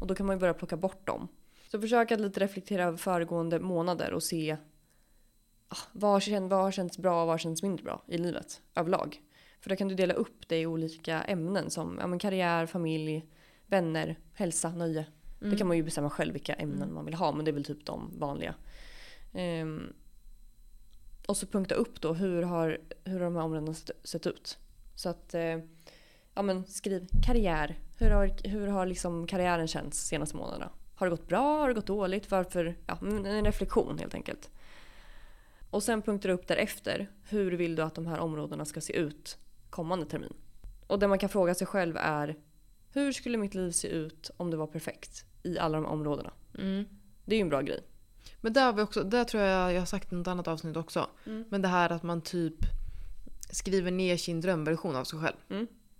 Och 0.00 0.06
då 0.06 0.14
kan 0.14 0.26
man 0.26 0.36
ju 0.36 0.40
börja 0.40 0.54
plocka 0.54 0.76
bort 0.76 1.06
dem. 1.06 1.28
Så 1.70 1.80
försök 1.80 2.12
att 2.12 2.20
lite 2.20 2.40
reflektera 2.40 2.84
över 2.84 2.98
föregående 2.98 3.60
månader 3.60 4.12
och 4.12 4.22
se 4.22 4.56
ah, 5.68 5.76
vad, 5.92 6.10
har 6.10 6.20
känt, 6.20 6.50
vad 6.50 6.60
har 6.60 6.70
känts 6.70 6.98
bra 6.98 7.20
och 7.20 7.26
vad 7.26 7.32
har 7.32 7.38
känts 7.38 7.62
mindre 7.62 7.84
bra 7.84 8.02
i 8.06 8.18
livet 8.18 8.62
överlag. 8.74 9.20
För 9.60 9.70
då 9.70 9.76
kan 9.76 9.88
du 9.88 9.94
dela 9.94 10.14
upp 10.14 10.48
det 10.48 10.60
i 10.60 10.66
olika 10.66 11.22
ämnen 11.22 11.70
som 11.70 11.98
ja, 12.00 12.06
men 12.06 12.18
karriär, 12.18 12.66
familj, 12.66 13.26
vänner, 13.66 14.18
hälsa, 14.34 14.70
nöje. 14.70 15.06
Mm. 15.40 15.50
Det 15.50 15.56
kan 15.56 15.66
man 15.66 15.76
ju 15.76 15.82
bestämma 15.82 16.10
själv 16.10 16.32
vilka 16.32 16.54
ämnen 16.54 16.94
man 16.94 17.04
vill 17.04 17.14
ha 17.14 17.32
men 17.32 17.44
det 17.44 17.50
är 17.50 17.52
väl 17.52 17.64
typ 17.64 17.86
de 17.86 18.18
vanliga. 18.18 18.54
Ehm, 19.32 19.92
och 21.28 21.36
så 21.36 21.46
punkta 21.46 21.74
upp 21.74 22.00
då 22.00 22.12
hur 22.12 22.42
har, 22.42 22.78
hur 23.04 23.18
har 23.18 23.24
de 23.24 23.36
här 23.36 23.42
områdena 23.42 23.74
sett, 24.04 24.26
ut. 24.26 24.58
Så 24.94 25.08
att 25.08 25.34
eh, 25.34 25.58
ja, 26.34 26.42
men 26.42 26.66
skriv 26.66 27.08
karriär. 27.26 27.78
Hur 27.98 28.10
har, 28.10 28.48
hur 28.48 28.66
har 28.66 28.86
liksom 28.86 29.26
karriären 29.26 29.68
känts 29.68 30.06
senaste 30.06 30.36
månaderna? 30.36 30.70
Har 30.94 31.06
det 31.06 31.10
gått 31.10 31.28
bra? 31.28 31.58
Har 31.58 31.68
det 31.68 31.74
gått 31.74 31.86
dåligt? 31.86 32.30
Varför? 32.30 32.76
Ja, 32.86 32.98
en 33.02 33.44
reflektion 33.44 33.98
helt 33.98 34.14
enkelt. 34.14 34.50
Och 35.70 35.82
sen 35.82 36.02
punktar 36.02 36.28
du 36.28 36.34
upp 36.34 36.46
därefter. 36.46 37.10
Hur 37.28 37.52
vill 37.52 37.76
du 37.76 37.82
att 37.82 37.94
de 37.94 38.06
här 38.06 38.18
områdena 38.18 38.64
ska 38.64 38.80
se 38.80 38.96
ut 38.96 39.38
kommande 39.70 40.06
termin? 40.06 40.34
Och 40.86 40.98
det 40.98 41.08
man 41.08 41.18
kan 41.18 41.28
fråga 41.28 41.54
sig 41.54 41.66
själv 41.66 41.96
är 41.96 42.36
hur 42.92 43.12
skulle 43.12 43.38
mitt 43.38 43.54
liv 43.54 43.70
se 43.70 43.88
ut 43.88 44.30
om 44.36 44.50
det 44.50 44.56
var 44.56 44.66
perfekt 44.66 45.24
i 45.42 45.58
alla 45.58 45.78
de 45.80 45.86
områdena? 45.86 46.32
Mm. 46.58 46.84
Det 47.24 47.34
är 47.34 47.36
ju 47.36 47.42
en 47.42 47.48
bra 47.48 47.60
grej. 47.60 47.80
Men 48.40 48.52
där, 48.52 48.64
har 48.66 48.72
vi 48.72 48.82
också, 48.82 49.04
där 49.04 49.24
tror 49.24 49.42
jag 49.42 49.72
jag 49.72 49.80
har 49.80 49.86
sagt 49.86 50.12
i 50.12 50.16
något 50.16 50.26
annat 50.28 50.48
avsnitt 50.48 50.76
också. 50.76 51.06
Mm. 51.26 51.44
Men 51.48 51.62
det 51.62 51.68
här 51.68 51.92
att 51.92 52.02
man 52.02 52.20
typ 52.20 52.54
skriver 53.50 53.90
ner 53.90 54.16
sin 54.16 54.40
drömversion 54.40 54.96
av 54.96 55.04
sig 55.04 55.18
själv. 55.18 55.36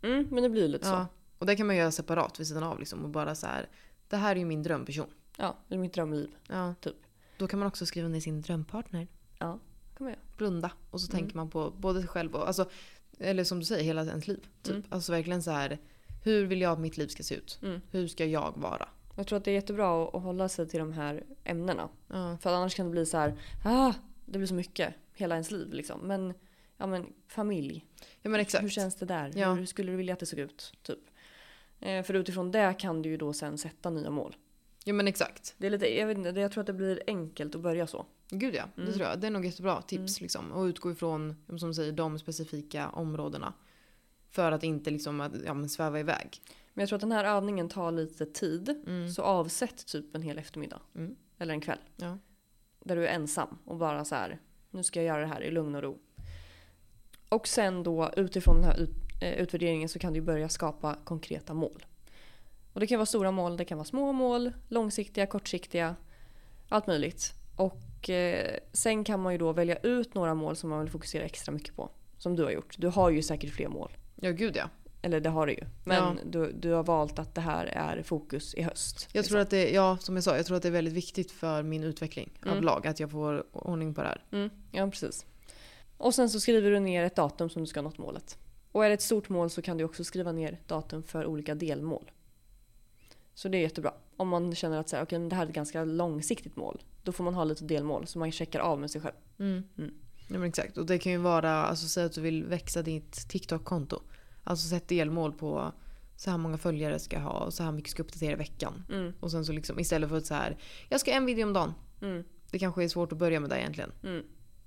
Mm, 0.03 0.27
men 0.31 0.43
det 0.43 0.49
blir 0.49 0.69
lite 0.69 0.85
så. 0.85 0.91
Ja. 0.91 1.07
Och 1.39 1.47
det 1.47 1.57
kan 1.57 1.67
man 1.67 1.77
göra 1.77 1.91
separat 1.91 2.41
vid 2.41 2.47
sidan 2.47 2.63
av 2.63 2.79
liksom. 2.79 3.05
Och 3.05 3.11
bara 3.11 3.35
så 3.35 3.47
här. 3.47 3.69
Det 4.09 4.17
här 4.17 4.33
är 4.37 4.39
ju 4.41 4.45
min 4.45 4.63
drömperson. 4.63 5.07
Ja, 5.37 5.57
eller 5.69 5.79
mitt 5.79 5.95
drömliv. 5.95 6.31
Ja. 6.49 6.75
Typ. 6.81 6.97
Då 7.39 7.47
kan 7.47 7.59
man 7.59 7.69
också 7.69 7.87
skriva 7.87 8.09
ner 8.09 8.21
sin 8.21 8.41
drömpartner. 8.43 9.07
Ja, 9.39 9.59
kan 9.97 10.05
man 10.05 10.09
göra. 10.09 10.21
Blunda. 10.37 10.71
Och 10.91 11.01
så 11.01 11.13
Mm. 11.13 11.21
tänker 11.21 11.37
man 11.37 11.51
på 11.51 11.71
både 11.71 12.01
sig 12.01 12.09
själv 12.09 12.35
och, 12.35 12.47
alltså, 12.47 12.71
eller 13.19 13.45
som 13.45 13.59
du 13.59 13.65
säger, 13.65 13.85
hela 13.85 14.05
ens 14.05 14.27
liv. 14.29 14.47
Typ. 14.63 14.75
Mm. 14.75 14.85
Alltså 14.89 15.13
verkligen 15.13 15.43
så 15.43 15.51
här. 15.51 15.79
Hur 16.25 16.45
vill 16.47 16.61
jag 16.61 16.73
att 16.73 16.79
mitt 16.81 16.97
liv 16.97 17.09
ska 17.09 17.23
se 17.23 17.35
ut? 17.35 17.59
Mm. 17.63 17.81
Hur 17.91 18.09
ska 18.09 18.25
jag 18.25 18.53
vara? 18.57 18.89
Jag 19.19 19.27
tror 19.27 19.37
att 19.37 19.45
det 19.45 19.51
är 19.51 19.55
jättebra 19.55 20.03
att- 20.05 20.15
att 20.15 20.23
hålla 20.23 20.49
sig 20.49 20.69
till 20.69 20.79
de 20.79 20.93
här 20.93 21.23
ämnena. 21.45 21.89
Ja. 22.09 22.37
För 22.41 22.55
annars 22.55 22.75
kan 22.75 22.87
det 22.87 22.93
bli 22.93 23.07
så 23.07 23.17
här, 23.19 23.35
ah, 23.65 23.93
det 24.27 24.39
blir 24.39 24.47
så 24.47 24.55
mycket 24.55 24.95
hela 25.15 25.35
ens 25.35 25.51
liv 25.51 25.73
liksom. 25.73 26.01
Men, 26.01 26.35
ja 26.77 26.87
men 26.87 27.07
familj, 27.29 27.85
ja 28.23 28.31
men 28.31 28.41
exakt. 28.41 28.65
hur 28.65 28.69
känns 28.69 28.95
det 28.97 29.07
där? 29.07 29.33
Ja. 29.37 29.53
Hur 29.55 29.67
skulle 29.67 29.93
du 29.93 29.97
vilja 29.97 30.13
att 30.15 30.21
det 30.21 30.27
såg 30.27 30.39
ut? 30.39 30.73
Typ. 30.83 30.99
Eh, 31.81 32.03
för 32.03 32.15
utifrån 32.15 32.51
det 32.51 32.75
kan 32.79 33.03
du 33.03 33.09
ju 33.09 33.17
då 33.17 33.33
sen 33.33 33.59
sätta 33.59 33.91
nya 33.91 34.11
mål. 34.11 34.37
Ja 34.85 34.93
men 34.93 35.09
exakt. 35.09 35.55
Det 35.59 35.67
är 35.67 35.71
lite, 35.71 35.99
jag, 35.99 36.07
vet 36.07 36.19
inte, 36.19 36.33
det- 36.33 36.41
jag 36.41 36.53
tror 36.53 36.61
att 36.61 36.67
det 36.67 36.73
blir 36.73 37.03
enkelt 37.07 37.55
att 37.55 37.61
börja 37.61 37.87
så. 37.87 38.07
Gud 38.31 38.55
ja, 38.55 38.65
det 38.75 38.83
Mm. 38.83 38.95
tror 38.95 39.07
jag. 39.09 39.21
Det 39.21 39.27
är 39.27 39.31
nog 39.31 39.45
jättebra 39.47 39.83
tips 39.83 40.21
liksom. 40.21 40.53
Och 40.53 40.63
utgå 40.65 40.91
ifrån, 40.93 41.37
som 41.59 41.75
säger, 41.75 41.93
de 41.93 42.19
specifika 42.19 42.89
områdena. 42.89 43.53
För 44.31 44.53
att 44.53 44.65
inte 44.65 44.91
liksom 44.91 45.21
att, 45.21 45.33
ja, 45.47 45.55
men 45.55 45.69
sväva 45.69 46.01
iväg. 46.01 46.43
Men 46.79 46.83
jag 46.83 46.89
tror 46.89 46.97
att 46.97 47.01
den 47.01 47.13
här 47.13 47.25
övningen 47.25 47.69
tar 47.69 47.93
lite 47.93 48.27
tid. 48.27 48.83
Mm. 48.87 49.11
Så 49.11 49.23
avsätt 49.23 49.87
typ 49.87 50.17
en 50.17 50.23
hel 50.23 50.39
eftermiddag. 50.39 50.81
Mm. 50.95 51.17
Eller 51.39 51.55
en 51.55 51.61
kväll. 51.61 51.79
Ja. 51.97 52.19
Där 52.85 52.97
du 52.97 53.07
är 53.07 53.15
ensam 53.15 53.59
och 53.65 53.77
bara 53.77 54.05
så 54.05 54.15
här, 54.15 54.41
nu 54.71 54.83
ska 54.83 55.03
jag 55.03 55.07
göra 55.07 55.21
det 55.21 55.27
här 55.27 55.43
i 55.43 55.51
lugn 55.51 55.75
och 55.75 55.83
ro. 55.83 55.99
Och 57.29 57.49
sen 57.49 57.83
då 57.83 58.11
utifrån 58.17 58.57
den 58.57 58.65
här 58.65 58.81
ut, 58.81 58.91
eh, 59.23 59.33
utvärderingen 59.33 59.89
så 59.89 59.99
kan 59.99 60.13
du 60.13 60.21
börja 60.21 60.49
skapa 60.49 60.97
konkreta 61.05 61.55
mål. 61.55 61.87
Och 62.73 62.81
det 62.81 62.87
kan 62.87 62.99
vara 62.99 63.07
stora 63.07 63.31
mål, 63.31 63.57
det 63.57 63.65
kan 63.65 63.79
vara 63.79 63.89
små 63.89 64.13
mål, 64.13 64.53
långsiktiga, 64.69 65.27
kortsiktiga, 65.27 65.97
allt 66.69 66.87
möjligt. 66.87 67.33
Och 67.57 68.11
eh, 68.11 68.59
sen 68.73 69.05
kan 69.05 69.21
man 69.21 69.33
ju 69.33 69.39
då 69.39 69.53
välja 69.53 69.77
ut 69.77 70.15
några 70.15 70.35
mål 70.35 70.57
som 70.57 70.71
man 70.71 70.81
vill 70.81 70.91
fokusera 70.91 71.25
extra 71.25 71.53
mycket 71.53 71.77
på. 71.77 71.91
Som 72.19 72.37
du 72.37 72.45
har 72.45 72.51
gjort. 72.51 72.75
Du 72.79 72.89
har 72.89 73.11
ju 73.11 73.23
säkert 73.23 73.51
fler 73.51 73.69
mål. 73.69 73.97
Ja 74.21 74.31
gud 74.31 74.57
ja. 74.57 74.69
Eller 75.03 75.21
det 75.21 75.29
har 75.31 75.47
du 75.47 75.53
ju. 75.53 75.65
Men 75.85 75.97
Ja. 75.97 76.17
du, 76.27 76.53
du 76.53 76.73
har 76.73 76.83
valt 76.85 77.19
att 77.19 77.35
det 77.35 77.41
här 77.41 77.67
är 77.67 78.03
fokus 78.03 78.55
i 78.55 78.63
höst. 78.63 79.09
Jag 79.13 79.21
liksom. 79.23 79.33
tror 79.35 79.41
att 79.43 79.51
det, 79.51 79.71
ja 79.71 79.97
som 80.01 80.15
jag 80.15 80.25
sa, 80.25 80.37
jag 80.37 80.47
tror 80.47 80.57
att 80.57 80.63
det 80.63 80.69
är 80.69 80.73
väldigt 80.73 80.95
viktigt 80.95 81.31
för 81.33 81.63
min 81.63 81.85
utveckling 81.85 82.31
Mm. 82.43 82.53
överlag. 82.53 82.87
Att 82.87 83.01
jag 83.01 83.11
får 83.11 83.45
ordning 83.53 83.95
på 83.95 84.01
det 84.03 84.09
här. 84.09 84.25
Mm, 84.31 84.51
ja, 84.73 84.91
precis. 84.91 85.27
Och 85.97 86.15
sen 86.15 86.31
så 86.31 86.41
skriver 86.41 86.71
du 86.71 86.81
ner 86.81 87.05
ett 87.05 87.17
datum 87.17 87.51
som 87.51 87.63
du 87.63 87.67
ska 87.67 87.81
ha 87.81 87.83
nått 87.85 87.99
målet. 87.99 88.39
Och 88.73 88.85
är 88.85 88.89
det 88.89 88.95
ett 88.95 89.03
stort 89.03 89.29
mål 89.29 89.51
så 89.51 89.63
kan 89.63 89.77
du 89.79 89.85
också 89.85 90.05
skriva 90.05 90.33
ner 90.33 90.59
datum 90.67 91.03
för 91.03 91.27
olika 91.27 91.55
delmål. 91.55 92.11
Så 93.35 93.49
det 93.49 93.59
är 93.59 93.63
jättebra. 93.63 93.93
Om 94.17 94.29
man 94.29 94.55
känner 94.55 94.79
att 94.79 94.89
så 94.89 94.97
här, 94.97 95.03
okay, 95.03 95.19
det 95.29 95.37
här 95.37 95.43
är 95.45 95.49
ett 95.49 95.55
ganska 95.55 95.85
långsiktigt 95.85 96.57
mål. 96.57 96.83
Då 97.03 97.13
får 97.13 97.25
man 97.25 97.35
ha 97.35 97.45
lite 97.45 97.65
delmål 97.65 98.07
så 98.07 98.19
man 98.19 98.33
checkar 98.33 98.61
av 98.61 98.81
med 98.81 98.91
sig 98.91 99.01
själv. 99.01 99.15
Mm. 99.39 99.63
Mm. 99.79 99.95
Ja, 100.29 100.39
men 100.39 100.49
exakt. 100.49 100.79
Och 100.79 100.87
det 100.87 100.99
kan 100.99 101.13
ju 101.13 101.19
vara, 101.19 101.51
alltså 101.53 101.89
säg 101.89 102.05
att 102.05 102.13
du 102.13 102.21
vill 102.21 102.45
växa 102.45 102.83
ditt 102.83 103.29
TikTok-konto. 103.29 104.03
Alltså 104.45 104.69
sätt 104.69 104.89
delmål 104.89 105.33
på 105.33 105.73
så 106.17 106.31
här 106.31 106.39
många 106.39 106.59
följare 106.59 106.99
ska 106.99 107.17
jag 107.17 107.23
ha 107.23 107.31
och 107.45 107.55
så 107.55 107.63
här 107.63 107.73
mycket 107.73 107.91
ska 107.91 108.01
jag 108.01 108.05
uppdatera 108.07 108.33
i 108.33 108.37
veckan. 108.37 108.85
Mm, 108.93 109.13
Och 109.21 109.31
sen 109.31 109.45
så 109.45 109.53
liksom 109.53 109.79
istället 109.79 110.09
för 110.09 110.17
att 110.17 110.27
så 110.27 110.35
här, 110.35 110.57
jag 110.89 111.01
ska 111.01 111.13
en 111.13 111.27
video 111.27 111.47
om 111.47 111.53
dagen. 111.53 111.75
mm, 112.01 112.25
Det 112.51 112.59
kanske 112.59 112.85
är 112.85 112.89
svårt 112.89 113.13
att 113.13 113.19
börja 113.19 113.41
med 113.41 113.51
det 113.51 113.61
egentligen. 113.61 113.93
mm. 114.03 114.23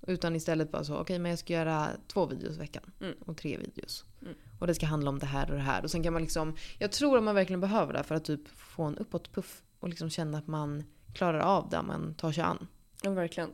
Utan 0.08 0.36
istället 0.36 0.72
bara 0.72 0.84
så, 0.84 0.98
okej 0.98 1.20
men 1.20 1.30
jag 1.30 1.40
ska 1.40 1.54
göra 1.54 1.88
två 2.08 2.26
videos 2.26 2.56
i 2.56 2.60
veckan. 2.60 2.84
Mm. 3.02 3.16
Och 3.26 3.38
tre 3.38 3.58
videos. 3.58 4.06
Mm. 4.22 4.34
Och 4.60 4.68
det 4.68 4.76
ska 4.76 4.86
handla 4.86 5.10
om 5.10 5.20
det 5.20 5.26
här 5.26 5.50
och 5.50 5.56
det 5.56 5.62
här. 5.64 5.84
Och 5.84 5.92
sen 5.92 6.04
kan 6.04 6.14
man 6.14 6.22
liksom, 6.22 6.56
jag 6.80 6.92
tror 6.92 7.18
att 7.18 7.24
man 7.24 7.36
verkligen 7.36 7.60
behöver 7.62 7.94
det 7.94 8.04
för 8.04 8.16
att 8.16 8.26
typ 8.26 8.48
få 8.48 8.84
en 8.84 8.98
uppåtpuff. 8.98 9.64
Och 9.80 9.90
liksom 9.90 10.10
känna 10.10 10.38
att 10.38 10.48
man 10.48 10.84
klarar 11.14 11.40
av 11.40 11.70
det 11.70 11.82
man 11.82 12.14
tar 12.14 12.32
sig 12.32 12.44
an. 12.44 12.68
Ja, 13.04 13.10
verkligen. 13.12 13.50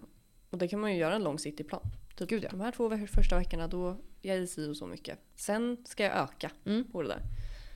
Och 0.50 0.58
det 0.58 0.68
kan 0.68 0.80
man 0.80 0.92
ju 0.94 0.98
göra 1.00 1.16
en 1.16 1.24
långsiktig 1.24 1.68
plan. 1.68 1.82
Typ 2.16 2.30
Gud, 2.30 2.44
ja. 2.44 2.50
De 2.52 2.62
här 2.62 2.72
två 2.72 3.08
första 3.08 3.38
veckorna 3.38 3.68
då 3.68 3.98
jag 4.22 4.38
är 4.38 4.46
si 4.46 4.70
och 4.70 4.78
så 4.78 4.88
mycket. 4.88 5.20
Sen 5.36 5.78
ska 5.86 6.04
jag 6.04 6.14
öka 6.18 6.52
Mm. 6.66 6.92
på 6.92 7.02
det 7.02 7.08
där. 7.08 7.22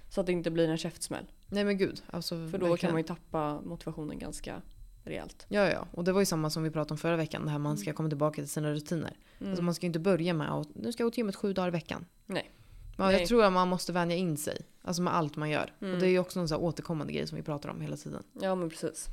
Så 0.09 0.21
att 0.21 0.27
det 0.27 0.31
inte 0.33 0.51
blir 0.51 0.67
en 0.69 0.77
käftsmäll. 0.77 1.25
Nej 1.47 1.63
men 1.65 1.77
gud. 1.77 2.01
Alltså, 2.11 2.35
För 2.35 2.57
då 2.57 2.65
verkligen. 2.65 2.77
kan 2.77 2.91
man 2.91 2.99
ju 3.01 3.07
tappa 3.07 3.61
motivationen 3.61 4.19
ganska 4.19 4.61
rejält. 5.03 5.45
Ja, 5.49 5.69
ja. 5.69 5.87
Och 5.91 6.03
det 6.03 6.11
var 6.11 6.19
ju 6.21 6.25
samma 6.25 6.49
som 6.49 6.63
vi 6.63 6.71
pratade 6.71 6.93
om 6.93 6.97
förra 6.97 7.15
veckan. 7.15 7.45
Det 7.45 7.51
här 7.51 7.59
man 7.59 7.77
ska 7.77 7.93
komma 7.93 8.09
tillbaka 8.09 8.35
till 8.35 8.49
sina 8.49 8.71
rutiner. 8.71 9.17
Mm. 9.39 9.51
Alltså 9.51 9.63
man 9.63 9.75
ska 9.75 9.85
ju 9.85 9.87
inte 9.87 9.99
börja 9.99 10.33
med 10.33 10.51
att 10.51 10.75
nu 10.75 10.91
ska 10.91 11.01
jag 11.03 11.05
gå 11.05 11.11
till 11.11 11.19
gymmet 11.19 11.35
sju 11.35 11.53
dagar 11.53 11.67
i 11.67 11.71
veckan. 11.71 12.05
Nej. 12.25 12.51
Ja, 12.97 13.11
jag 13.11 13.27
tror 13.27 13.43
att 13.43 13.53
man 13.53 13.67
måste 13.67 13.91
vänja 13.93 14.15
in 14.15 14.37
sig. 14.37 14.61
Alltså 14.81 15.01
med 15.01 15.15
allt 15.15 15.35
man 15.35 15.49
gör. 15.49 15.73
Mm. 15.81 15.93
Och 15.93 15.99
det 15.99 16.05
är 16.07 16.09
ju 16.09 16.19
också 16.19 16.39
en 16.39 16.47
sån 16.47 16.55
här 16.59 16.63
återkommande 16.65 17.13
grej 17.13 17.27
som 17.27 17.35
vi 17.35 17.43
pratar 17.43 17.69
om 17.69 17.81
hela 17.81 17.97
tiden. 17.97 18.23
Ja 18.41 18.55
men 18.55 18.69
precis. 18.69 19.07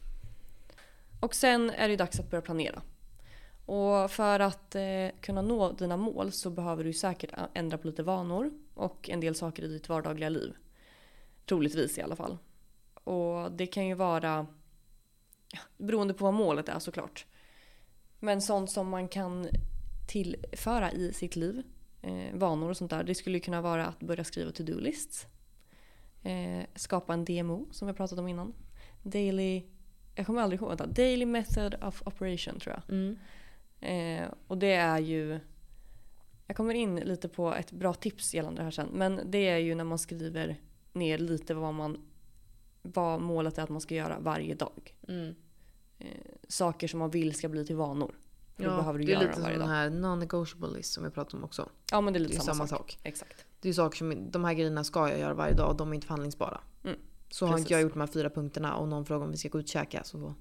Och 1.21 1.35
sen 1.35 1.71
är 1.71 1.88
det 1.88 1.91
ju 1.91 1.97
dags 1.97 2.21
att 2.21 2.31
börja 2.31 2.43
planera. 2.43 2.83
Och 3.69 4.11
för 4.11 4.41
att 4.41 4.75
eh, 4.75 5.09
kunna 5.21 5.43
nå 5.43 5.73
dina 5.73 5.97
mål 5.97 6.33
så 6.33 6.51
behöver 6.51 6.85
du 6.85 6.93
säkert 6.93 7.31
ändra 7.55 7.79
på 7.79 7.87
lite 7.87 8.03
vanor 8.03 8.51
och 8.75 9.11
en 9.11 9.21
del 9.21 9.35
saker 9.35 9.63
i 9.63 9.69
ditt 9.69 9.89
vardagliga 9.89 10.29
liv. 10.29 10.57
Troligtvis 11.47 11.99
i 11.99 12.03
alla 12.03 12.17
fall. 12.17 12.39
Och 12.95 13.53
det 13.53 13.67
kan 13.67 13.87
ju 13.87 13.95
vara 13.95 14.47
ja, 15.53 15.59
beroende 15.77 16.15
på 16.15 16.25
vad 16.25 16.35
målet 16.35 16.69
är 16.69 16.79
såklart. 16.79 17.27
Men 18.21 18.43
sånt 18.43 18.71
som 18.71 18.89
man 18.89 19.09
kan 19.09 19.49
tillföra 20.07 20.93
i 20.93 21.13
sitt 21.13 21.37
liv, 21.37 21.63
eh, 22.03 22.35
vanor 22.35 22.71
och 22.71 22.77
sånt 22.77 22.91
där. 22.91 23.05
Det 23.05 23.15
skulle 23.15 23.41
kunna 23.41 23.61
vara 23.61 23.87
att 23.87 24.01
börja 24.01 24.25
skriva 24.25 24.51
to-do-lists. 24.51 25.27
Eh, 26.23 26.65
skapa 26.75 27.15
en 27.15 27.25
DMO 27.25 27.69
som 27.71 27.87
vi 27.87 27.91
har 27.91 27.97
pratat 27.97 28.19
om 28.19 28.29
innan. 28.29 28.55
Daily, 29.03 29.63
jag 30.15 30.27
kommer 30.27 30.43
aldrig 30.43 30.61
ihåg, 30.61 30.69
vänta, 30.69 30.87
Daily 30.87 31.27
Method 31.27 31.75
of 31.83 32.03
Operation 32.07 32.61
tror 32.61 32.75
jag. 32.75 32.95
Mm. 32.95 33.19
Eh, 33.81 34.29
och 34.47 34.59
det 34.59 34.73
är 34.73 34.99
ju, 34.99 35.41
jag 36.47 36.57
kommer 36.57 36.75
in 36.75 36.97
lite 36.97 37.29
på 37.29 37.55
ett 37.55 37.73
bra 37.73 37.95
tips 37.95 38.35
gällande 38.35 38.61
det 38.61 38.64
här 38.64 38.71
sen. 38.71 38.88
Men 38.93 39.21
det 39.25 39.49
är 39.49 39.59
ju 39.59 39.75
när 39.75 39.85
man 39.85 39.99
skriver 39.99 40.61
ner 40.93 41.19
lite 41.19 41.55
vad, 41.55 41.75
man, 41.75 42.07
vad 42.83 43.21
målet 43.21 43.59
är 43.59 43.62
att 43.62 43.69
man 43.69 43.81
ska 43.81 43.95
göra 43.95 44.19
varje 44.21 44.55
dag. 44.55 44.95
Mm. 45.09 45.35
Eh, 45.99 46.07
saker 46.49 46.88
som 46.88 46.99
man 46.99 47.11
vill 47.11 47.35
ska 47.35 47.49
bli 47.49 47.67
till 47.67 47.77
vanor. 47.77 48.14
Ja, 48.57 48.77
behöver 48.77 48.99
du 48.99 49.05
det 49.05 49.12
är 49.12 49.14
göra 49.14 49.23
lite 49.27 49.41
som 49.43 49.51
den 49.53 49.69
här 49.69 49.91
non-negotiable 49.91 50.77
list 50.77 50.93
som 50.93 51.05
vi 51.05 51.11
pratade 51.11 51.37
om 51.37 51.45
också. 51.45 51.69
Ja 51.91 52.01
men 52.01 52.12
det 52.12 52.17
är 52.19 52.21
Det 52.21 52.27
lite 52.29 52.38
är 52.41 52.41
samma, 52.41 52.55
samma 52.55 52.67
sak. 52.67 52.79
sak. 52.93 52.99
Exakt. 53.03 53.45
Det 53.61 53.69
är 53.69 53.73
saker 53.73 53.97
som, 53.99 54.31
de 54.31 54.45
här 54.45 54.55
grejerna 54.55 54.85
ska 54.85 55.09
jag 55.09 55.19
göra 55.19 55.35
varje 55.35 55.55
dag 55.55 55.71
och 55.71 55.77
de 55.77 55.91
är 55.91 55.95
inte 55.95 56.07
förhandlingsbara. 56.07 56.61
Mm, 56.85 56.97
Så 57.31 57.47
har 57.47 57.53
precis. 57.53 57.64
inte 57.67 57.73
jag 57.75 57.83
gjort 57.83 57.93
de 57.93 58.01
här 58.01 58.07
fyra 58.07 58.31
punkterna 58.31 58.77
och 58.77 58.88
någon 58.88 59.07
frågar 59.07 59.25
om 59.25 59.31
vi 59.31 59.37
ska 59.37 59.49
gå 59.49 59.59
ut 59.59 59.64
och 59.64 59.69
käka 59.69 60.05
så 60.05 60.35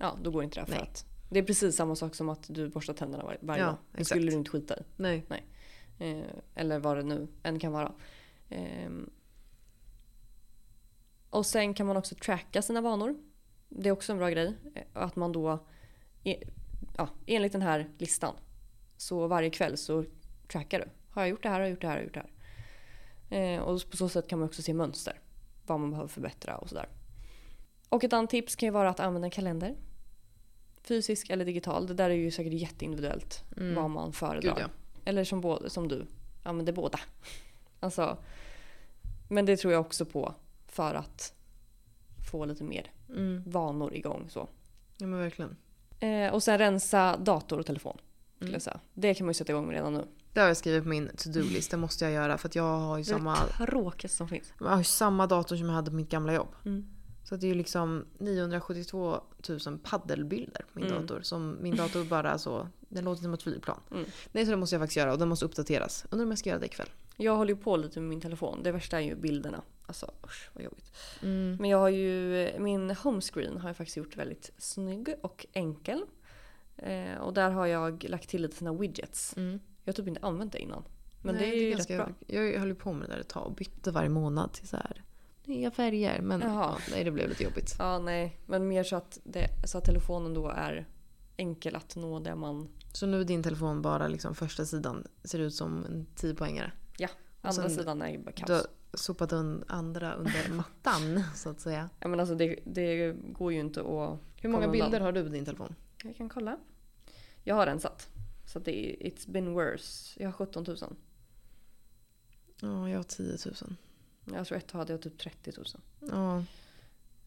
Ja, 0.00 0.16
då 0.22 0.30
går 0.30 0.44
inte 0.44 0.60
det 0.60 0.66
för 0.66 0.72
Nej. 0.72 0.82
att 0.82 1.04
det 1.30 1.38
är 1.38 1.42
precis 1.42 1.76
samma 1.76 1.96
sak 1.96 2.14
som 2.14 2.28
att 2.28 2.46
du 2.48 2.68
borstar 2.68 2.94
tänderna 2.94 3.24
var, 3.24 3.38
varje 3.40 3.60
Ja, 3.62 3.66
dag. 3.66 3.76
Det 3.92 4.00
exakt. 4.00 4.08
skulle 4.08 4.30
du 4.30 4.36
inte 4.36 4.50
skita 4.50 4.76
i. 4.76 4.82
nej. 4.96 5.24
Eh, 5.98 6.24
eller 6.54 6.78
vad 6.78 6.96
det 6.96 7.02
nu 7.02 7.28
än 7.42 7.58
kan 7.58 7.72
vara. 7.72 7.92
Ehm. 8.48 9.10
och 11.30 11.46
sen 11.46 11.74
kan 11.74 11.86
man 11.86 11.96
också 11.96 12.14
tracka 12.14 12.62
sina 12.62 12.80
vanor. 12.80 13.16
Det 13.68 13.88
är 13.88 13.92
också 13.92 14.12
en 14.12 14.18
bra 14.18 14.28
grej. 14.30 14.54
Eh, 14.74 14.82
Att 14.92 15.16
man 15.16 15.32
då, 15.32 15.66
e- 16.24 16.42
ja, 16.96 17.08
enligt 17.26 17.52
den 17.52 17.62
här 17.62 17.90
listan, 17.98 18.34
så 18.96 19.26
varje 19.26 19.50
kväll 19.50 19.76
så 19.76 20.04
trackar 20.48 20.78
du. 20.78 20.84
Har 21.10 21.22
jag 21.22 21.28
gjort 21.28 21.42
det 21.42 21.48
här, 21.48 21.54
har 21.56 21.60
jag 21.62 21.70
gjort 21.70 21.80
det 21.80 21.86
här, 21.88 21.94
har 21.94 21.98
jag 22.00 22.04
gjort 22.04 22.14
det 22.14 22.26
här. 23.30 23.56
Eh, 23.56 23.60
och 23.62 23.90
på 23.90 23.96
så 23.96 24.08
sätt 24.08 24.28
kan 24.28 24.38
man 24.38 24.48
också 24.48 24.62
se 24.62 24.74
mönster. 24.74 25.20
Vad 25.66 25.80
man 25.80 25.90
behöver 25.90 26.08
förbättra 26.08 26.56
och 26.58 26.68
sådär. 26.68 26.88
Och 27.88 28.04
ett 28.04 28.12
annat 28.12 28.30
tips 28.30 28.56
kan 28.56 28.66
ju 28.66 28.70
vara 28.70 28.90
att 28.90 29.00
använda 29.00 29.26
en 29.26 29.30
kalender. 29.30 29.76
Fysisk 30.82 31.30
eller 31.30 31.44
digital. 31.44 31.86
Det 31.86 31.94
där 31.94 32.10
är 32.10 32.14
ju 32.14 32.30
säkert 32.30 32.52
jätteindividuellt 32.52 33.44
Mm. 33.56 33.74
vad 33.74 33.90
man 33.90 34.12
föredrar. 34.12 34.54
Gud 34.54 34.62
ja. 34.64 34.68
Eller 35.04 35.24
som, 35.24 35.40
både, 35.40 35.70
som 35.70 35.88
du, 35.88 36.06
använder 36.42 36.72
båda. 36.72 37.00
Alltså, 37.80 38.18
men 39.28 39.46
det 39.46 39.56
tror 39.56 39.72
jag 39.72 39.80
också 39.80 40.04
på 40.04 40.34
för 40.66 40.94
att 40.94 41.34
få 42.30 42.44
lite 42.44 42.64
mer 42.64 42.90
Mm. 43.08 43.42
vanor 43.46 43.94
igång. 43.94 44.26
Så. 44.30 44.48
Ja 44.98 45.06
men 45.06 45.18
verkligen. 45.18 45.56
Eh, 46.00 46.32
och 46.34 46.42
sen 46.42 46.58
rensa 46.58 47.16
dator 47.16 47.58
och 47.58 47.66
telefon. 47.66 47.98
Mm. 48.40 48.52
jag 48.52 48.62
säga. 48.62 48.80
Det 48.94 49.14
kan 49.14 49.26
man 49.26 49.30
ju 49.30 49.34
sätta 49.34 49.52
igång 49.52 49.66
med 49.66 49.74
redan 49.74 49.94
nu. 49.94 50.04
Det 50.32 50.40
har 50.40 50.46
jag 50.48 50.56
skrivit 50.56 50.82
på 50.82 50.88
min 50.88 51.10
to-do-list. 51.16 51.70
Det 51.70 51.76
måste 51.76 52.04
jag 52.04 52.12
göra 52.14 52.38
för 52.38 52.48
att 52.48 52.54
jag 52.54 52.78
har 52.78 52.98
ju 52.98 53.04
Det 53.04 53.10
är 53.10 53.14
samma, 53.14 53.36
det 53.58 53.66
tråkigaste 53.66 54.16
som 54.16 54.28
finns. 54.28 54.52
jag 54.60 54.66
har 54.68 54.78
ju 54.78 54.84
samma 54.84 55.26
dator 55.26 55.56
som 55.56 55.66
jag 55.66 55.74
hade 55.74 55.90
på 55.90 55.96
mitt 55.96 56.08
gamla 56.10 56.32
jobb. 56.34 56.48
Mm. 56.64 56.86
Så 57.30 57.36
det 57.36 57.50
är 57.50 57.54
liksom 57.54 58.04
972 58.18 59.20
000 59.66 59.78
paddelbilder 59.82 60.64
på 60.72 60.78
min 60.78 60.88
Mm. 60.90 61.02
dator. 61.02 61.20
Som 61.22 61.58
min 61.60 61.76
dator 61.76 62.04
bara 62.04 62.38
så, 62.38 62.68
den 62.88 63.04
låter 63.04 63.22
som 63.22 63.34
ett 63.34 63.42
flygplan. 63.42 63.80
Mm. 63.90 64.04
Nej 64.32 64.44
så 64.44 64.50
det 64.50 64.56
måste 64.56 64.74
jag 64.76 64.80
faktiskt 64.82 64.96
göra 64.96 65.12
och 65.12 65.18
den 65.18 65.28
måste 65.28 65.44
uppdateras. 65.44 66.04
Undrar 66.10 66.24
om 66.24 66.30
jag 66.30 66.38
ska 66.38 66.48
göra 66.48 66.60
det 66.60 66.66
ikväll. 66.66 66.88
Jag 67.16 67.36
håller 67.36 67.54
ju 67.54 67.60
på 67.60 67.76
lite 67.76 68.00
med 68.00 68.08
min 68.08 68.20
telefon. 68.20 68.62
Det 68.62 68.72
värsta 68.72 68.96
är 69.00 69.04
ju 69.04 69.14
bilderna. 69.16 69.62
Alltså 69.86 70.10
usch 70.24 70.50
vad 70.54 70.64
jobbigt. 70.64 70.92
Mm. 71.22 71.56
Men 71.60 71.70
jag 71.70 71.78
har 71.78 71.88
ju, 71.88 72.50
min 72.58 72.90
homescreen 72.90 73.56
har 73.56 73.68
jag 73.68 73.76
faktiskt 73.76 73.96
gjort 73.96 74.16
väldigt 74.16 74.50
snygg 74.58 75.14
och 75.22 75.46
enkel. 75.52 76.02
Eh, 76.76 77.14
och 77.20 77.34
där 77.34 77.50
har 77.50 77.66
jag 77.66 78.04
lagt 78.08 78.28
till 78.28 78.42
lite 78.42 78.56
såna 78.56 78.72
widgets. 78.72 79.36
Mm. 79.36 79.60
Jag 79.84 79.92
har 79.92 79.96
typ 79.96 80.08
inte 80.08 80.20
använt 80.26 80.52
det 80.52 80.58
innan. 80.58 80.84
Men 81.22 81.34
Nej, 81.34 81.50
det 81.50 81.56
är 81.56 81.62
ju 81.62 81.70
ganska, 81.70 81.98
rätt 81.98 82.06
bra. 82.06 82.14
Jag 82.26 82.58
höll 82.58 82.68
ju 82.68 82.74
på 82.74 82.92
med 82.92 83.08
det 83.08 83.14
där 83.14 83.20
ett 83.20 83.28
tag 83.28 83.46
och 83.46 83.54
bytte 83.54 83.90
varje 83.90 84.08
månad 84.08 84.52
till 84.52 84.68
så 84.68 84.76
här 84.76 85.02
nya 85.50 85.70
färger. 85.70 86.20
Men 86.20 86.40
ja, 86.40 86.78
nej 86.90 87.04
det 87.04 87.10
blev 87.10 87.28
lite 87.28 87.44
jobbigt. 87.44 87.76
Ja, 87.78 87.98
nej. 87.98 88.40
Men 88.46 88.68
mer 88.68 88.84
så 88.84 88.96
att, 88.96 89.18
det, 89.24 89.48
så 89.66 89.78
att 89.78 89.84
telefonen 89.84 90.34
då 90.34 90.48
är 90.48 90.86
enkel 91.36 91.76
att 91.76 91.96
nå 91.96 92.20
där 92.20 92.34
man... 92.34 92.68
Så 92.92 93.06
nu 93.06 93.20
är 93.20 93.24
din 93.24 93.42
telefon 93.42 93.82
bara 93.82 94.08
liksom 94.08 94.34
första 94.34 94.64
sidan 94.64 95.06
ser 95.24 95.38
ut 95.38 95.54
som 95.54 95.84
en 95.84 96.06
10-poängare. 96.16 96.70
Andra 97.42 97.62
sen- 97.62 97.70
sidan 97.70 98.02
är 98.02 98.18
bara 98.18 98.32
kaos. 98.32 98.46
Du 98.46 98.52
har 98.52 98.66
sopat 98.94 99.32
un 99.32 99.64
andra 99.68 100.14
under 100.14 100.48
mattan 100.54 101.22
så 101.34 101.50
att 101.50 101.60
säga. 101.60 101.90
Ja, 102.00 102.08
men 102.08 102.20
alltså 102.20 102.34
det, 102.34 102.58
det 102.64 103.12
går 103.12 103.52
ju 103.52 103.60
inte 103.60 103.80
att... 103.80 104.18
Hur 104.36 104.48
många 104.48 104.68
bilder 104.68 104.86
undan. 104.86 105.02
har 105.02 105.12
du 105.12 105.22
på 105.24 105.28
din 105.28 105.44
telefon? 105.44 105.74
Jag 106.04 106.16
kan 106.16 106.28
kolla. 106.28 106.58
Jag 107.44 107.54
har 107.54 107.66
rensat. 107.66 108.08
Så 108.46 108.58
det 108.58 108.86
är, 108.86 109.10
it's 109.10 109.30
been 109.30 109.54
worse. 109.54 110.22
Jag 110.22 110.28
har 110.28 110.32
17 110.32 110.64
000. 110.68 110.76
Ja, 112.60 112.88
jag 112.88 112.98
har 112.98 113.02
10 113.02 113.36
000. 113.46 113.76
Jag 114.34 114.46
tror 114.46 114.58
ett 114.58 114.70
hade 114.70 114.92
jag 114.92 115.02
typ 115.02 115.18
30 115.18 115.52
000. 115.56 115.66
Ja, 116.00 116.44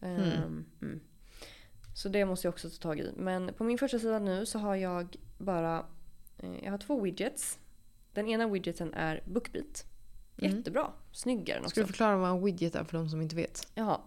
Ehm, 0.04 0.64
mm. 0.82 1.00
Så 1.94 2.08
det 2.08 2.24
måste 2.24 2.46
jag 2.46 2.52
också 2.52 2.70
ta 2.70 2.76
tag 2.76 3.00
i. 3.00 3.12
Men 3.16 3.54
på 3.54 3.64
min 3.64 3.78
första 3.78 3.98
sida 3.98 4.18
nu 4.18 4.46
så 4.46 4.58
har 4.58 4.76
jag 4.76 5.16
bara... 5.38 5.86
Eh, 6.38 6.64
jag 6.64 6.70
har 6.70 6.78
två 6.78 7.00
widgets. 7.00 7.58
Den 8.12 8.28
ena 8.28 8.48
widgeten 8.48 8.94
är 8.94 9.22
Bookbeat. 9.26 9.84
Mm. 10.38 10.56
Jättebra. 10.56 10.92
Snygg 11.12 11.48
är 11.48 11.54
den 11.54 11.62
också. 11.62 11.70
Ska 11.70 11.80
du 11.80 11.86
förklara 11.86 12.16
vad 12.16 12.30
en 12.30 12.44
widget 12.44 12.74
är 12.74 12.84
för 12.84 12.98
de 12.98 13.08
som 13.08 13.22
inte 13.22 13.36
vet? 13.36 13.68
Jaha. 13.74 14.00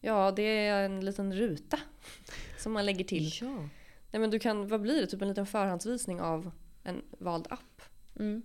Ja, 0.00 0.32
det 0.36 0.42
är 0.42 0.84
en 0.84 1.04
liten 1.04 1.34
ruta 1.34 1.78
som 2.58 2.72
man 2.72 2.86
lägger 2.86 3.04
till. 3.04 3.30
Ja. 3.40 3.68
Nej, 4.10 4.20
men 4.20 4.30
du 4.30 4.38
kan, 4.38 4.68
vad 4.68 4.80
blir 4.80 5.00
det? 5.00 5.06
Typ 5.06 5.22
en 5.22 5.28
liten 5.28 5.46
förhandsvisning 5.46 6.20
av 6.20 6.50
en 6.82 7.02
vald 7.18 7.46
app. 7.50 7.82
Mm. 8.18 8.42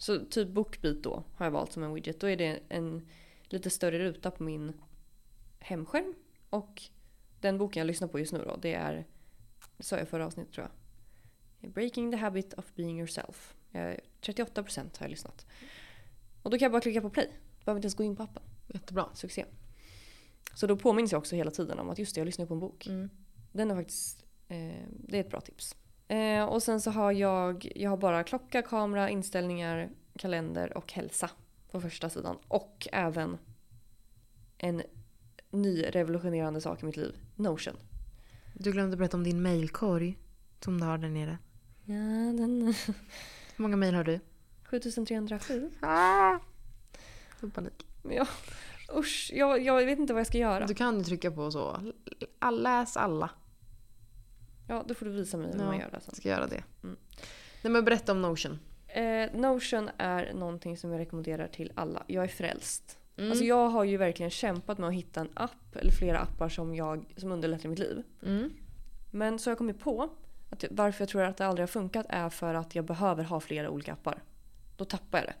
Så 0.00 0.24
typ 0.24 0.48
Bookbeat 0.48 1.02
då 1.02 1.24
har 1.34 1.46
jag 1.46 1.50
valt 1.50 1.72
som 1.72 1.82
en 1.82 1.94
widget. 1.94 2.20
Då 2.20 2.26
är 2.26 2.36
det 2.36 2.60
en 2.68 3.08
lite 3.42 3.70
större 3.70 3.98
ruta 3.98 4.30
på 4.30 4.42
min 4.42 4.72
hemskärm. 5.58 6.14
Och 6.50 6.82
den 7.40 7.58
boken 7.58 7.80
jag 7.80 7.86
lyssnar 7.86 8.08
på 8.08 8.18
just 8.18 8.32
nu 8.32 8.38
då, 8.38 8.56
det 8.56 8.74
är, 8.74 9.06
det 9.76 9.82
sa 9.82 9.98
jag 9.98 10.08
förra 10.08 10.26
avsnittet 10.26 10.52
tror 10.52 10.68
jag. 11.60 11.72
Breaking 11.72 12.10
the 12.10 12.16
habit 12.16 12.54
of 12.54 12.74
being 12.74 12.98
yourself. 12.98 13.54
Jag, 13.70 14.00
38% 14.20 14.78
har 14.78 14.86
jag 15.00 15.10
lyssnat. 15.10 15.46
Och 16.42 16.50
då 16.50 16.58
kan 16.58 16.64
jag 16.64 16.72
bara 16.72 16.80
klicka 16.80 17.00
på 17.00 17.10
play. 17.10 17.28
Behöver 17.64 17.78
inte 17.78 17.86
ens 17.86 17.94
gå 17.94 18.04
in 18.04 18.16
på 18.16 18.22
appen. 18.22 18.42
Jättebra. 18.66 19.08
Succé. 19.14 19.44
Så 20.54 20.66
då 20.66 20.76
påminns 20.76 21.12
jag 21.12 21.18
också 21.18 21.36
hela 21.36 21.50
tiden 21.50 21.78
om 21.78 21.90
att 21.90 21.98
just 21.98 22.14
det, 22.14 22.20
jag 22.20 22.26
lyssnar 22.26 22.46
på 22.46 22.54
en 22.54 22.60
bok. 22.60 22.86
Mm. 22.86 23.10
Den 23.52 23.70
är 23.70 23.74
faktiskt, 23.74 24.24
eh, 24.48 24.86
det 24.88 25.16
är 25.16 25.20
ett 25.20 25.30
bra 25.30 25.40
tips. 25.40 25.76
Eh, 26.10 26.44
och 26.44 26.62
sen 26.62 26.80
så 26.80 26.90
har 26.90 27.12
jag, 27.12 27.72
jag 27.74 27.90
har 27.90 27.96
bara 27.96 28.24
klocka, 28.24 28.62
kamera, 28.62 29.10
inställningar, 29.10 29.90
kalender 30.18 30.76
och 30.76 30.92
hälsa 30.92 31.30
på 31.70 31.80
första 31.80 32.10
sidan. 32.10 32.36
Och 32.48 32.88
även 32.92 33.38
en 34.58 34.82
ny 35.50 35.82
revolutionerande 35.82 36.60
sak 36.60 36.82
i 36.82 36.86
mitt 36.86 36.96
liv. 36.96 37.14
Notion. 37.36 37.76
Du 38.54 38.72
glömde 38.72 38.96
berätta 38.96 39.16
om 39.16 39.24
din 39.24 39.42
mailkorg 39.42 40.18
som 40.60 40.80
du 40.80 40.86
har 40.86 40.98
där 40.98 41.08
nere. 41.08 41.38
Ja, 41.84 41.94
den... 42.32 42.62
Hur 43.56 43.62
många 43.62 43.76
mail 43.76 43.94
har 43.94 44.04
du? 44.04 44.20
7307. 44.64 45.70
Ah! 45.80 46.38
Så 47.40 47.50
panik. 47.50 47.86
Ja, 48.02 48.26
usch, 48.96 49.30
jag, 49.34 49.62
jag 49.62 49.84
vet 49.84 49.98
inte 49.98 50.12
vad 50.12 50.20
jag 50.20 50.26
ska 50.26 50.38
göra. 50.38 50.66
Du 50.66 50.74
kan 50.74 50.98
ju 50.98 51.04
trycka 51.04 51.30
på 51.30 51.50
så. 51.50 51.92
Läs 52.50 52.96
alla. 52.96 53.30
Ja, 54.70 54.84
då 54.86 54.94
får 54.94 55.06
du 55.06 55.12
visa 55.12 55.36
mig 55.36 55.50
hur 55.52 55.58
Ja. 55.58 55.64
man 55.64 55.78
gör 55.78 55.90
det 55.90 56.00
sen. 56.00 56.14
Ska 56.14 56.28
göra 56.28 56.46
det. 56.46 56.62
Mm. 56.82 56.96
Nej 57.62 57.72
men 57.72 57.84
berätta 57.84 58.12
om 58.12 58.22
Notion. 58.22 58.58
Eh, 58.86 59.32
Notion 59.34 59.90
är 59.98 60.32
någonting 60.34 60.76
som 60.76 60.90
jag 60.92 60.98
rekommenderar 60.98 61.48
till 61.48 61.72
alla. 61.74 62.02
Jag 62.06 62.24
är 62.24 62.28
frälst. 62.28 62.98
Mm. 63.16 63.30
Alltså 63.30 63.44
jag 63.44 63.68
har 63.68 63.84
ju 63.84 63.96
verkligen 63.96 64.30
kämpat 64.30 64.78
med 64.78 64.88
att 64.88 64.94
hitta 64.94 65.20
en 65.20 65.28
app 65.34 65.76
eller 65.76 65.92
flera 65.92 66.18
appar 66.18 66.48
som, 66.48 66.74
jag, 66.74 67.14
som 67.16 67.32
underlättar 67.32 67.68
mitt 67.68 67.78
liv. 67.78 68.02
Mm. 68.22 68.50
Men 69.10 69.38
så 69.38 69.48
har 69.48 69.52
jag 69.52 69.58
kommit 69.58 69.80
på 69.80 70.10
att 70.50 70.64
varför 70.70 71.02
jag 71.02 71.08
tror 71.08 71.22
att 71.22 71.36
det 71.36 71.46
aldrig 71.46 71.62
har 71.62 71.68
funkat 71.68 72.06
är 72.08 72.28
för 72.28 72.54
att 72.54 72.74
jag 72.74 72.84
behöver 72.84 73.24
ha 73.24 73.40
flera 73.40 73.70
olika 73.70 73.92
appar. 73.92 74.22
då 74.76 74.84
tappar 74.84 75.18
jag 75.18 75.26
det. 75.26 75.34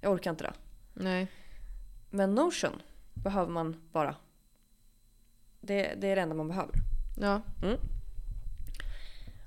Jag 0.00 0.12
orkar 0.12 0.30
inte 0.30 0.44
det. 0.44 0.52
Nej. 0.94 1.28
Men 2.10 2.34
Notion 2.34 2.82
behöver 3.14 3.52
man 3.52 3.76
bara. 3.92 4.16
Det, 5.60 5.94
det 6.00 6.06
är 6.08 6.16
det 6.16 6.22
enda 6.22 6.34
man 6.34 6.48
behöver. 6.48 6.74
Ja. 7.20 7.42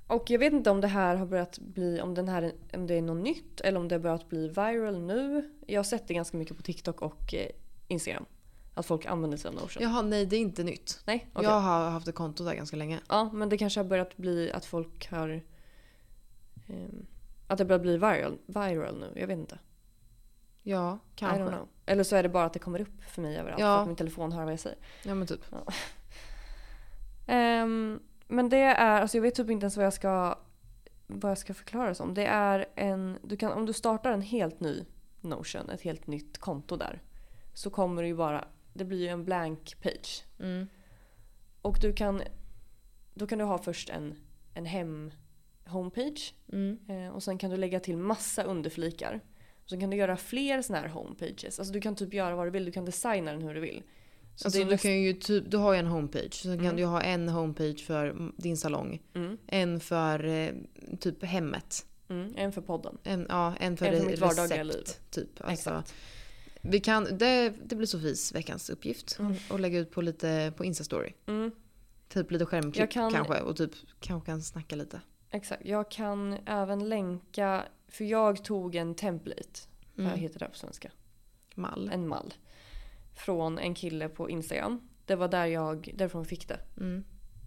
Och 0.06 0.30
jag 0.30 0.38
vet 0.38 0.52
inte 0.52 0.70
om 0.70 0.80
det 0.80 0.88
här 0.88 1.16
har 1.16 1.26
börjat 1.26 1.58
bli, 1.58 2.00
om, 2.00 2.14
den 2.14 2.28
här, 2.28 2.52
om 2.72 2.86
det 2.86 2.94
är 2.94 3.02
något 3.02 3.24
nytt 3.24 3.60
eller 3.60 3.80
om 3.80 3.88
det 3.88 3.94
har 3.94 4.00
börjat 4.00 4.28
bli 4.28 4.48
viral 4.48 5.00
nu. 5.02 5.50
Jag 5.66 5.78
har 5.78 5.84
sett 5.84 6.08
det 6.08 6.14
ganska 6.14 6.36
mycket 6.36 6.56
på 6.56 6.62
TikTok 6.62 7.02
och 7.02 7.34
eh, 7.34 7.48
Instagram. 7.88 8.24
Att 8.74 8.86
folk 8.86 9.06
använder 9.06 9.38
sig 9.38 9.48
av 9.48 9.54
Notion. 9.54 9.82
Jaha, 9.82 10.02
nej 10.02 10.26
det 10.26 10.36
är 10.36 10.40
inte 10.40 10.64
nytt. 10.64 11.02
Nej? 11.06 11.26
okej. 11.32 11.48
Jag 11.48 11.60
har 11.60 11.90
haft 11.90 12.08
ett 12.08 12.14
konto 12.14 12.44
där 12.44 12.54
ganska 12.54 12.76
länge. 12.76 13.00
Ja, 13.08 13.30
men 13.32 13.48
det 13.48 13.58
kanske 13.58 13.80
har 13.80 13.84
börjat 13.84 14.16
bli 14.16 14.52
att 14.52 14.64
folk 14.64 15.10
har... 15.10 15.28
ehm, 16.68 17.06
att 17.46 17.58
det 17.58 17.64
börjar 17.64 17.80
bli 17.80 17.92
viral, 17.96 18.38
viral 18.46 18.98
nu. 19.00 19.20
Jag 19.20 19.26
vet 19.26 19.38
inte. 19.38 19.58
Ja, 20.62 20.94
I 20.94 20.98
kanske. 21.18 21.42
don't 21.42 21.48
know. 21.48 21.68
Eller 21.86 22.04
så 22.04 22.16
är 22.16 22.22
det 22.22 22.28
bara 22.28 22.44
att 22.44 22.52
det 22.52 22.58
kommer 22.58 22.80
upp 22.80 23.02
för 23.08 23.22
mig 23.22 23.36
överallt 23.38 23.60
Ja. 23.60 23.76
för 23.76 23.82
att 23.82 23.86
min 23.86 23.96
telefon 23.96 24.32
hör 24.32 24.44
vad 24.44 24.52
jag 24.52 24.60
säger. 24.60 24.78
Ja 25.04 25.14
men 25.14 25.26
typ. 25.26 25.40
Ehm, 27.26 28.00
men 28.28 28.48
det 28.48 28.58
är, 28.58 29.00
alltså 29.00 29.16
jag 29.16 29.22
vet 29.22 29.34
typ 29.34 29.50
inte 29.50 29.64
ens 29.64 29.76
vad 29.76 29.86
jag 29.86 29.92
ska, 29.92 30.38
vad 31.06 31.30
jag 31.30 31.38
ska 31.38 31.54
förklara 31.54 31.88
det 31.88 31.94
som. 31.94 32.14
Det 32.14 32.26
är 32.26 32.66
en, 32.74 33.18
du 33.22 33.36
kan, 33.36 33.52
om 33.52 33.66
du 33.66 33.72
startar 33.72 34.12
en 34.12 34.22
helt 34.22 34.60
ny 34.60 34.84
Notion, 35.20 35.70
ett 35.70 35.82
helt 35.82 36.06
nytt 36.06 36.38
konto 36.38 36.76
där. 36.76 37.02
Så 37.54 37.70
kommer 37.70 38.02
det 38.02 38.08
ju 38.08 38.14
bara, 38.14 38.48
det 38.72 38.84
blir 38.84 38.98
ju 38.98 39.08
en 39.08 39.24
blank 39.24 39.76
page. 39.82 40.24
Mm. 40.40 40.66
Och 41.62 41.78
du 41.80 41.92
kan, 41.92 42.22
då 43.14 43.26
kan 43.26 43.38
du 43.38 43.44
ha 43.44 43.58
först 43.58 43.90
en, 43.90 44.14
en 44.54 44.66
hem 44.66 45.10
homepage. 45.66 46.34
Mm. 46.52 46.78
Eh, 46.88 47.14
och 47.14 47.22
sen 47.22 47.38
kan 47.38 47.50
du 47.50 47.56
lägga 47.56 47.80
till 47.80 47.96
massa 47.96 48.42
underflikar. 48.42 49.20
Och 49.62 49.70
sen 49.70 49.80
kan 49.80 49.90
du 49.90 49.96
göra 49.96 50.16
fler 50.16 50.62
såna 50.62 50.80
här 50.80 50.88
homepages. 50.88 51.58
Alltså 51.58 51.72
du 51.72 51.80
kan 51.80 51.96
typ 51.96 52.14
göra 52.14 52.36
vad 52.36 52.46
du 52.46 52.50
vill, 52.50 52.64
du 52.64 52.72
kan 52.72 52.84
designa 52.84 53.32
den 53.32 53.42
hur 53.42 53.54
du 53.54 53.60
vill. 53.60 53.82
Så 54.36 54.46
Alltså 54.46 54.58
du 54.60 54.64
näst- 54.64 54.82
kan 54.82 55.02
ju 55.02 55.12
typ, 55.12 55.50
du 55.50 55.56
har 55.56 55.72
ju 55.72 55.78
en 55.78 55.86
homepage. 55.86 56.34
Sen 56.34 56.56
kan 56.56 56.64
Mm. 56.64 56.76
du 56.76 56.82
ju 56.82 56.88
ha 56.88 57.00
en 57.00 57.28
homepage 57.28 57.84
för 57.86 58.32
din 58.36 58.56
salong. 58.56 59.02
mm, 59.14 59.38
En 59.46 59.80
för 59.80 60.24
eh, 60.24 60.50
typ 61.00 61.24
hemmet. 61.24 61.86
mm, 62.08 62.32
en 62.36 62.52
för 62.52 62.60
podden. 62.60 62.98
En, 63.04 63.26
ja, 63.28 63.56
en 63.60 63.76
för, 63.76 63.86
En 63.86 64.00
för 64.02 64.10
mitt 64.10 64.18
vardagliga 64.18 64.62
liv. 64.62 64.84
Typ. 65.10 65.28
Alltså, 65.40 65.70
Exakt. 65.70 65.94
vi 66.62 66.80
kan, 66.80 67.04
det, 67.18 67.52
det 67.64 67.76
blir 67.76 67.86
Sofies 67.86 68.34
veckans 68.34 68.70
uppgift. 68.70 69.16
Mm. 69.18 69.34
Och 69.50 69.60
lägga 69.60 69.78
ut 69.78 69.90
på 69.90 70.00
lite 70.02 70.52
på 70.56 70.64
Insta-story. 70.64 71.12
Mm, 71.26 71.50
Typ 72.08 72.30
lite 72.30 72.46
skärmklipp 72.46 72.90
kan- 72.90 73.12
kanske. 73.12 73.40
Och 73.40 73.56
typ 73.56 73.70
kanske 74.00 74.26
kan 74.26 74.42
snacka 74.42 74.76
lite. 74.76 75.00
exakt. 75.30 75.62
Jag 75.64 75.90
kan 75.90 76.36
även 76.46 76.88
länka, 76.88 77.64
för 77.88 78.04
jag 78.04 78.44
tog 78.44 78.74
en 78.74 78.94
template. 78.94 79.60
Vad 79.94 80.06
Mm. 80.06 80.18
heter 80.18 80.38
det 80.38 80.46
på 80.48 80.56
svenska? 80.56 80.90
Mall. 81.54 81.90
En 81.92 82.08
mall. 82.08 82.34
Från 83.14 83.58
en 83.58 83.74
kille 83.74 84.08
på 84.08 84.30
Instagram. 84.30 84.88
Det 85.06 85.16
var 85.16 85.28
där 85.28 85.46
jag, 85.46 85.90
därifrån 85.94 86.24
fick 86.24 86.48
det. 86.48 86.58
Mm. 86.76 87.04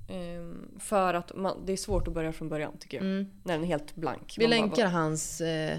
Ehm, 0.09 0.79
för 0.79 1.13
att 1.13 1.35
man, 1.35 1.65
det 1.65 1.73
är 1.73 1.77
svårt 1.77 2.07
att 2.07 2.13
börja 2.13 2.31
från 2.31 2.49
början 2.49 2.77
tycker 2.77 2.97
jag. 2.97 3.05
Mm. 3.05 3.27
När 3.43 3.53
den 3.53 3.63
är 3.63 3.67
helt 3.67 3.95
blank. 3.95 4.35
Vi 4.37 4.43
Man 4.47 4.49
bara- 4.51 4.59
länkar 4.61 4.87
hans, 4.87 5.41
eh, 5.41 5.77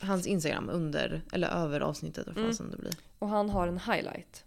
hans 0.00 0.26
Instagram 0.26 0.68
under, 0.72 1.22
eller 1.32 1.48
över 1.48 1.80
avsnittet. 1.80 2.26
Mm. 2.26 2.48
fasen 2.48 2.70
det 2.70 2.76
blir. 2.76 2.92
Och 3.18 3.28
han 3.28 3.50
har 3.50 3.68
en 3.68 3.78
highlight. 3.78 4.44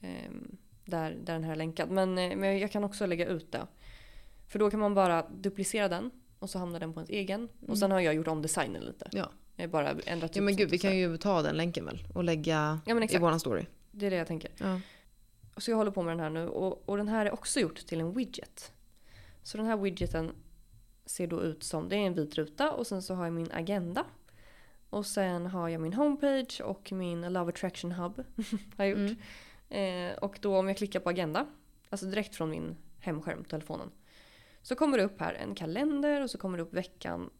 ehm, 0.00 0.56
där, 0.84 1.10
där 1.10 1.32
den 1.32 1.44
här 1.44 1.52
är 1.52 1.56
länkad. 1.56 1.90
Men, 1.90 2.18
eh, 2.18 2.36
men 2.36 2.58
jag 2.58 2.70
kan 2.72 2.84
också 2.84 3.06
lägga 3.06 3.26
ut 3.26 3.52
det. 3.52 3.66
För 4.48 4.58
då 4.58 4.70
kan 4.70 4.80
man 4.80 4.94
bara 4.94 5.26
duplicera 5.30 5.88
den. 5.88 6.10
Och 6.38 6.50
så 6.50 6.58
hamnar 6.58 6.80
den 6.80 6.92
på 6.92 7.00
ens 7.00 7.10
egen. 7.10 7.48
Och 7.68 7.78
sen 7.78 7.90
har 7.90 8.00
jag 8.00 8.14
gjort 8.14 8.28
om 8.28 8.42
designen 8.42 8.82
lite. 8.82 9.08
Ja. 9.12 9.30
Jag 9.56 9.70
bara 9.70 9.88
ändrat 9.90 10.06
Ja 10.06 10.28
typ 10.28 10.42
men 10.42 10.56
gud, 10.56 10.70
vi 10.70 10.78
sånt 10.78 10.82
kan 10.90 10.98
ju 10.98 11.16
ta 11.16 11.42
den 11.42 11.56
länken 11.56 11.84
väl 11.84 12.08
och 12.14 12.24
lägga 12.24 12.80
Ja 12.86 13.02
i 13.10 13.18
våran 13.18 13.40
story. 13.40 13.66
Det 13.92 14.06
är 14.06 14.10
det 14.10 14.16
jag 14.16 14.26
tänker. 14.26 14.50
Ja. 14.58 14.80
Så 15.56 15.70
jag 15.70 15.76
håller 15.76 15.90
på 15.90 16.02
med 16.02 16.12
den 16.12 16.20
här 16.20 16.30
nu. 16.30 16.48
Och, 16.48 16.88
och 16.88 16.96
den 16.96 17.08
här 17.08 17.26
är 17.26 17.32
också 17.32 17.60
gjort 17.60 17.86
till 17.86 18.00
en 18.00 18.12
widget. 18.12 18.72
Så 19.42 19.56
den 19.56 19.66
här 19.66 19.76
widgeten 19.76 20.32
ser 21.04 21.26
då 21.26 21.42
ut 21.42 21.62
som, 21.62 21.88
det 21.88 21.96
är 21.96 22.00
en 22.00 22.14
vit 22.14 22.34
ruta 22.34 22.72
och 22.72 22.86
sen 22.86 23.02
så 23.02 23.14
har 23.14 23.24
jag 23.24 23.32
min 23.32 23.52
agenda. 23.52 24.04
Och 24.90 25.06
sen 25.06 25.46
har 25.46 25.68
jag 25.68 25.80
min 25.80 25.92
homepage 25.92 26.60
och 26.64 26.92
min 26.92 27.32
Love 27.32 27.48
Attraction 27.48 27.92
Hub. 27.92 28.24
har 28.76 28.84
gjort. 28.84 28.98
Mm. 28.98 30.10
Eh, 30.12 30.18
och 30.18 30.38
då 30.40 30.58
om 30.58 30.68
jag 30.68 30.76
klickar 30.76 31.00
på 31.00 31.08
agenda, 31.08 31.46
alltså 31.90 32.06
direkt 32.06 32.36
från 32.36 32.50
min 32.50 32.76
hemskärm, 32.98 33.44
telefonen. 33.44 33.90
Så 34.62 34.74
kommer 34.74 34.98
det 34.98 35.04
upp 35.04 35.20
här 35.20 35.34
en 35.34 35.54
kalender 35.54 36.22
och 36.22 36.30
så 36.30 36.38
kommer 36.38 36.58
det 36.58 36.64
upp 36.64 36.74
veckan, 36.74 37.30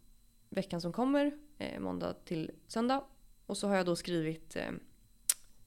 veckan 0.48 0.80
som 0.80 0.92
kommer, 0.92 1.32
eh, 1.58 1.80
måndag 1.80 2.14
till 2.24 2.50
söndag. 2.66 3.04
Och 3.46 3.56
så 3.56 3.68
har 3.68 3.76
jag 3.76 3.86
då 3.86 3.96
skrivit 3.96 4.56
eh, 4.56 4.70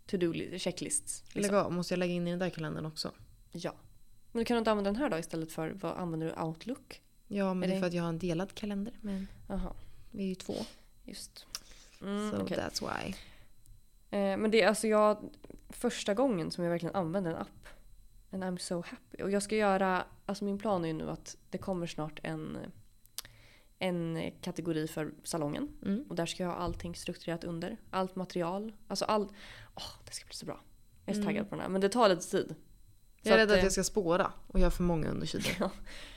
to-do 0.07 0.31
li- 0.33 0.59
checklists. 0.59 1.23
Lägg 1.33 1.41
Liksom. 1.43 1.57
av, 1.57 1.71
måste 1.73 1.93
jag 1.93 1.99
lägga 1.99 2.13
in 2.13 2.27
i 2.27 2.29
den 2.29 2.39
där 2.39 2.49
kalendern 2.49 2.85
också? 2.85 3.11
Ja. 3.51 3.73
Men 4.31 4.39
du 4.39 4.45
kan 4.45 4.57
inte 4.57 4.71
använda 4.71 4.91
den 4.91 5.01
här 5.01 5.09
då 5.09 5.17
istället 5.17 5.51
för, 5.51 5.69
vad 5.69 5.97
använder 5.97 6.27
du? 6.27 6.41
Outlook? 6.43 7.01
Ja 7.27 7.53
men 7.53 7.63
Är 7.63 7.67
det 7.67 7.73
är 7.73 7.75
det- 7.75 7.79
för 7.79 7.87
att 7.87 7.93
jag 7.93 8.03
har 8.03 8.09
en 8.09 8.19
delad 8.19 8.53
kalender. 8.55 8.93
Men 9.01 9.27
Jaha, 9.47 9.73
vi 10.11 10.23
är 10.23 10.27
ju 10.27 10.35
två. 10.35 10.55
just. 11.03 11.45
Mm, 12.01 12.31
so 12.31 12.41
okej. 12.41 12.57
that's 12.57 12.81
why. 12.81 13.09
eh, 14.17 14.37
men 14.37 14.51
det 14.51 14.61
är 14.61 14.67
alltså 14.67 14.87
jag, 14.87 15.29
första 15.69 16.13
gången 16.13 16.51
som 16.51 16.63
jag 16.63 16.71
verkligen 16.71 16.95
använder 16.95 17.31
en 17.31 17.37
app. 17.37 17.67
And 18.31 18.43
I'm 18.43 18.57
so 18.57 18.75
happy. 18.75 19.23
Och 19.23 19.31
jag 19.31 19.43
ska 19.43 19.55
göra, 19.55 20.05
alltså 20.25 20.43
min 20.45 20.57
plan 20.59 20.83
är 20.83 20.87
ju 20.87 20.93
nu 20.93 21.09
att 21.09 21.37
det 21.49 21.57
kommer 21.57 21.87
snart 21.87 22.19
en, 22.23 22.57
en 23.79 24.31
kategori 24.41 24.88
för 24.88 25.13
salongen. 25.23 25.69
Mm. 25.85 26.03
Och 26.09 26.15
där 26.15 26.25
ska 26.25 26.43
jag 26.43 26.49
ha 26.49 26.57
allting 26.57 26.95
strukturerat 26.95 27.43
under. 27.43 27.77
Allt 27.89 28.15
material. 28.15 28.73
Alltså 28.88 29.05
all... 29.05 29.23
Åh, 29.75 29.83
det 30.05 30.11
ska 30.11 30.25
bli 30.25 30.33
så 30.35 30.45
bra. 30.45 30.59
Jag 31.05 31.11
är 31.11 31.13
så 31.13 31.21
Mm. 31.21 31.25
taggad 31.33 31.49
på 31.49 31.55
den 31.55 31.61
här. 31.61 31.69
Men 31.69 31.81
det 31.81 31.89
tar 31.89 32.09
lite 32.09 32.21
tid. 32.29 32.55
Jag 33.21 33.33
är 33.33 33.38
rädd 33.38 33.51
att 33.51 33.57
eh, 33.57 33.63
jag 33.63 33.71
ska 33.71 33.83
spåra 33.83 34.31
och 34.47 34.59
göra 34.59 34.71
för 34.71 34.83
många 34.83 35.07
undersidor. 35.09 35.69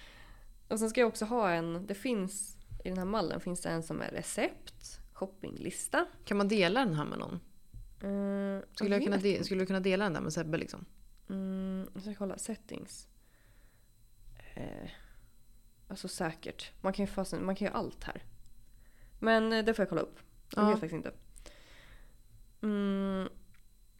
Och 0.68 0.78
sen 0.78 0.90
ska 0.90 1.00
jag 1.00 1.08
också 1.08 1.24
ha 1.24 1.50
en, 1.50 1.86
det 1.86 1.94
finns 1.94 2.56
i 2.84 2.88
den 2.88 2.98
här 2.98 3.04
mallen 3.04 3.40
finns 3.40 3.60
det 3.60 3.68
en 3.68 3.82
som 3.82 4.00
är 4.02 4.10
recept, 4.10 5.00
shoppinglista. 5.12 6.06
Kan 6.24 6.36
man 6.36 6.48
dela 6.48 6.80
den 6.84 6.94
här 6.94 7.04
med 7.04 7.18
någon? 7.18 7.40
Mm, 8.02 8.62
Skulle, 8.74 8.94
jag 8.96 9.04
kunna 9.04 9.16
de- 9.16 9.44
skulle 9.44 9.62
du 9.62 9.66
kunna 9.66 9.80
dela 9.80 10.04
den 10.04 10.12
där 10.12 10.20
med 10.20 10.32
Sebbe 10.32 10.58
liksom? 10.58 10.84
Mm, 11.30 11.88
jag 11.94 12.02
ska 12.02 12.14
kolla 12.14 12.38
settings. 12.38 13.08
Eh, 14.54 14.90
alltså 15.88 16.08
säkert. 16.08 16.72
Man 16.80 16.92
kan 16.92 17.04
ju 17.04 17.10
fasen, 17.10 17.44
man 17.44 17.54
kan 17.54 17.66
ju 17.68 17.72
allt 17.74 18.04
här. 18.04 18.22
Men 19.18 19.52
eh, 19.52 19.64
det 19.64 19.74
får 19.74 19.82
jag 19.82 19.88
kolla 19.88 20.02
upp. 20.02 20.18
Jag 20.54 20.64
Ja. 20.64 20.68
vet 20.68 20.80
faktiskt 20.80 20.94
inte. 20.94 21.12
Mm, 22.62 23.28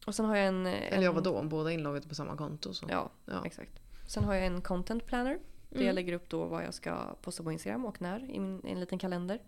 och 0.06 0.14
sen 0.14 0.24
har 0.26 0.36
jag 0.36 0.46
en... 0.46 0.66
en 0.66 0.74
Eller 0.74 1.04
ja 1.04 1.12
vadå, 1.12 1.34
om 1.38 1.48
båda 1.48 1.70
är 1.70 1.74
inloggade 1.74 2.08
på 2.08 2.14
samma 2.14 2.36
konto 2.36 2.74
så. 2.74 2.86
Ja, 2.90 3.10
Ja. 3.26 3.42
exakt. 3.46 3.72
Sen 4.06 4.24
har 4.24 4.34
jag 4.34 4.46
en 4.46 4.60
content 4.60 5.06
planner. 5.06 5.38
Där 5.68 5.76
Mm. 5.76 5.86
jag 5.86 5.94
lägger 5.94 6.12
upp 6.12 6.28
då 6.28 6.44
vad 6.44 6.64
jag 6.64 6.74
ska 6.74 7.14
posta 7.22 7.42
på 7.42 7.52
Instagram 7.52 7.84
och 7.84 8.00
när 8.02 8.30
i 8.30 8.40
min, 8.40 8.66
en 8.66 8.80
liten 8.80 8.98
kalender. 8.98 9.38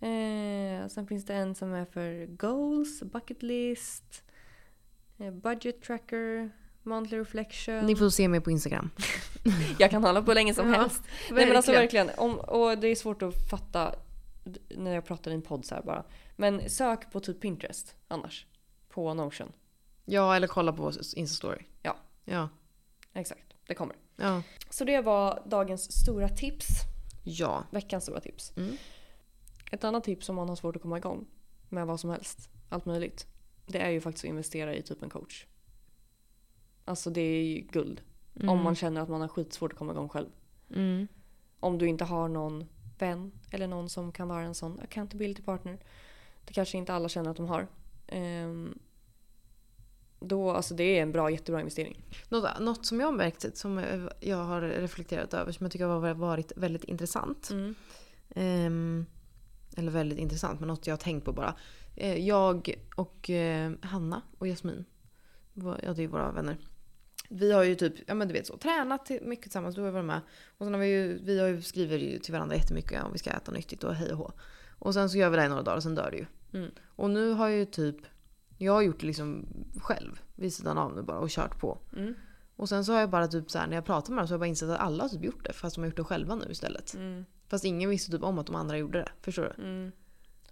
Eh, 0.00 0.86
sen 0.88 1.06
finns 1.06 1.24
det 1.26 1.34
en 1.34 1.54
som 1.54 1.72
är 1.72 1.84
för 1.84 2.26
goals, 2.26 3.02
bucket 3.02 3.42
list, 3.42 4.24
eh, 5.18 5.30
budget 5.30 5.82
tracker, 5.82 6.50
monthly 6.82 7.18
reflection. 7.18 7.86
Ni 7.86 7.96
får 7.96 8.10
se 8.10 8.28
mig 8.28 8.40
på 8.40 8.50
Instagram. 8.50 8.90
Jag 9.78 9.90
kan 9.90 10.04
hålla 10.04 10.22
på 10.22 10.34
länge 10.34 10.54
som 10.54 10.68
Ja, 10.68 10.80
helst. 10.80 11.02
Nej 11.30 11.46
men 11.46 11.56
alltså 11.56 11.72
verkligen. 11.72 12.06
verkligen. 12.06 12.30
Om, 12.30 12.38
och 12.38 12.78
det 12.78 12.88
är 12.88 12.94
svårt 12.94 13.22
att 13.22 13.50
fatta 13.50 13.94
när 14.76 14.94
jag 14.94 15.04
pratar 15.06 15.30
i 15.30 15.34
en 15.34 15.42
podd 15.42 15.64
så 15.64 15.74
här 15.74 15.82
bara. 15.82 16.04
Men 16.36 16.70
sök 16.70 17.12
på 17.12 17.20
typ 17.20 17.40
Pinterest 17.40 17.94
annars. 18.08 18.46
På 18.88 19.14
Notion. 19.14 19.52
Ja 20.04 20.36
eller 20.36 20.46
kolla 20.46 20.72
på 20.72 20.90
Insta-story. 20.90 21.62
Ja. 21.82 21.96
Ja. 22.24 22.48
Exakt, 23.14 23.54
det 23.66 23.74
kommer. 23.74 23.96
Ja. 24.16 24.42
Så 24.70 24.84
det 24.84 25.00
var 25.00 25.42
dagens 25.46 25.92
stora 26.02 26.28
tips. 26.28 26.66
Ja. 27.24 27.64
Veckans 27.70 28.04
stora 28.04 28.20
tips. 28.20 28.52
Mm. 28.56 28.76
Ett 29.72 29.84
annat 29.84 30.04
tips 30.04 30.28
om 30.28 30.36
man 30.36 30.48
har 30.48 30.56
svårt 30.56 30.76
att 30.76 30.82
komma 30.82 30.96
igång 30.98 31.26
med 31.68 31.86
vad 31.86 32.00
som 32.00 32.10
helst, 32.10 32.48
allt 32.68 32.84
möjligt. 32.86 33.26
Det 33.66 33.78
är 33.78 33.90
ju 33.90 34.00
faktiskt 34.00 34.24
att 34.24 34.28
investera 34.28 34.74
i 34.74 34.82
typ 34.82 35.02
en 35.02 35.10
coach. 35.10 35.46
Alltså 36.90 37.10
det 37.10 37.20
är 37.20 37.42
ju 37.44 37.60
guld. 37.60 38.00
Om 38.34 38.48
Mm. 38.48 38.64
man 38.64 38.74
känner 38.74 39.00
att 39.00 39.08
man 39.08 39.20
har 39.20 39.28
skitsvårt 39.28 39.72
att 39.72 39.78
komma 39.78 39.92
igång 39.92 40.08
själv. 40.08 40.28
Mm. 40.74 41.08
Om 41.60 41.78
du 41.78 41.86
inte 41.86 42.04
har 42.04 42.28
någon 42.28 42.64
vän 42.98 43.32
eller 43.50 43.66
någon 43.66 43.88
som 43.88 44.12
kan 44.12 44.28
vara 44.28 44.42
en 44.42 44.54
sån 44.54 44.80
accountability 44.80 45.42
partner. 45.42 45.78
Det 46.44 46.52
kanske 46.52 46.78
inte 46.78 46.94
alla 46.94 47.08
känner 47.08 47.30
att 47.30 47.36
de 47.36 47.46
har. 47.48 47.66
Ehm, 48.06 48.78
då, 50.20 50.50
alltså 50.50 50.74
det 50.74 50.84
är 50.98 51.02
en 51.02 51.12
bra, 51.12 51.30
jättebra 51.30 51.60
investering. 51.60 52.02
Något, 52.28 52.60
något 52.60 52.86
som 52.86 53.00
jag 53.00 53.06
har 53.06 53.12
märkt, 53.12 53.56
som 53.56 53.84
jag 54.20 54.36
har 54.44 54.60
reflekterat 54.60 55.34
över, 55.34 55.52
som 55.52 55.64
jag 55.64 55.72
tycker 55.72 55.86
har 55.86 56.14
varit 56.14 56.52
väldigt 56.56 56.84
intressant. 56.84 57.50
Mm. 57.50 57.74
Ehm, 58.30 59.06
eller 59.76 59.92
väldigt 59.92 60.18
intressant, 60.18 60.60
men 60.60 60.68
något 60.68 60.86
jag 60.86 60.92
har 60.92 60.98
tänkt 60.98 61.24
på 61.24 61.32
bara. 61.32 61.54
Eh, 61.96 62.16
jag 62.26 62.74
och 62.96 63.30
eh, 63.30 63.72
Hanna 63.82 64.22
och 64.38 64.46
Jasmin, 64.46 64.84
ja 65.54 65.92
det 65.96 66.02
är 66.02 66.08
våra 66.08 66.32
vänner. 66.32 66.56
Vi 67.32 67.52
har 67.52 67.62
ju 67.62 67.74
typ, 67.74 67.94
ja 68.06 68.14
men 68.14 68.28
du 68.28 68.34
vet 68.34 68.46
så, 68.46 68.56
tränat 68.56 69.10
mycket 69.22 69.42
tillsammans, 69.42 69.74
du 69.74 69.82
har 69.82 69.90
varit 69.90 70.04
med. 70.04 70.20
Och 70.58 70.66
sen 70.66 70.74
har 70.74 70.80
vi 70.80 70.88
ju, 70.88 71.18
vi 71.22 71.40
har 71.40 71.48
ju 71.48 71.62
skriver 71.62 71.98
ju 71.98 72.18
till 72.18 72.32
varandra 72.32 72.56
jättemycket 72.56 73.04
om 73.04 73.12
vi 73.12 73.18
ska 73.18 73.30
äta 73.30 73.52
nyttigt 73.52 73.84
och 73.84 73.94
hej 73.94 74.12
och 74.12 74.18
hå. 74.18 74.32
Och 74.78 74.94
sen 74.94 75.10
så 75.10 75.18
gör 75.18 75.30
vi 75.30 75.36
det 75.36 75.44
i 75.44 75.48
några 75.48 75.62
dagar 75.62 75.76
och 75.76 75.82
sen 75.82 75.94
dör 75.94 76.10
det 76.10 76.16
ju. 76.16 76.26
Mm. 76.52 76.70
Och 76.96 77.10
nu 77.10 77.32
har 77.32 77.48
jag 77.48 77.58
ju 77.58 77.64
typ, 77.64 77.96
jag 78.58 78.72
har 78.72 78.82
gjort 78.82 79.00
det 79.00 79.06
liksom 79.06 79.46
själv 79.80 80.20
vid 80.34 80.54
sidan 80.54 80.78
av 80.78 80.94
nu 80.94 81.02
bara 81.02 81.18
och 81.18 81.30
kört 81.30 81.60
på. 81.60 81.78
Mm. 81.96 82.14
Och 82.56 82.68
sen 82.68 82.84
så 82.84 82.92
har 82.92 83.00
jag 83.00 83.10
bara 83.10 83.28
typ 83.28 83.50
så 83.50 83.58
här, 83.58 83.66
när 83.66 83.74
jag 83.74 83.84
pratar 83.84 84.12
med 84.12 84.20
dem 84.20 84.28
så 84.28 84.32
har 84.32 84.34
jag 84.34 84.40
bara 84.40 84.46
insett 84.46 84.68
att 84.68 84.80
alla 84.80 85.04
har 85.04 85.08
typ 85.08 85.24
gjort 85.24 85.44
det 85.44 85.52
fast 85.52 85.74
de 85.74 85.80
har 85.80 85.86
gjort 85.86 85.96
det 85.96 86.04
själva 86.04 86.34
nu 86.34 86.46
istället. 86.50 86.94
Mm. 86.94 87.24
Fast 87.48 87.64
ingen 87.64 87.90
visste 87.90 88.12
typ 88.12 88.22
om 88.22 88.38
att 88.38 88.46
de 88.46 88.56
andra 88.56 88.78
gjorde 88.78 88.98
det. 88.98 89.08
Förstår 89.20 89.54
du? 89.56 89.62
Mm. 89.62 89.92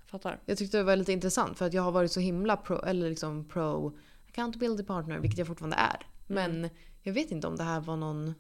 Fattar. 0.06 0.40
Jag 0.46 0.58
tyckte 0.58 0.76
det 0.76 0.84
var 0.84 0.96
lite 0.96 1.12
intressant 1.12 1.58
för 1.58 1.66
att 1.66 1.72
jag 1.72 1.82
har 1.82 1.92
varit 1.92 2.12
så 2.12 2.20
himla 2.20 2.56
pro, 2.56 2.82
eller 2.82 3.08
liksom 3.08 3.48
pro 3.48 3.98
accountability 4.28 4.84
partner, 4.84 5.18
vilket 5.18 5.38
jag 5.38 5.46
fortfarande 5.46 5.76
är. 5.76 6.06
Men 6.28 6.68
jag 7.02 7.12
vet 7.12 7.30
inte 7.30 7.46
om 7.46 7.56
det 7.56 7.62
här 7.62 7.80
var 7.80 7.96
någon... 7.96 8.34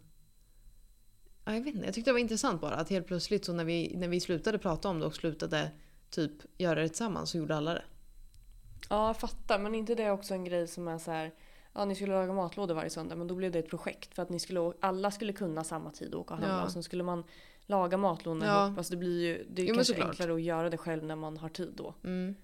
Ja, 1.44 1.54
jag 1.54 1.60
vet 1.64 1.74
inte. 1.74 1.86
Jag 1.86 1.94
tyckte 1.94 2.10
det 2.10 2.12
var 2.12 2.20
intressant 2.20 2.60
bara 2.60 2.74
att 2.74 2.90
helt 2.90 3.06
plötsligt 3.06 3.44
så 3.44 3.52
när 3.52 3.64
vi, 3.64 3.92
när 3.96 4.08
vi 4.08 4.20
slutade 4.20 4.58
prata 4.58 4.88
om 4.88 5.00
det 5.00 5.06
och 5.06 5.14
slutade 5.14 5.70
typ 6.10 6.32
göra 6.58 6.80
det 6.80 6.88
tillsammans 6.88 7.30
så 7.30 7.38
gjorde 7.38 7.56
alla 7.56 7.74
det. 7.74 7.84
Ja, 8.90 9.06
jag 9.06 9.16
fattar. 9.16 9.58
Men 9.58 9.74
inte 9.74 9.94
det 9.94 10.10
också 10.10 10.34
en 10.34 10.44
grej 10.44 10.66
som 10.68 10.88
är 10.88 10.98
så 10.98 11.10
här. 11.10 11.34
Ja, 11.72 11.84
ni 11.84 11.94
skulle 11.94 12.12
laga 12.12 12.32
matlådor 12.32 12.74
varje 12.74 12.90
söndag 12.90 13.16
men 13.16 13.26
då 13.26 13.34
blev 13.34 13.52
det 13.52 13.58
ett 13.58 13.70
projekt 13.70 14.14
för 14.14 14.22
att 14.22 14.28
ni 14.30 14.38
skulle, 14.40 14.72
alla 14.80 15.10
skulle 15.10 15.32
kunna 15.32 15.64
samma 15.64 15.90
tid 15.90 16.14
och 16.14 16.20
åka 16.20 16.34
och 16.34 16.40
handla 16.40 16.58
Ja. 16.58 16.64
och 16.64 16.72
sen 16.72 16.82
skulle 16.82 17.02
man 17.02 17.24
laga 17.66 17.96
matlådorna 17.96 18.46
Ja. 18.46 18.66
ihop. 18.66 18.78
Alltså 18.78 18.90
det 18.90 18.96
blir 18.96 19.20
ju 19.26 19.46
det 19.50 19.62
är 19.62 19.66
Jo, 19.66 19.74
kanske 19.74 20.02
enklare 20.04 20.34
att 20.34 20.42
göra 20.42 20.70
det 20.70 20.76
själv 20.76 21.04
när 21.04 21.16
man 21.16 21.36
har 21.36 21.48
tid 21.48 21.72
då. 21.76 21.94
Mm. 22.04 22.34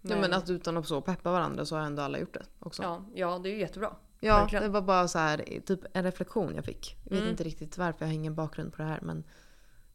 Men, 0.00 0.12
ja, 0.12 0.20
men 0.20 0.32
att 0.32 0.50
utan 0.50 0.76
att 0.76 0.86
så 0.86 1.00
peppa 1.00 1.32
varandra 1.32 1.64
så 1.64 1.76
har 1.76 1.82
ändå 1.82 2.02
alla 2.02 2.18
gjort 2.18 2.34
det 2.34 2.44
också. 2.58 2.82
Ja, 2.82 3.04
ja, 3.14 3.38
det 3.38 3.48
är 3.48 3.52
ju 3.52 3.58
jättebra. 3.60 3.96
Verkligen. 4.28 4.62
det 4.62 4.68
var 4.70 4.82
bara 4.82 5.08
så 5.08 5.18
här, 5.18 5.60
typ 5.66 5.80
en 5.92 6.02
reflektion 6.04 6.54
jag 6.54 6.64
fick. 6.64 6.96
Jag 7.04 7.10
vet 7.10 7.18
Mm. 7.20 7.30
inte 7.30 7.44
riktigt 7.44 7.78
varför, 7.78 7.98
jag 8.04 8.06
har 8.06 8.14
ingen 8.14 8.34
bakgrund 8.34 8.72
på 8.72 8.82
det 8.82 8.88
här 8.88 9.00
men 9.02 9.24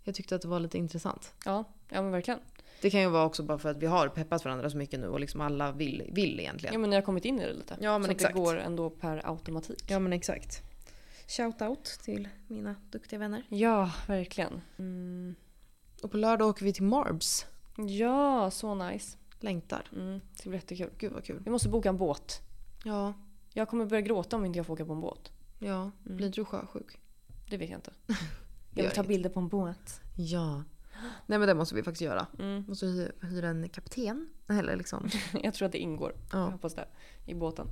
jag 0.03 0.15
tyckte 0.15 0.35
att 0.35 0.41
det 0.41 0.47
var 0.47 0.59
lite 0.59 0.77
intressant. 0.77 1.33
Ja, 1.45 1.63
ja 1.89 2.01
men 2.01 2.11
verkligen. 2.11 2.39
Det 2.81 2.89
kan 2.89 3.01
ju 3.01 3.09
vara 3.09 3.25
också 3.25 3.43
bara 3.43 3.57
för 3.57 3.69
att 3.69 3.77
vi 3.77 3.85
har 3.85 4.07
peppat 4.07 4.45
varandra 4.45 4.69
så 4.69 4.77
mycket 4.77 4.99
nu 4.99 5.07
och 5.07 5.19
liksom 5.19 5.41
alla 5.41 5.71
vill, 5.71 6.09
vill 6.11 6.39
egentligen. 6.39 6.73
Ja 6.73 6.79
men 6.79 6.89
ni 6.89 6.95
har 6.95 7.03
kommit 7.03 7.25
in 7.25 7.39
i 7.39 7.45
det 7.45 7.53
lite. 7.53 7.77
Ja, 7.79 7.97
men 7.97 8.05
så 8.05 8.11
exakt. 8.11 8.35
det 8.35 8.39
går 8.41 8.57
ändå 8.59 8.89
per 8.89 9.27
automatik. 9.29 9.83
Ja 9.87 9.99
men 9.99 10.13
exakt. 10.13 10.61
Shout 11.27 11.61
out 11.61 11.83
till 11.85 12.27
mina 12.47 12.75
duktiga 12.91 13.19
vänner. 13.19 13.43
Ja, 13.49 13.91
verkligen. 14.07 14.61
Mm. 14.77 15.35
Och 16.03 16.11
på 16.11 16.17
lördag 16.17 16.47
åker 16.49 16.65
vi 16.65 16.73
till 16.73 16.83
Marbs. 16.83 17.45
Ja, 17.77 18.51
så 18.51 18.75
nice. 18.75 19.17
Längtar. 19.39 19.89
Mm. 19.95 20.21
Det 20.43 20.49
blir 20.49 20.59
jättekul. 20.59 20.89
Gud 20.97 21.11
vad 21.13 21.23
kul. 21.23 21.41
Vi 21.45 21.51
måste 21.51 21.69
boka 21.69 21.89
en 21.89 21.97
båt. 21.97 22.41
Ja, 22.83 23.13
Jag 23.57 23.67
kommer 23.69 23.85
börja 23.85 24.01
gråta 24.01 24.35
om 24.35 24.45
inte 24.45 24.59
jag 24.59 24.65
får 24.65 24.73
åka 24.73 24.85
på 24.85 24.93
en 24.93 25.01
båt. 25.01 25.31
ja. 25.59 25.81
Mm. 25.81 25.91
Blir 26.03 26.29
du 26.29 26.45
sjösjuk? 26.45 26.99
Det 27.49 27.57
vet 27.57 27.69
jag 27.69 27.77
inte. 27.77 27.91
Jag 28.77 28.83
vill 28.83 28.91
ta 28.93 29.03
bilder 29.03 29.29
på 29.29 29.39
en 29.39 29.47
båt. 29.47 30.01
Ja. 30.15 30.63
Nej 31.25 31.39
men 31.39 31.47
det 31.47 31.53
måste 31.55 31.75
vi 31.75 31.83
faktiskt 31.83 32.01
göra. 32.01 32.27
Mm. 32.39 32.65
Måste 32.67 32.85
hy- 32.85 33.11
hyra 33.25 33.47
en 33.47 33.69
kapten. 33.69 34.29
Eller 34.47 34.75
liksom. 34.75 35.09
Jag 35.43 35.53
tror 35.53 35.65
att 35.65 35.71
det 35.71 35.77
ingår. 35.77 36.13
Jag 36.31 36.39
Ja, 36.41 36.49
hoppas 36.49 36.73
det. 36.75 36.87
I 37.25 37.33
båten. 37.33 37.67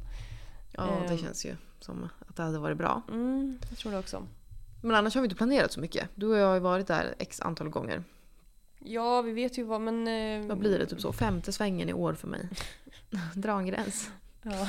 ja 0.72 0.84
det 1.08 1.14
Ehm. 1.14 1.18
känns 1.18 1.46
ju 1.46 1.56
som 1.80 2.10
att 2.28 2.36
det 2.36 2.44
hade 2.44 2.60
varit 2.60 2.78
bra. 2.78 3.02
Mm, 3.10 3.60
jag 3.70 3.78
tror 3.78 3.92
det 3.92 3.98
också. 4.00 4.28
Men 4.84 4.96
annars 4.96 5.16
har 5.16 5.22
vi 5.22 5.26
inte 5.26 5.36
planerat 5.36 5.72
så 5.72 5.80
mycket. 5.80 6.10
Du 6.16 6.28
och 6.28 6.38
jag 6.38 6.48
har 6.48 6.54
ju 6.54 6.60
varit 6.60 6.88
där 6.88 7.16
x 7.20 7.42
antal 7.42 7.70
gånger. 7.70 8.04
Ja, 8.80 9.22
vi 9.22 9.32
vet 9.32 9.58
ju 9.58 9.64
vad 9.64 9.82
men... 9.82 10.08
eh, 10.08 10.48
Vad 10.48 10.58
blir 10.58 10.80
det? 10.80 10.86
Typ 10.86 11.02
så 11.02 11.14
femte 11.14 11.52
svängen 11.52 11.90
i 11.90 11.94
år 11.94 12.14
för 12.14 12.28
mig. 12.28 12.50
Dra 13.36 13.60
en 13.60 13.66
gräns. 13.66 14.10
Ja, 14.42 14.68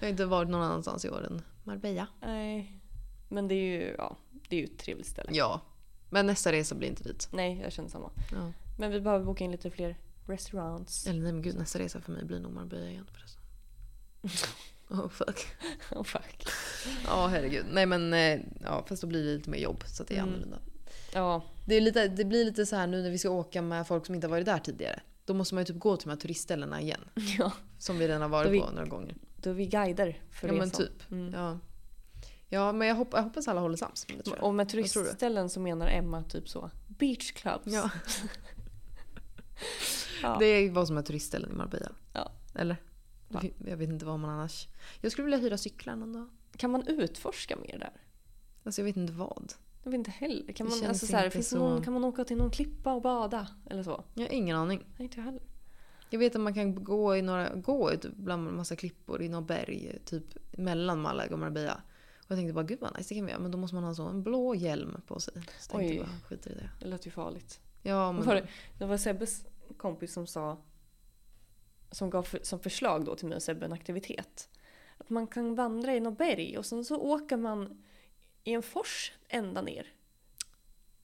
Jag 0.00 0.06
har 0.06 0.10
inte 0.10 0.26
varit 0.26 0.48
någon 0.48 0.62
annanstans 0.62 1.04
i 1.04 1.10
år 1.10 1.26
än 1.26 1.42
Marbella. 1.64 2.06
nej. 2.20 2.80
Men 3.28 3.48
det 3.48 3.54
är 3.54 3.80
ju, 3.80 3.94
ja, 3.98 4.16
det 4.48 4.56
är 4.56 4.60
ju 4.60 4.64
ett 4.66 4.78
trevligt 4.78 5.06
ställe. 5.06 5.30
Ja. 5.32 5.60
Men 6.10 6.26
nästa 6.26 6.52
resa 6.52 6.74
blir 6.74 6.88
inte 6.88 7.02
dit. 7.02 7.28
Nej, 7.32 7.60
jag 7.62 7.72
känner 7.72 7.88
samma. 7.88 8.10
Ja. 8.32 8.52
Men 8.78 8.90
vi 8.90 9.00
behöver 9.00 9.24
boka 9.24 9.44
in 9.44 9.50
lite 9.50 9.70
fler 9.70 9.96
restaurants. 10.26 11.06
Eller 11.06 11.22
nej 11.22 11.32
men 11.32 11.42
gud, 11.42 11.56
nästa 11.56 11.78
resa 11.78 12.00
för 12.00 12.12
mig 12.12 12.24
blir 12.24 12.40
nog 12.40 12.52
Marbella 12.52 12.90
igen 12.90 13.06
förresten. 13.12 13.42
Oh 14.88 15.08
fuck. 15.08 15.46
Oh, 15.90 16.02
fuck. 16.04 16.46
Ja 17.06 17.26
herregud. 17.26 17.64
Nej 17.72 17.86
men 17.86 18.14
eh, 18.14 18.40
ja, 18.62 18.84
fast 18.88 19.02
då 19.02 19.08
blir 19.08 19.24
det 19.24 19.32
lite 19.34 19.50
mer 19.50 19.58
jobb 19.58 19.84
så 19.86 20.02
att 20.02 20.08
det 20.08 20.14
är 20.14 20.18
Mm. 20.18 20.28
annorlunda. 20.28 20.58
Ja, 21.12 21.42
Det, 21.66 21.74
är 21.74 21.80
lite, 21.80 22.08
det 22.08 22.24
blir 22.24 22.44
lite 22.44 22.66
så 22.66 22.76
här 22.76 22.86
nu 22.86 23.02
när 23.02 23.10
vi 23.10 23.18
ska 23.18 23.30
åka 23.30 23.62
med 23.62 23.86
folk 23.86 24.06
som 24.06 24.14
inte 24.14 24.26
har 24.26 24.30
varit 24.30 24.46
där 24.46 24.58
tidigare. 24.58 25.00
Då 25.24 25.34
måste 25.34 25.54
man 25.54 25.60
ju 25.62 25.64
typ 25.66 25.78
gå 25.78 25.96
till 25.96 26.04
de 26.08 26.10
här 26.10 26.16
turistställena 26.18 26.80
igen. 26.80 27.00
ja. 27.38 27.52
Som 27.78 27.98
vi 27.98 28.08
redan 28.08 28.22
har 28.22 28.28
varit 28.28 28.52
vi- 28.52 28.60
på 28.60 28.70
några 28.70 28.86
gånger. 28.86 29.14
Då 29.46 29.50
är 29.50 29.54
vi 29.54 29.66
guider 29.66 30.20
för 30.30 30.48
Ja 30.48 30.54
men 30.54 30.62
resan. 30.62 30.86
typ. 30.86 31.10
Mm. 31.10 31.32
Ja. 31.34 31.58
ja 32.48 32.72
men 32.72 32.88
jag, 32.88 32.94
hopp, 32.94 33.08
jag 33.12 33.22
hoppas 33.22 33.48
alla 33.48 33.60
håller 33.60 33.76
sams. 33.76 34.06
Och 34.40 34.54
med 34.54 34.68
turistställen 34.68 35.50
så 35.50 35.60
menar 35.60 35.88
Emma 35.88 36.22
typ 36.22 36.48
så. 36.48 36.70
Beach 36.86 37.32
clubs. 37.32 37.66
Ja. 37.66 37.90
Ja. 40.22 40.36
Det 40.40 40.46
är 40.46 40.70
vad 40.70 40.86
som 40.86 40.98
är 40.98 41.02
turistställen 41.02 41.50
i 41.50 41.54
Marbella. 41.54 41.92
Ja. 42.12 42.32
Eller? 42.54 42.76
Va? 43.28 43.42
Jag 43.66 43.76
vet 43.76 43.88
inte 43.88 44.04
vad 44.06 44.18
man 44.18 44.30
annars... 44.30 44.68
Jag 45.00 45.12
skulle 45.12 45.24
vilja 45.24 45.38
hyra 45.38 45.58
cyklar 45.58 45.96
någon 45.96 46.12
dag. 46.12 46.28
Kan 46.56 46.70
man 46.70 46.86
utforska 46.86 47.56
mer 47.56 47.78
där? 47.78 47.92
Alltså 48.64 48.80
jag 48.80 48.84
vet 48.86 48.96
inte 48.96 49.12
vad. 49.12 49.52
Jag 49.82 49.90
vet 49.90 49.98
inte 49.98 50.10
heller. 50.10 50.52
Kan 50.52 50.68
man, 50.68 50.84
alltså, 50.88 51.06
så 51.06 51.16
här, 51.16 51.30
finns 51.30 51.48
så- 51.48 51.58
någon, 51.58 51.82
kan 51.84 51.92
man 51.92 52.04
åka 52.04 52.24
till 52.24 52.36
någon 52.36 52.50
klippa 52.50 52.92
och 52.92 53.02
bada? 53.02 53.48
Eller 53.70 53.82
så? 53.82 54.04
Jag 54.14 54.22
har 54.24 54.32
ingen 54.32 54.56
aning. 54.56 54.78
Nej, 54.96 55.04
inte 55.04 55.20
heller. 55.20 55.42
Jag 56.16 56.18
vet 56.18 56.34
att 56.34 56.40
man 56.40 56.54
kan 56.54 56.84
gå 56.84 57.16
i 57.16 57.22
några, 57.22 57.54
gå 57.54 57.92
bland 58.02 58.48
en 58.48 58.56
massa 58.56 58.76
klippor 58.76 59.22
i 59.22 59.28
något 59.28 59.46
berg 59.46 59.98
typ 60.04 60.24
mellan 60.50 61.00
Malaga 61.00 61.32
och 61.32 61.38
Marbella. 61.38 61.82
Och 62.18 62.30
jag 62.30 62.38
tänkte 62.38 62.52
bara 62.52 62.64
gud 62.64 62.78
vad 62.80 62.96
nice 62.96 63.08
det 63.08 63.14
kan 63.14 63.26
vi 63.26 63.32
göra 63.32 63.42
men 63.42 63.50
då 63.50 63.58
måste 63.58 63.74
man 63.74 63.84
ha 63.84 63.94
så 63.94 64.02
en 64.02 64.22
blå 64.22 64.54
hjälm 64.54 65.00
på 65.06 65.20
sig. 65.20 65.34
Så 65.58 65.70
tänkte 65.70 65.92
Oj. 65.92 65.96
jag 65.96 66.06
bara 66.06 66.20
skiter 66.28 66.50
i 66.50 66.54
det. 66.54 66.70
Det 66.80 66.86
lät 66.86 67.06
ju 67.06 67.10
farligt. 67.10 67.60
Ja 67.82 68.12
men 68.12 68.26
Var 68.26 68.34
det, 68.34 68.48
det 68.78 68.86
var 68.86 68.96
Sebbes 68.96 69.46
kompis 69.76 70.12
som 70.12 70.26
sa 70.26 70.58
som 71.90 72.10
gav 72.10 72.22
för, 72.22 72.40
som 72.42 72.60
förslag 72.60 73.04
då 73.04 73.16
till 73.16 73.26
mig 73.26 73.36
och 73.36 73.42
Sebbe 73.42 73.66
en 73.66 73.72
aktivitet. 73.72 74.48
Att 74.98 75.10
man 75.10 75.26
kan 75.26 75.54
vandra 75.54 75.94
i 75.94 76.00
något 76.00 76.18
berg 76.18 76.58
och 76.58 76.66
sen 76.66 76.84
så 76.84 76.96
åker 76.96 77.36
man 77.36 77.84
i 78.44 78.52
en 78.52 78.62
fors 78.62 79.12
ända 79.28 79.62
ner. 79.62 79.86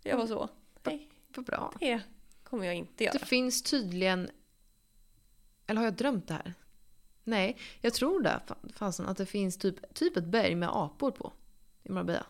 Jag 0.02 0.16
var 0.16 0.26
så. 0.26 0.48
Nej, 0.82 1.08
vad 1.36 1.44
bra. 1.44 1.74
det 1.80 2.00
kommer 2.42 2.66
jag 2.66 2.74
inte 2.74 3.04
göra. 3.04 3.12
Det 3.12 3.26
finns 3.26 3.62
tydligen... 3.62 4.30
Eller 5.66 5.78
har 5.80 5.86
jag 5.86 5.94
drömt 5.94 6.28
det 6.28 6.34
här? 6.34 6.54
Nej, 7.24 7.58
jag 7.80 7.94
tror 7.94 8.22
det 8.22 8.40
fa- 8.46 8.72
fasen 8.72 9.06
att 9.08 9.16
det 9.16 9.26
finns 9.26 9.56
typ, 9.58 9.94
typ 9.94 10.16
ett 10.16 10.24
berg 10.24 10.54
med 10.54 10.68
apor 10.72 11.10
på. 11.10 11.32
I 11.82 11.92
Marbella. 11.92 12.26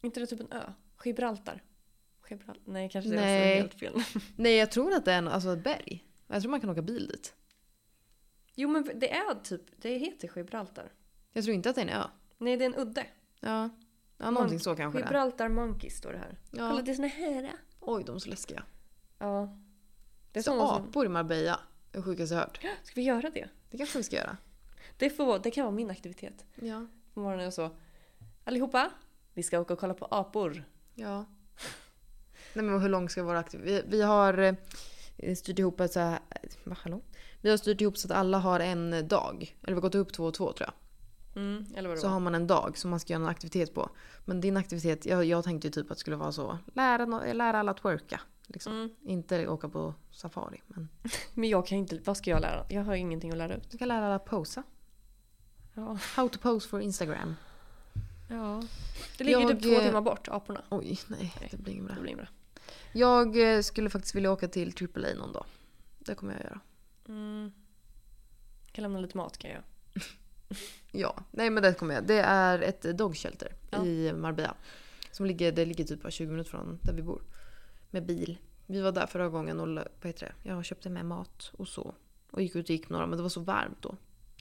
inte 0.00 0.20
det 0.20 0.26
typ 0.26 0.40
en 0.40 0.52
ö? 0.52 0.72
Gibraltar? 1.04 1.62
Gibral 2.30 2.58
Nej, 2.64 2.88
kanske 2.90 3.10
det 3.10 3.16
Nej. 3.16 3.52
är 3.52 3.56
helt 3.56 3.74
fel. 3.74 3.94
Nej, 4.36 4.56
jag 4.56 4.70
tror 4.70 4.92
att 4.94 5.04
det 5.04 5.12
är 5.12 5.18
en, 5.18 5.28
alltså 5.28 5.52
ett 5.52 5.64
berg. 5.64 6.04
Jag 6.26 6.42
tror 6.42 6.50
man 6.50 6.60
kan 6.60 6.70
åka 6.70 6.82
bil 6.82 7.08
dit. 7.08 7.34
Jo 8.54 8.68
men 8.68 8.90
det 8.94 9.12
är 9.12 9.34
typ, 9.42 9.62
det 9.82 9.98
heter 9.98 10.30
Gibraltar. 10.36 10.92
Jag 11.32 11.44
tror 11.44 11.54
inte 11.54 11.70
att 11.70 11.74
det 11.76 11.82
är 11.82 11.86
en 11.86 11.92
ö. 12.02 12.04
Nej, 12.38 12.56
det 12.56 12.64
är 12.64 12.66
en 12.66 12.74
udde. 12.74 13.06
Ja, 13.40 13.70
ja 14.18 14.30
någonting 14.30 14.60
så 14.60 14.76
kanske 14.76 14.98
det 14.98 15.02
är. 15.02 15.06
Gibraltar 15.06 15.48
Monkeys 15.48 15.96
står 15.96 16.12
det 16.12 16.18
här. 16.18 16.38
Kolla, 16.50 16.74
Ja. 16.76 16.82
det 16.82 16.90
är 16.90 16.94
såna 16.94 17.08
här. 17.08 17.52
Oj, 17.80 18.04
de 18.04 18.14
är 18.16 18.18
så 18.18 18.30
läskiga. 18.30 18.62
Ja. 19.18 19.58
Det 20.32 20.38
är 20.38 20.42
Så 20.42 20.50
såna 20.50 20.66
som... 20.76 20.88
apor 20.88 21.06
i 21.06 21.08
Marbella. 21.08 21.60
Det 21.98 22.02
sjukaste 22.04 22.34
jag 22.34 22.40
hört. 22.40 22.60
Ska 22.82 22.94
vi 22.94 23.02
göra 23.02 23.30
det? 23.30 23.48
Det 23.70 23.78
kanske 23.78 23.98
vi 23.98 24.04
ska 24.04 24.16
göra. 24.16 24.36
Det, 24.96 25.10
får, 25.10 25.38
det 25.38 25.50
kan 25.50 25.64
vara 25.64 25.74
min 25.74 25.90
aktivitet. 25.90 26.44
Ja. 26.54 26.86
På 27.14 27.20
morgonen 27.20 27.46
är 27.46 27.50
så. 27.50 27.70
Allihopa, 28.44 28.90
vi 29.34 29.42
ska 29.42 29.60
åka 29.60 29.72
och 29.72 29.78
kolla 29.80 29.94
på 29.94 30.04
apor. 30.10 30.64
Ja. 30.94 31.24
Nej 32.54 32.64
men 32.64 32.80
hur 32.80 32.88
lång 32.88 33.08
ska 33.08 33.22
vara 33.22 33.38
aktiv? 33.38 33.60
Vi, 33.60 33.82
vi 33.88 34.02
har 34.02 34.38
eh, 35.16 35.34
styrt 35.34 35.58
ihop 35.58 35.80
så 35.90 36.00
här... 36.00 36.18
Va, 36.64 36.76
hallå? 36.80 37.00
Vi 37.40 37.50
har 37.50 37.56
styrt 37.56 37.80
ihop 37.80 37.98
så 37.98 38.08
att 38.08 38.18
alla 38.18 38.38
har 38.38 38.60
en 38.60 39.08
dag. 39.08 39.56
Eller 39.62 39.68
vi 39.68 39.74
har 39.74 39.80
gått 39.80 39.94
upp 39.94 40.12
två 40.12 40.24
och 40.24 40.34
två 40.34 40.52
tror 40.52 40.68
jag. 40.68 40.74
Mm, 41.42 41.66
eller 41.76 41.88
vad 41.88 41.98
Så 41.98 42.06
var. 42.06 42.12
har 42.12 42.20
man 42.20 42.34
en 42.34 42.46
dag 42.46 42.78
som 42.78 42.90
man 42.90 43.00
ska 43.00 43.12
göra 43.12 43.22
en 43.22 43.28
aktivitet 43.28 43.74
på. 43.74 43.90
Men 44.24 44.40
din 44.40 44.56
aktivitet, 44.56 45.06
jag, 45.06 45.24
jag 45.24 45.44
tänkte 45.44 45.68
ju 45.68 45.72
typ 45.72 45.90
att 45.90 45.96
det 45.96 46.00
skulle 46.00 46.16
vara 46.16 46.32
så. 46.32 46.58
Lära, 46.74 47.32
lära 47.32 47.58
alla 47.58 47.70
att 47.70 47.76
twerka. 47.82 48.20
Liksom. 48.48 48.72
Mm. 48.72 48.90
Inte 49.02 49.48
åka 49.48 49.68
på 49.68 49.94
safari. 50.10 50.62
Men 50.66 50.88
Men 51.34 51.48
jag 51.48 51.66
kan 51.66 51.78
inte, 51.78 51.98
vad 52.04 52.16
ska 52.16 52.30
jag 52.30 52.40
lära? 52.40 52.66
Jag 52.68 52.84
har 52.84 52.94
ingenting 52.94 53.30
att 53.30 53.36
lära 53.38 53.56
ut. 53.56 53.70
du 53.70 53.78
kan 53.78 53.88
lära 53.88 54.06
alla 54.06 54.14
att 54.14 54.24
posa. 54.24 54.62
Ja. 55.74 55.98
How 56.16 56.28
to 56.28 56.38
pose 56.38 56.68
for 56.68 56.80
Instagram. 56.80 57.34
ja. 58.30 58.62
Det 59.18 59.24
ligger 59.24 59.40
Jag, 59.40 59.50
typ 59.50 59.62
två 59.62 59.72
eh, 59.80 59.82
timmar 59.86 60.00
bort, 60.00 60.28
aporna. 60.28 60.62
Oj, 60.70 60.98
nej. 61.06 61.34
Nej. 61.40 61.48
Det 61.50 61.56
blir 61.56 61.72
inget 61.72 61.84
bra. 61.86 61.94
Det 61.94 62.00
blir 62.00 62.16
bra. 62.16 62.26
Jag 62.92 63.54
eh, 63.56 63.60
skulle 63.60 63.90
faktiskt 63.90 64.14
vilja 64.14 64.32
åka 64.32 64.48
till 64.48 64.74
AAA 64.94 65.14
någon 65.14 65.32
dag. 65.32 65.44
Det 65.98 66.14
kommer 66.14 66.32
jag 66.32 66.42
göra. 66.42 66.60
Mm. 67.08 67.52
Kan 68.72 68.82
lämna 68.82 69.00
lite 69.00 69.16
mat 69.16 69.38
kan 69.38 69.50
jag. 69.50 69.62
Ja, 70.92 71.16
nej 71.30 71.50
men 71.50 71.62
det 71.62 71.74
kommer 71.74 71.94
jag. 71.94 72.06
Det 72.06 72.20
är 72.20 72.58
ett 72.62 72.82
dog 72.98 73.16
shelter 73.16 73.52
Ja. 73.70 73.84
i 73.84 74.12
Marbella. 74.12 74.54
Som 75.10 75.26
ligger, 75.26 75.52
det 75.52 75.64
ligger 75.64 75.84
typ 75.84 76.02
bara 76.02 76.10
20 76.10 76.30
minuter 76.30 76.50
från 76.50 76.78
där 76.82 76.92
vi 76.92 77.02
bor. 77.02 77.22
Med 77.90 78.06
bil. 78.06 78.38
Vi 78.66 78.80
var 78.80 78.92
där 78.92 79.06
förra 79.06 79.28
gången 79.28 79.60
och 79.60 79.68
vad 79.68 80.06
heter 80.06 80.26
det? 80.42 80.48
jag 80.48 80.64
köpte 80.64 80.90
med 80.90 81.04
mat 81.06 81.52
och 81.56 81.68
så. 81.68 81.94
Och 82.30 82.42
gick 82.42 82.54
ut 82.56 82.64
och 82.66 82.70
gick 82.70 82.88
några 82.88 83.06
men 83.06 83.16
det 83.16 83.22
var 83.22 83.28
så 83.28 83.40
varmt 83.40 83.82
då. 83.82 83.96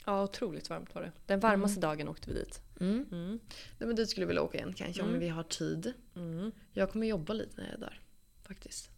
Ja, 0.05 0.23
otroligt 0.23 0.69
varmt 0.69 0.95
var 0.95 1.01
det. 1.01 1.11
Den 1.25 1.39
varmaste 1.39 1.79
dagen 1.81 2.07
åkte 2.07 2.29
vi 2.29 2.33
dit. 2.39 2.61
Mm. 2.79 3.05
Mm. 3.11 3.39
Nej 3.77 3.87
men 3.87 3.95
dit 3.95 4.09
skulle 4.09 4.23
jag 4.23 4.27
vilja 4.27 4.41
åka 4.41 4.57
igen 4.57 4.73
kanske 4.73 5.01
om 5.01 5.07
Mm. 5.07 5.19
vi 5.19 5.29
har 5.29 5.43
tid. 5.43 5.93
Mm. 6.15 6.51
Jag 6.73 6.91
kommer 6.91 7.07
jobba 7.07 7.33
lite 7.33 7.61
när 7.61 7.65
jag 7.65 7.73
är 7.73 7.79
där. 7.79 8.01
Faktiskt. 8.43 8.89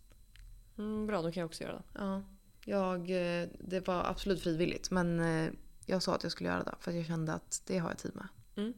Mm, 0.77 1.07
bra, 1.07 1.21
då 1.21 1.31
kan 1.31 1.41
jag 1.41 1.45
också 1.47 1.63
göra 1.63 1.73
det. 1.73 1.83
Ja. 1.93 2.23
Jag, 2.65 2.99
eh, 3.41 3.47
det 3.59 3.87
var 3.87 4.03
absolut 4.03 4.41
frivilligt 4.43 4.91
men 4.91 5.19
eh, 5.19 5.51
jag 5.85 6.03
sa 6.03 6.15
att 6.15 6.23
jag 6.23 6.31
skulle 6.31 6.49
göra 6.49 6.63
det 6.63 6.75
för 6.79 6.91
att 6.91 6.97
jag 6.97 7.05
kände 7.05 7.33
att 7.33 7.61
det 7.67 7.77
har 7.77 7.89
jag 7.89 7.97
tid 7.97 8.15
med. 8.15 8.27
Mm. 8.55 8.73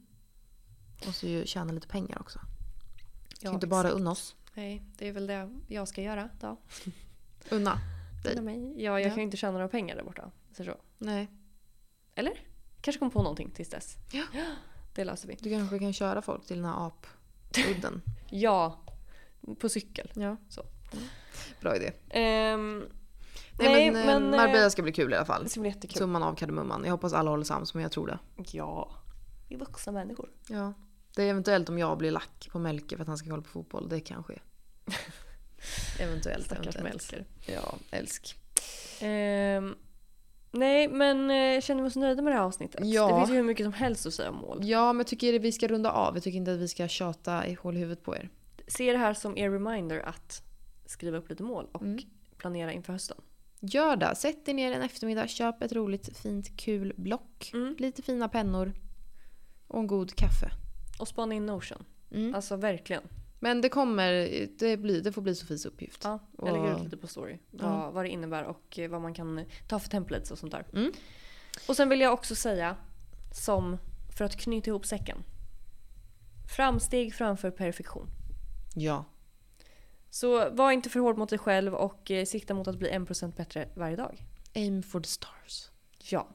Måste 1.06 1.30
ju 1.30 1.46
tjäna 1.46 1.74
lite 1.74 1.88
pengar 1.88 2.20
också. 2.20 2.40
Ja, 3.40 3.54
inte 3.54 3.68
bara 3.68 3.90
unna 3.90 4.12
oss. 4.12 4.36
Nej, 4.54 4.84
det 4.98 5.08
är 5.08 5.12
väl 5.12 5.28
det 5.28 5.50
jag 5.68 5.88
ska 5.88 6.02
göra 6.02 6.30
då. 6.40 6.58
Unna? 7.52 7.78
Dig. 8.24 8.32
Unna 8.34 8.42
mig. 8.42 8.74
Ja, 8.84 8.92
jag 9.00 9.02
Ja. 9.02 9.10
kan 9.10 9.18
ju 9.18 9.24
inte 9.24 9.38
tjäna 9.38 9.52
några 9.54 9.68
pengar 9.68 9.96
där 9.96 10.04
borta. 10.04 10.32
Så 10.58 10.64
så. 10.64 10.76
Nej. 10.98 11.28
Eller? 12.16 12.34
Kanske 12.82 13.00
kommer 13.00 13.12
på 13.12 13.22
någonting 13.24 13.52
tills 13.52 13.70
dess. 13.70 13.96
Ja. 14.12 14.24
Det 14.96 15.04
löser 15.04 15.28
vi. 15.28 15.38
Du 15.40 15.50
kanske 15.50 15.80
kan 15.80 15.94
köra 15.94 16.22
folk 16.22 16.46
till 16.46 16.56
den 16.56 16.66
här 16.66 16.88
apudden. 16.88 18.02
Ja, 18.34 18.80
på 19.60 19.70
cykel. 19.70 20.12
ja. 20.16 20.38
Så. 20.50 20.66
Bra 21.62 21.76
idé. 21.76 21.92
Ehm, 22.10 22.84
Nej, 23.60 23.92
men, 23.92 24.06
men, 24.06 24.06
men 24.24 24.34
eh, 24.34 24.40
Marbella 24.40 24.70
ska 24.70 24.82
bli 24.82 24.92
kul 24.92 25.14
i 25.14 25.16
alla 25.16 25.26
fall. 25.26 25.44
det 25.44 25.50
ska 25.50 25.60
bli 25.60 25.70
jättekul. 25.70 25.98
Summan 25.98 26.24
av 26.24 26.36
kardemumman. 26.36 26.84
Jag 26.84 26.92
hoppas 26.92 27.14
alla 27.14 27.30
håller 27.30 27.44
sams 27.44 27.74
men 27.74 27.84
jag 27.84 27.92
tror 27.92 28.08
det. 28.08 28.20
Ja. 28.52 28.92
Vi 29.48 29.56
är 29.56 29.60
vuxna 29.60 29.92
människor. 29.92 30.30
Ja. 30.50 30.74
Det 31.16 31.24
är 31.24 31.30
eventuellt 31.30 31.70
om 31.70 31.78
jag 31.80 31.98
blir 31.98 32.12
lack 32.12 32.50
på 32.52 32.60
Melke 32.60 32.96
för 32.96 33.02
att 33.02 33.08
han 33.08 33.18
ska 33.18 33.30
kolla 33.30 33.42
på 33.42 33.50
fotboll. 33.50 33.90
Det 33.90 34.00
kan 34.00 34.24
ske. 34.24 34.40
eventuellt. 36.00 36.46
Stackars. 36.46 36.78
Melker. 36.78 37.26
Ja, 37.46 37.76
älsk. 37.92 38.36
Ehm, 39.02 39.76
nej, 40.52 40.88
men 40.88 41.32
eh, 41.32 41.62
känner 41.62 41.82
vi 41.84 41.90
oss 41.90 41.96
nöjda 41.96 42.22
med 42.22 42.34
det 42.34 42.38
här 42.38 42.46
avsnittet? 42.46 42.82
Ja. 42.86 43.08
Det 43.08 43.16
finns 43.20 43.30
ju 43.30 43.36
hur 43.36 43.44
mycket 43.44 43.66
som 43.66 43.74
helst 43.74 44.06
att 44.06 44.14
säga 44.14 44.30
om 44.30 44.36
mål. 44.36 44.60
Ja, 44.62 44.94
men 44.94 45.00
jag 45.00 45.08
tycker 45.08 45.40
vi 45.40 45.52
ska 45.52 45.68
runda 45.68 45.92
av. 45.92 46.16
Jag 46.16 46.24
tycker 46.24 46.38
inte 46.38 46.54
att 46.54 46.60
vi 46.60 46.68
ska 46.68 46.88
tjata 46.88 47.48
i 47.48 47.54
hål 47.54 47.78
i 47.78 47.80
huvudet 47.80 48.04
på 48.04 48.16
er. 48.16 48.30
Se 48.68 48.92
det 48.92 48.98
här 48.98 49.14
som 49.14 49.38
er 49.38 49.50
reminder 49.50 50.00
att 50.00 50.44
skriva 50.86 51.18
upp 51.18 51.30
lite 51.30 51.44
mål 51.44 51.68
och 51.72 51.82
Mm. 51.82 52.00
planera 52.38 52.74
inför 52.74 52.94
hösten. 52.94 53.18
Gör 53.60 53.96
det. 53.96 54.16
Sätt 54.16 54.46
dig 54.46 54.54
ner 54.54 54.72
en 54.72 54.82
eftermiddag, 54.82 55.28
köp 55.28 55.62
ett 55.62 55.72
roligt, 55.72 56.18
fint, 56.18 56.58
kul 56.58 56.94
block. 56.98 57.52
Mm. 57.54 57.76
Lite 57.80 58.02
fina 58.02 58.30
pennor. 58.30 58.74
Och 59.68 59.80
en 59.80 59.88
god 59.88 60.16
kaffe. 60.16 60.52
Och 61.02 61.08
spana 61.08 61.36
in 61.36 61.46
Notion. 61.46 61.86
Mm. 62.12 62.36
Alltså 62.36 62.56
verkligen. 62.56 63.04
Men 63.40 63.62
det 63.62 63.70
kommer, 63.70 64.12
det, 64.60 64.78
blir, 64.78 65.02
det 65.02 65.12
får 65.12 65.22
bli 65.22 65.36
Sofies 65.36 65.66
uppgift. 65.66 66.02
Ja, 66.04 66.20
jag 66.38 66.46
lägger 66.54 66.74
Och- 66.74 66.78
ut 66.78 66.84
lite 66.84 66.98
på 66.98 67.08
story. 67.08 67.38
Ja. 67.52 67.68
Vad, 67.68 67.94
vad 67.94 68.06
det 68.06 68.10
innebär 68.10 68.44
och 68.44 68.80
eh, 68.80 68.90
vad 68.90 69.02
man 69.02 69.14
kan 69.14 69.46
ta 69.68 69.80
för 69.80 69.90
templates 69.90 70.32
och 70.32 70.38
sånt 70.38 70.52
där. 70.52 70.66
Mm. 70.74 70.92
Och 71.68 71.76
sen 71.76 71.90
vill 71.90 72.02
jag 72.02 72.14
också 72.14 72.36
säga, 72.36 72.76
som 73.34 73.78
för 74.18 74.26
att 74.26 74.36
knyta 74.36 74.70
ihop 74.70 74.86
säcken. 74.86 75.18
Framsteg 76.56 77.14
framför 77.14 77.52
perfektion. 77.52 78.08
Ja. 78.76 79.06
Så 80.10 80.50
var 80.50 80.72
inte 80.72 80.90
för 80.90 81.00
hård 81.00 81.18
mot 81.18 81.30
dig 81.30 81.40
själv 81.40 81.74
och 81.76 82.12
eh, 82.12 82.26
sikta 82.26 82.54
mot 82.54 82.68
att 82.68 82.78
bli 82.78 82.90
1% 82.92 83.36
bättre 83.36 83.70
varje 83.76 83.96
dag. 83.96 84.26
Aim 84.56 84.84
for 84.84 85.00
the 85.00 85.10
stars. 85.10 85.70
Ja. 85.98 86.28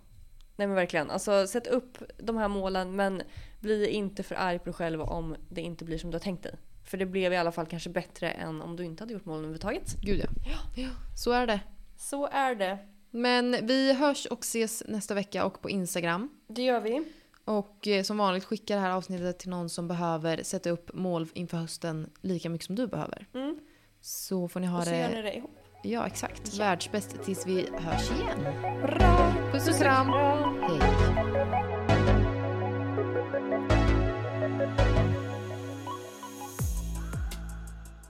Nej 0.57 0.67
men 0.67 0.77
verkligen. 0.77 1.11
Alltså 1.11 1.47
sätt 1.47 1.67
upp 1.67 1.99
de 2.19 2.37
här 2.37 2.49
målen 2.49 2.97
men 2.97 3.23
bli 3.61 3.89
inte 3.89 4.23
för 4.23 4.35
arg 4.35 4.59
på 4.59 4.65
dig 4.65 4.75
själv 4.75 5.01
om 5.01 5.37
det 5.49 5.61
inte 5.61 5.85
blir 5.85 5.99
som 5.99 6.11
du 6.11 6.15
har 6.15 6.21
tänkt 6.21 6.43
dig. 6.43 6.55
För 6.85 6.99
det 6.99 7.07
blev 7.07 7.33
i 7.33 7.37
alla 7.37 7.53
fall 7.53 7.67
kanske 7.67 7.91
bättre 7.91 8.31
än 8.31 8.63
om 8.63 8.77
du 8.77 8.85
inte 8.85 9.03
hade 9.03 9.13
gjort 9.13 9.25
målen 9.25 9.39
överhuvudtaget. 9.41 9.97
Gud 10.03 10.21
ja. 10.21 10.83
ja. 10.83 10.89
Så 11.17 11.33
är 11.33 11.47
det. 11.47 11.61
Så 11.97 12.27
är 12.27 12.55
det. 12.55 12.79
Men 13.11 13.57
vi 13.67 13.93
hörs 13.93 14.27
och 14.27 14.41
ses 14.41 14.83
nästa 14.89 15.15
vecka 15.15 15.45
och 15.45 15.63
på 15.63 15.71
Instagram. 15.71 16.31
Det 16.49 16.63
gör 16.63 16.81
vi. 16.81 17.05
Och 17.45 17.89
eh, 17.89 18.03
som 18.03 18.19
vanligt 18.19 18.45
skicka 18.45 18.75
det 18.75 18.81
här 18.81 18.91
avsnittet 18.91 19.39
till 19.39 19.51
någon 19.51 19.69
som 19.71 19.89
behöver 19.89 20.43
sätta 20.43 20.71
upp 20.71 20.91
mål 20.95 21.29
inför 21.35 21.57
hösten 21.57 22.11
lika 22.21 22.51
mycket 22.51 22.67
som 22.67 22.75
du 22.75 22.87
behöver. 22.87 23.27
Mm. 23.35 23.59
Så 24.01 24.49
får 24.49 24.61
ni 24.61 24.67
ha 24.67 24.79
Och 24.79 24.85
så 24.85 24.95
gör 24.95 25.09
ni 25.09 25.15
det. 25.15 25.23
det 25.23 25.35
ihop. 25.37 25.51
Ja, 25.83 26.07
exakt. 26.07 26.55
Ja. 26.55 26.65
Världsbäst 26.65 27.23
tills 27.25 27.47
vi 27.47 27.69
hörs 27.73 28.11
igen. 28.11 28.43
Bra! 28.83 29.35
Puss 29.53 29.69
och. 29.69 29.77
Kram. 29.79 30.09
Hej. 30.61 31.76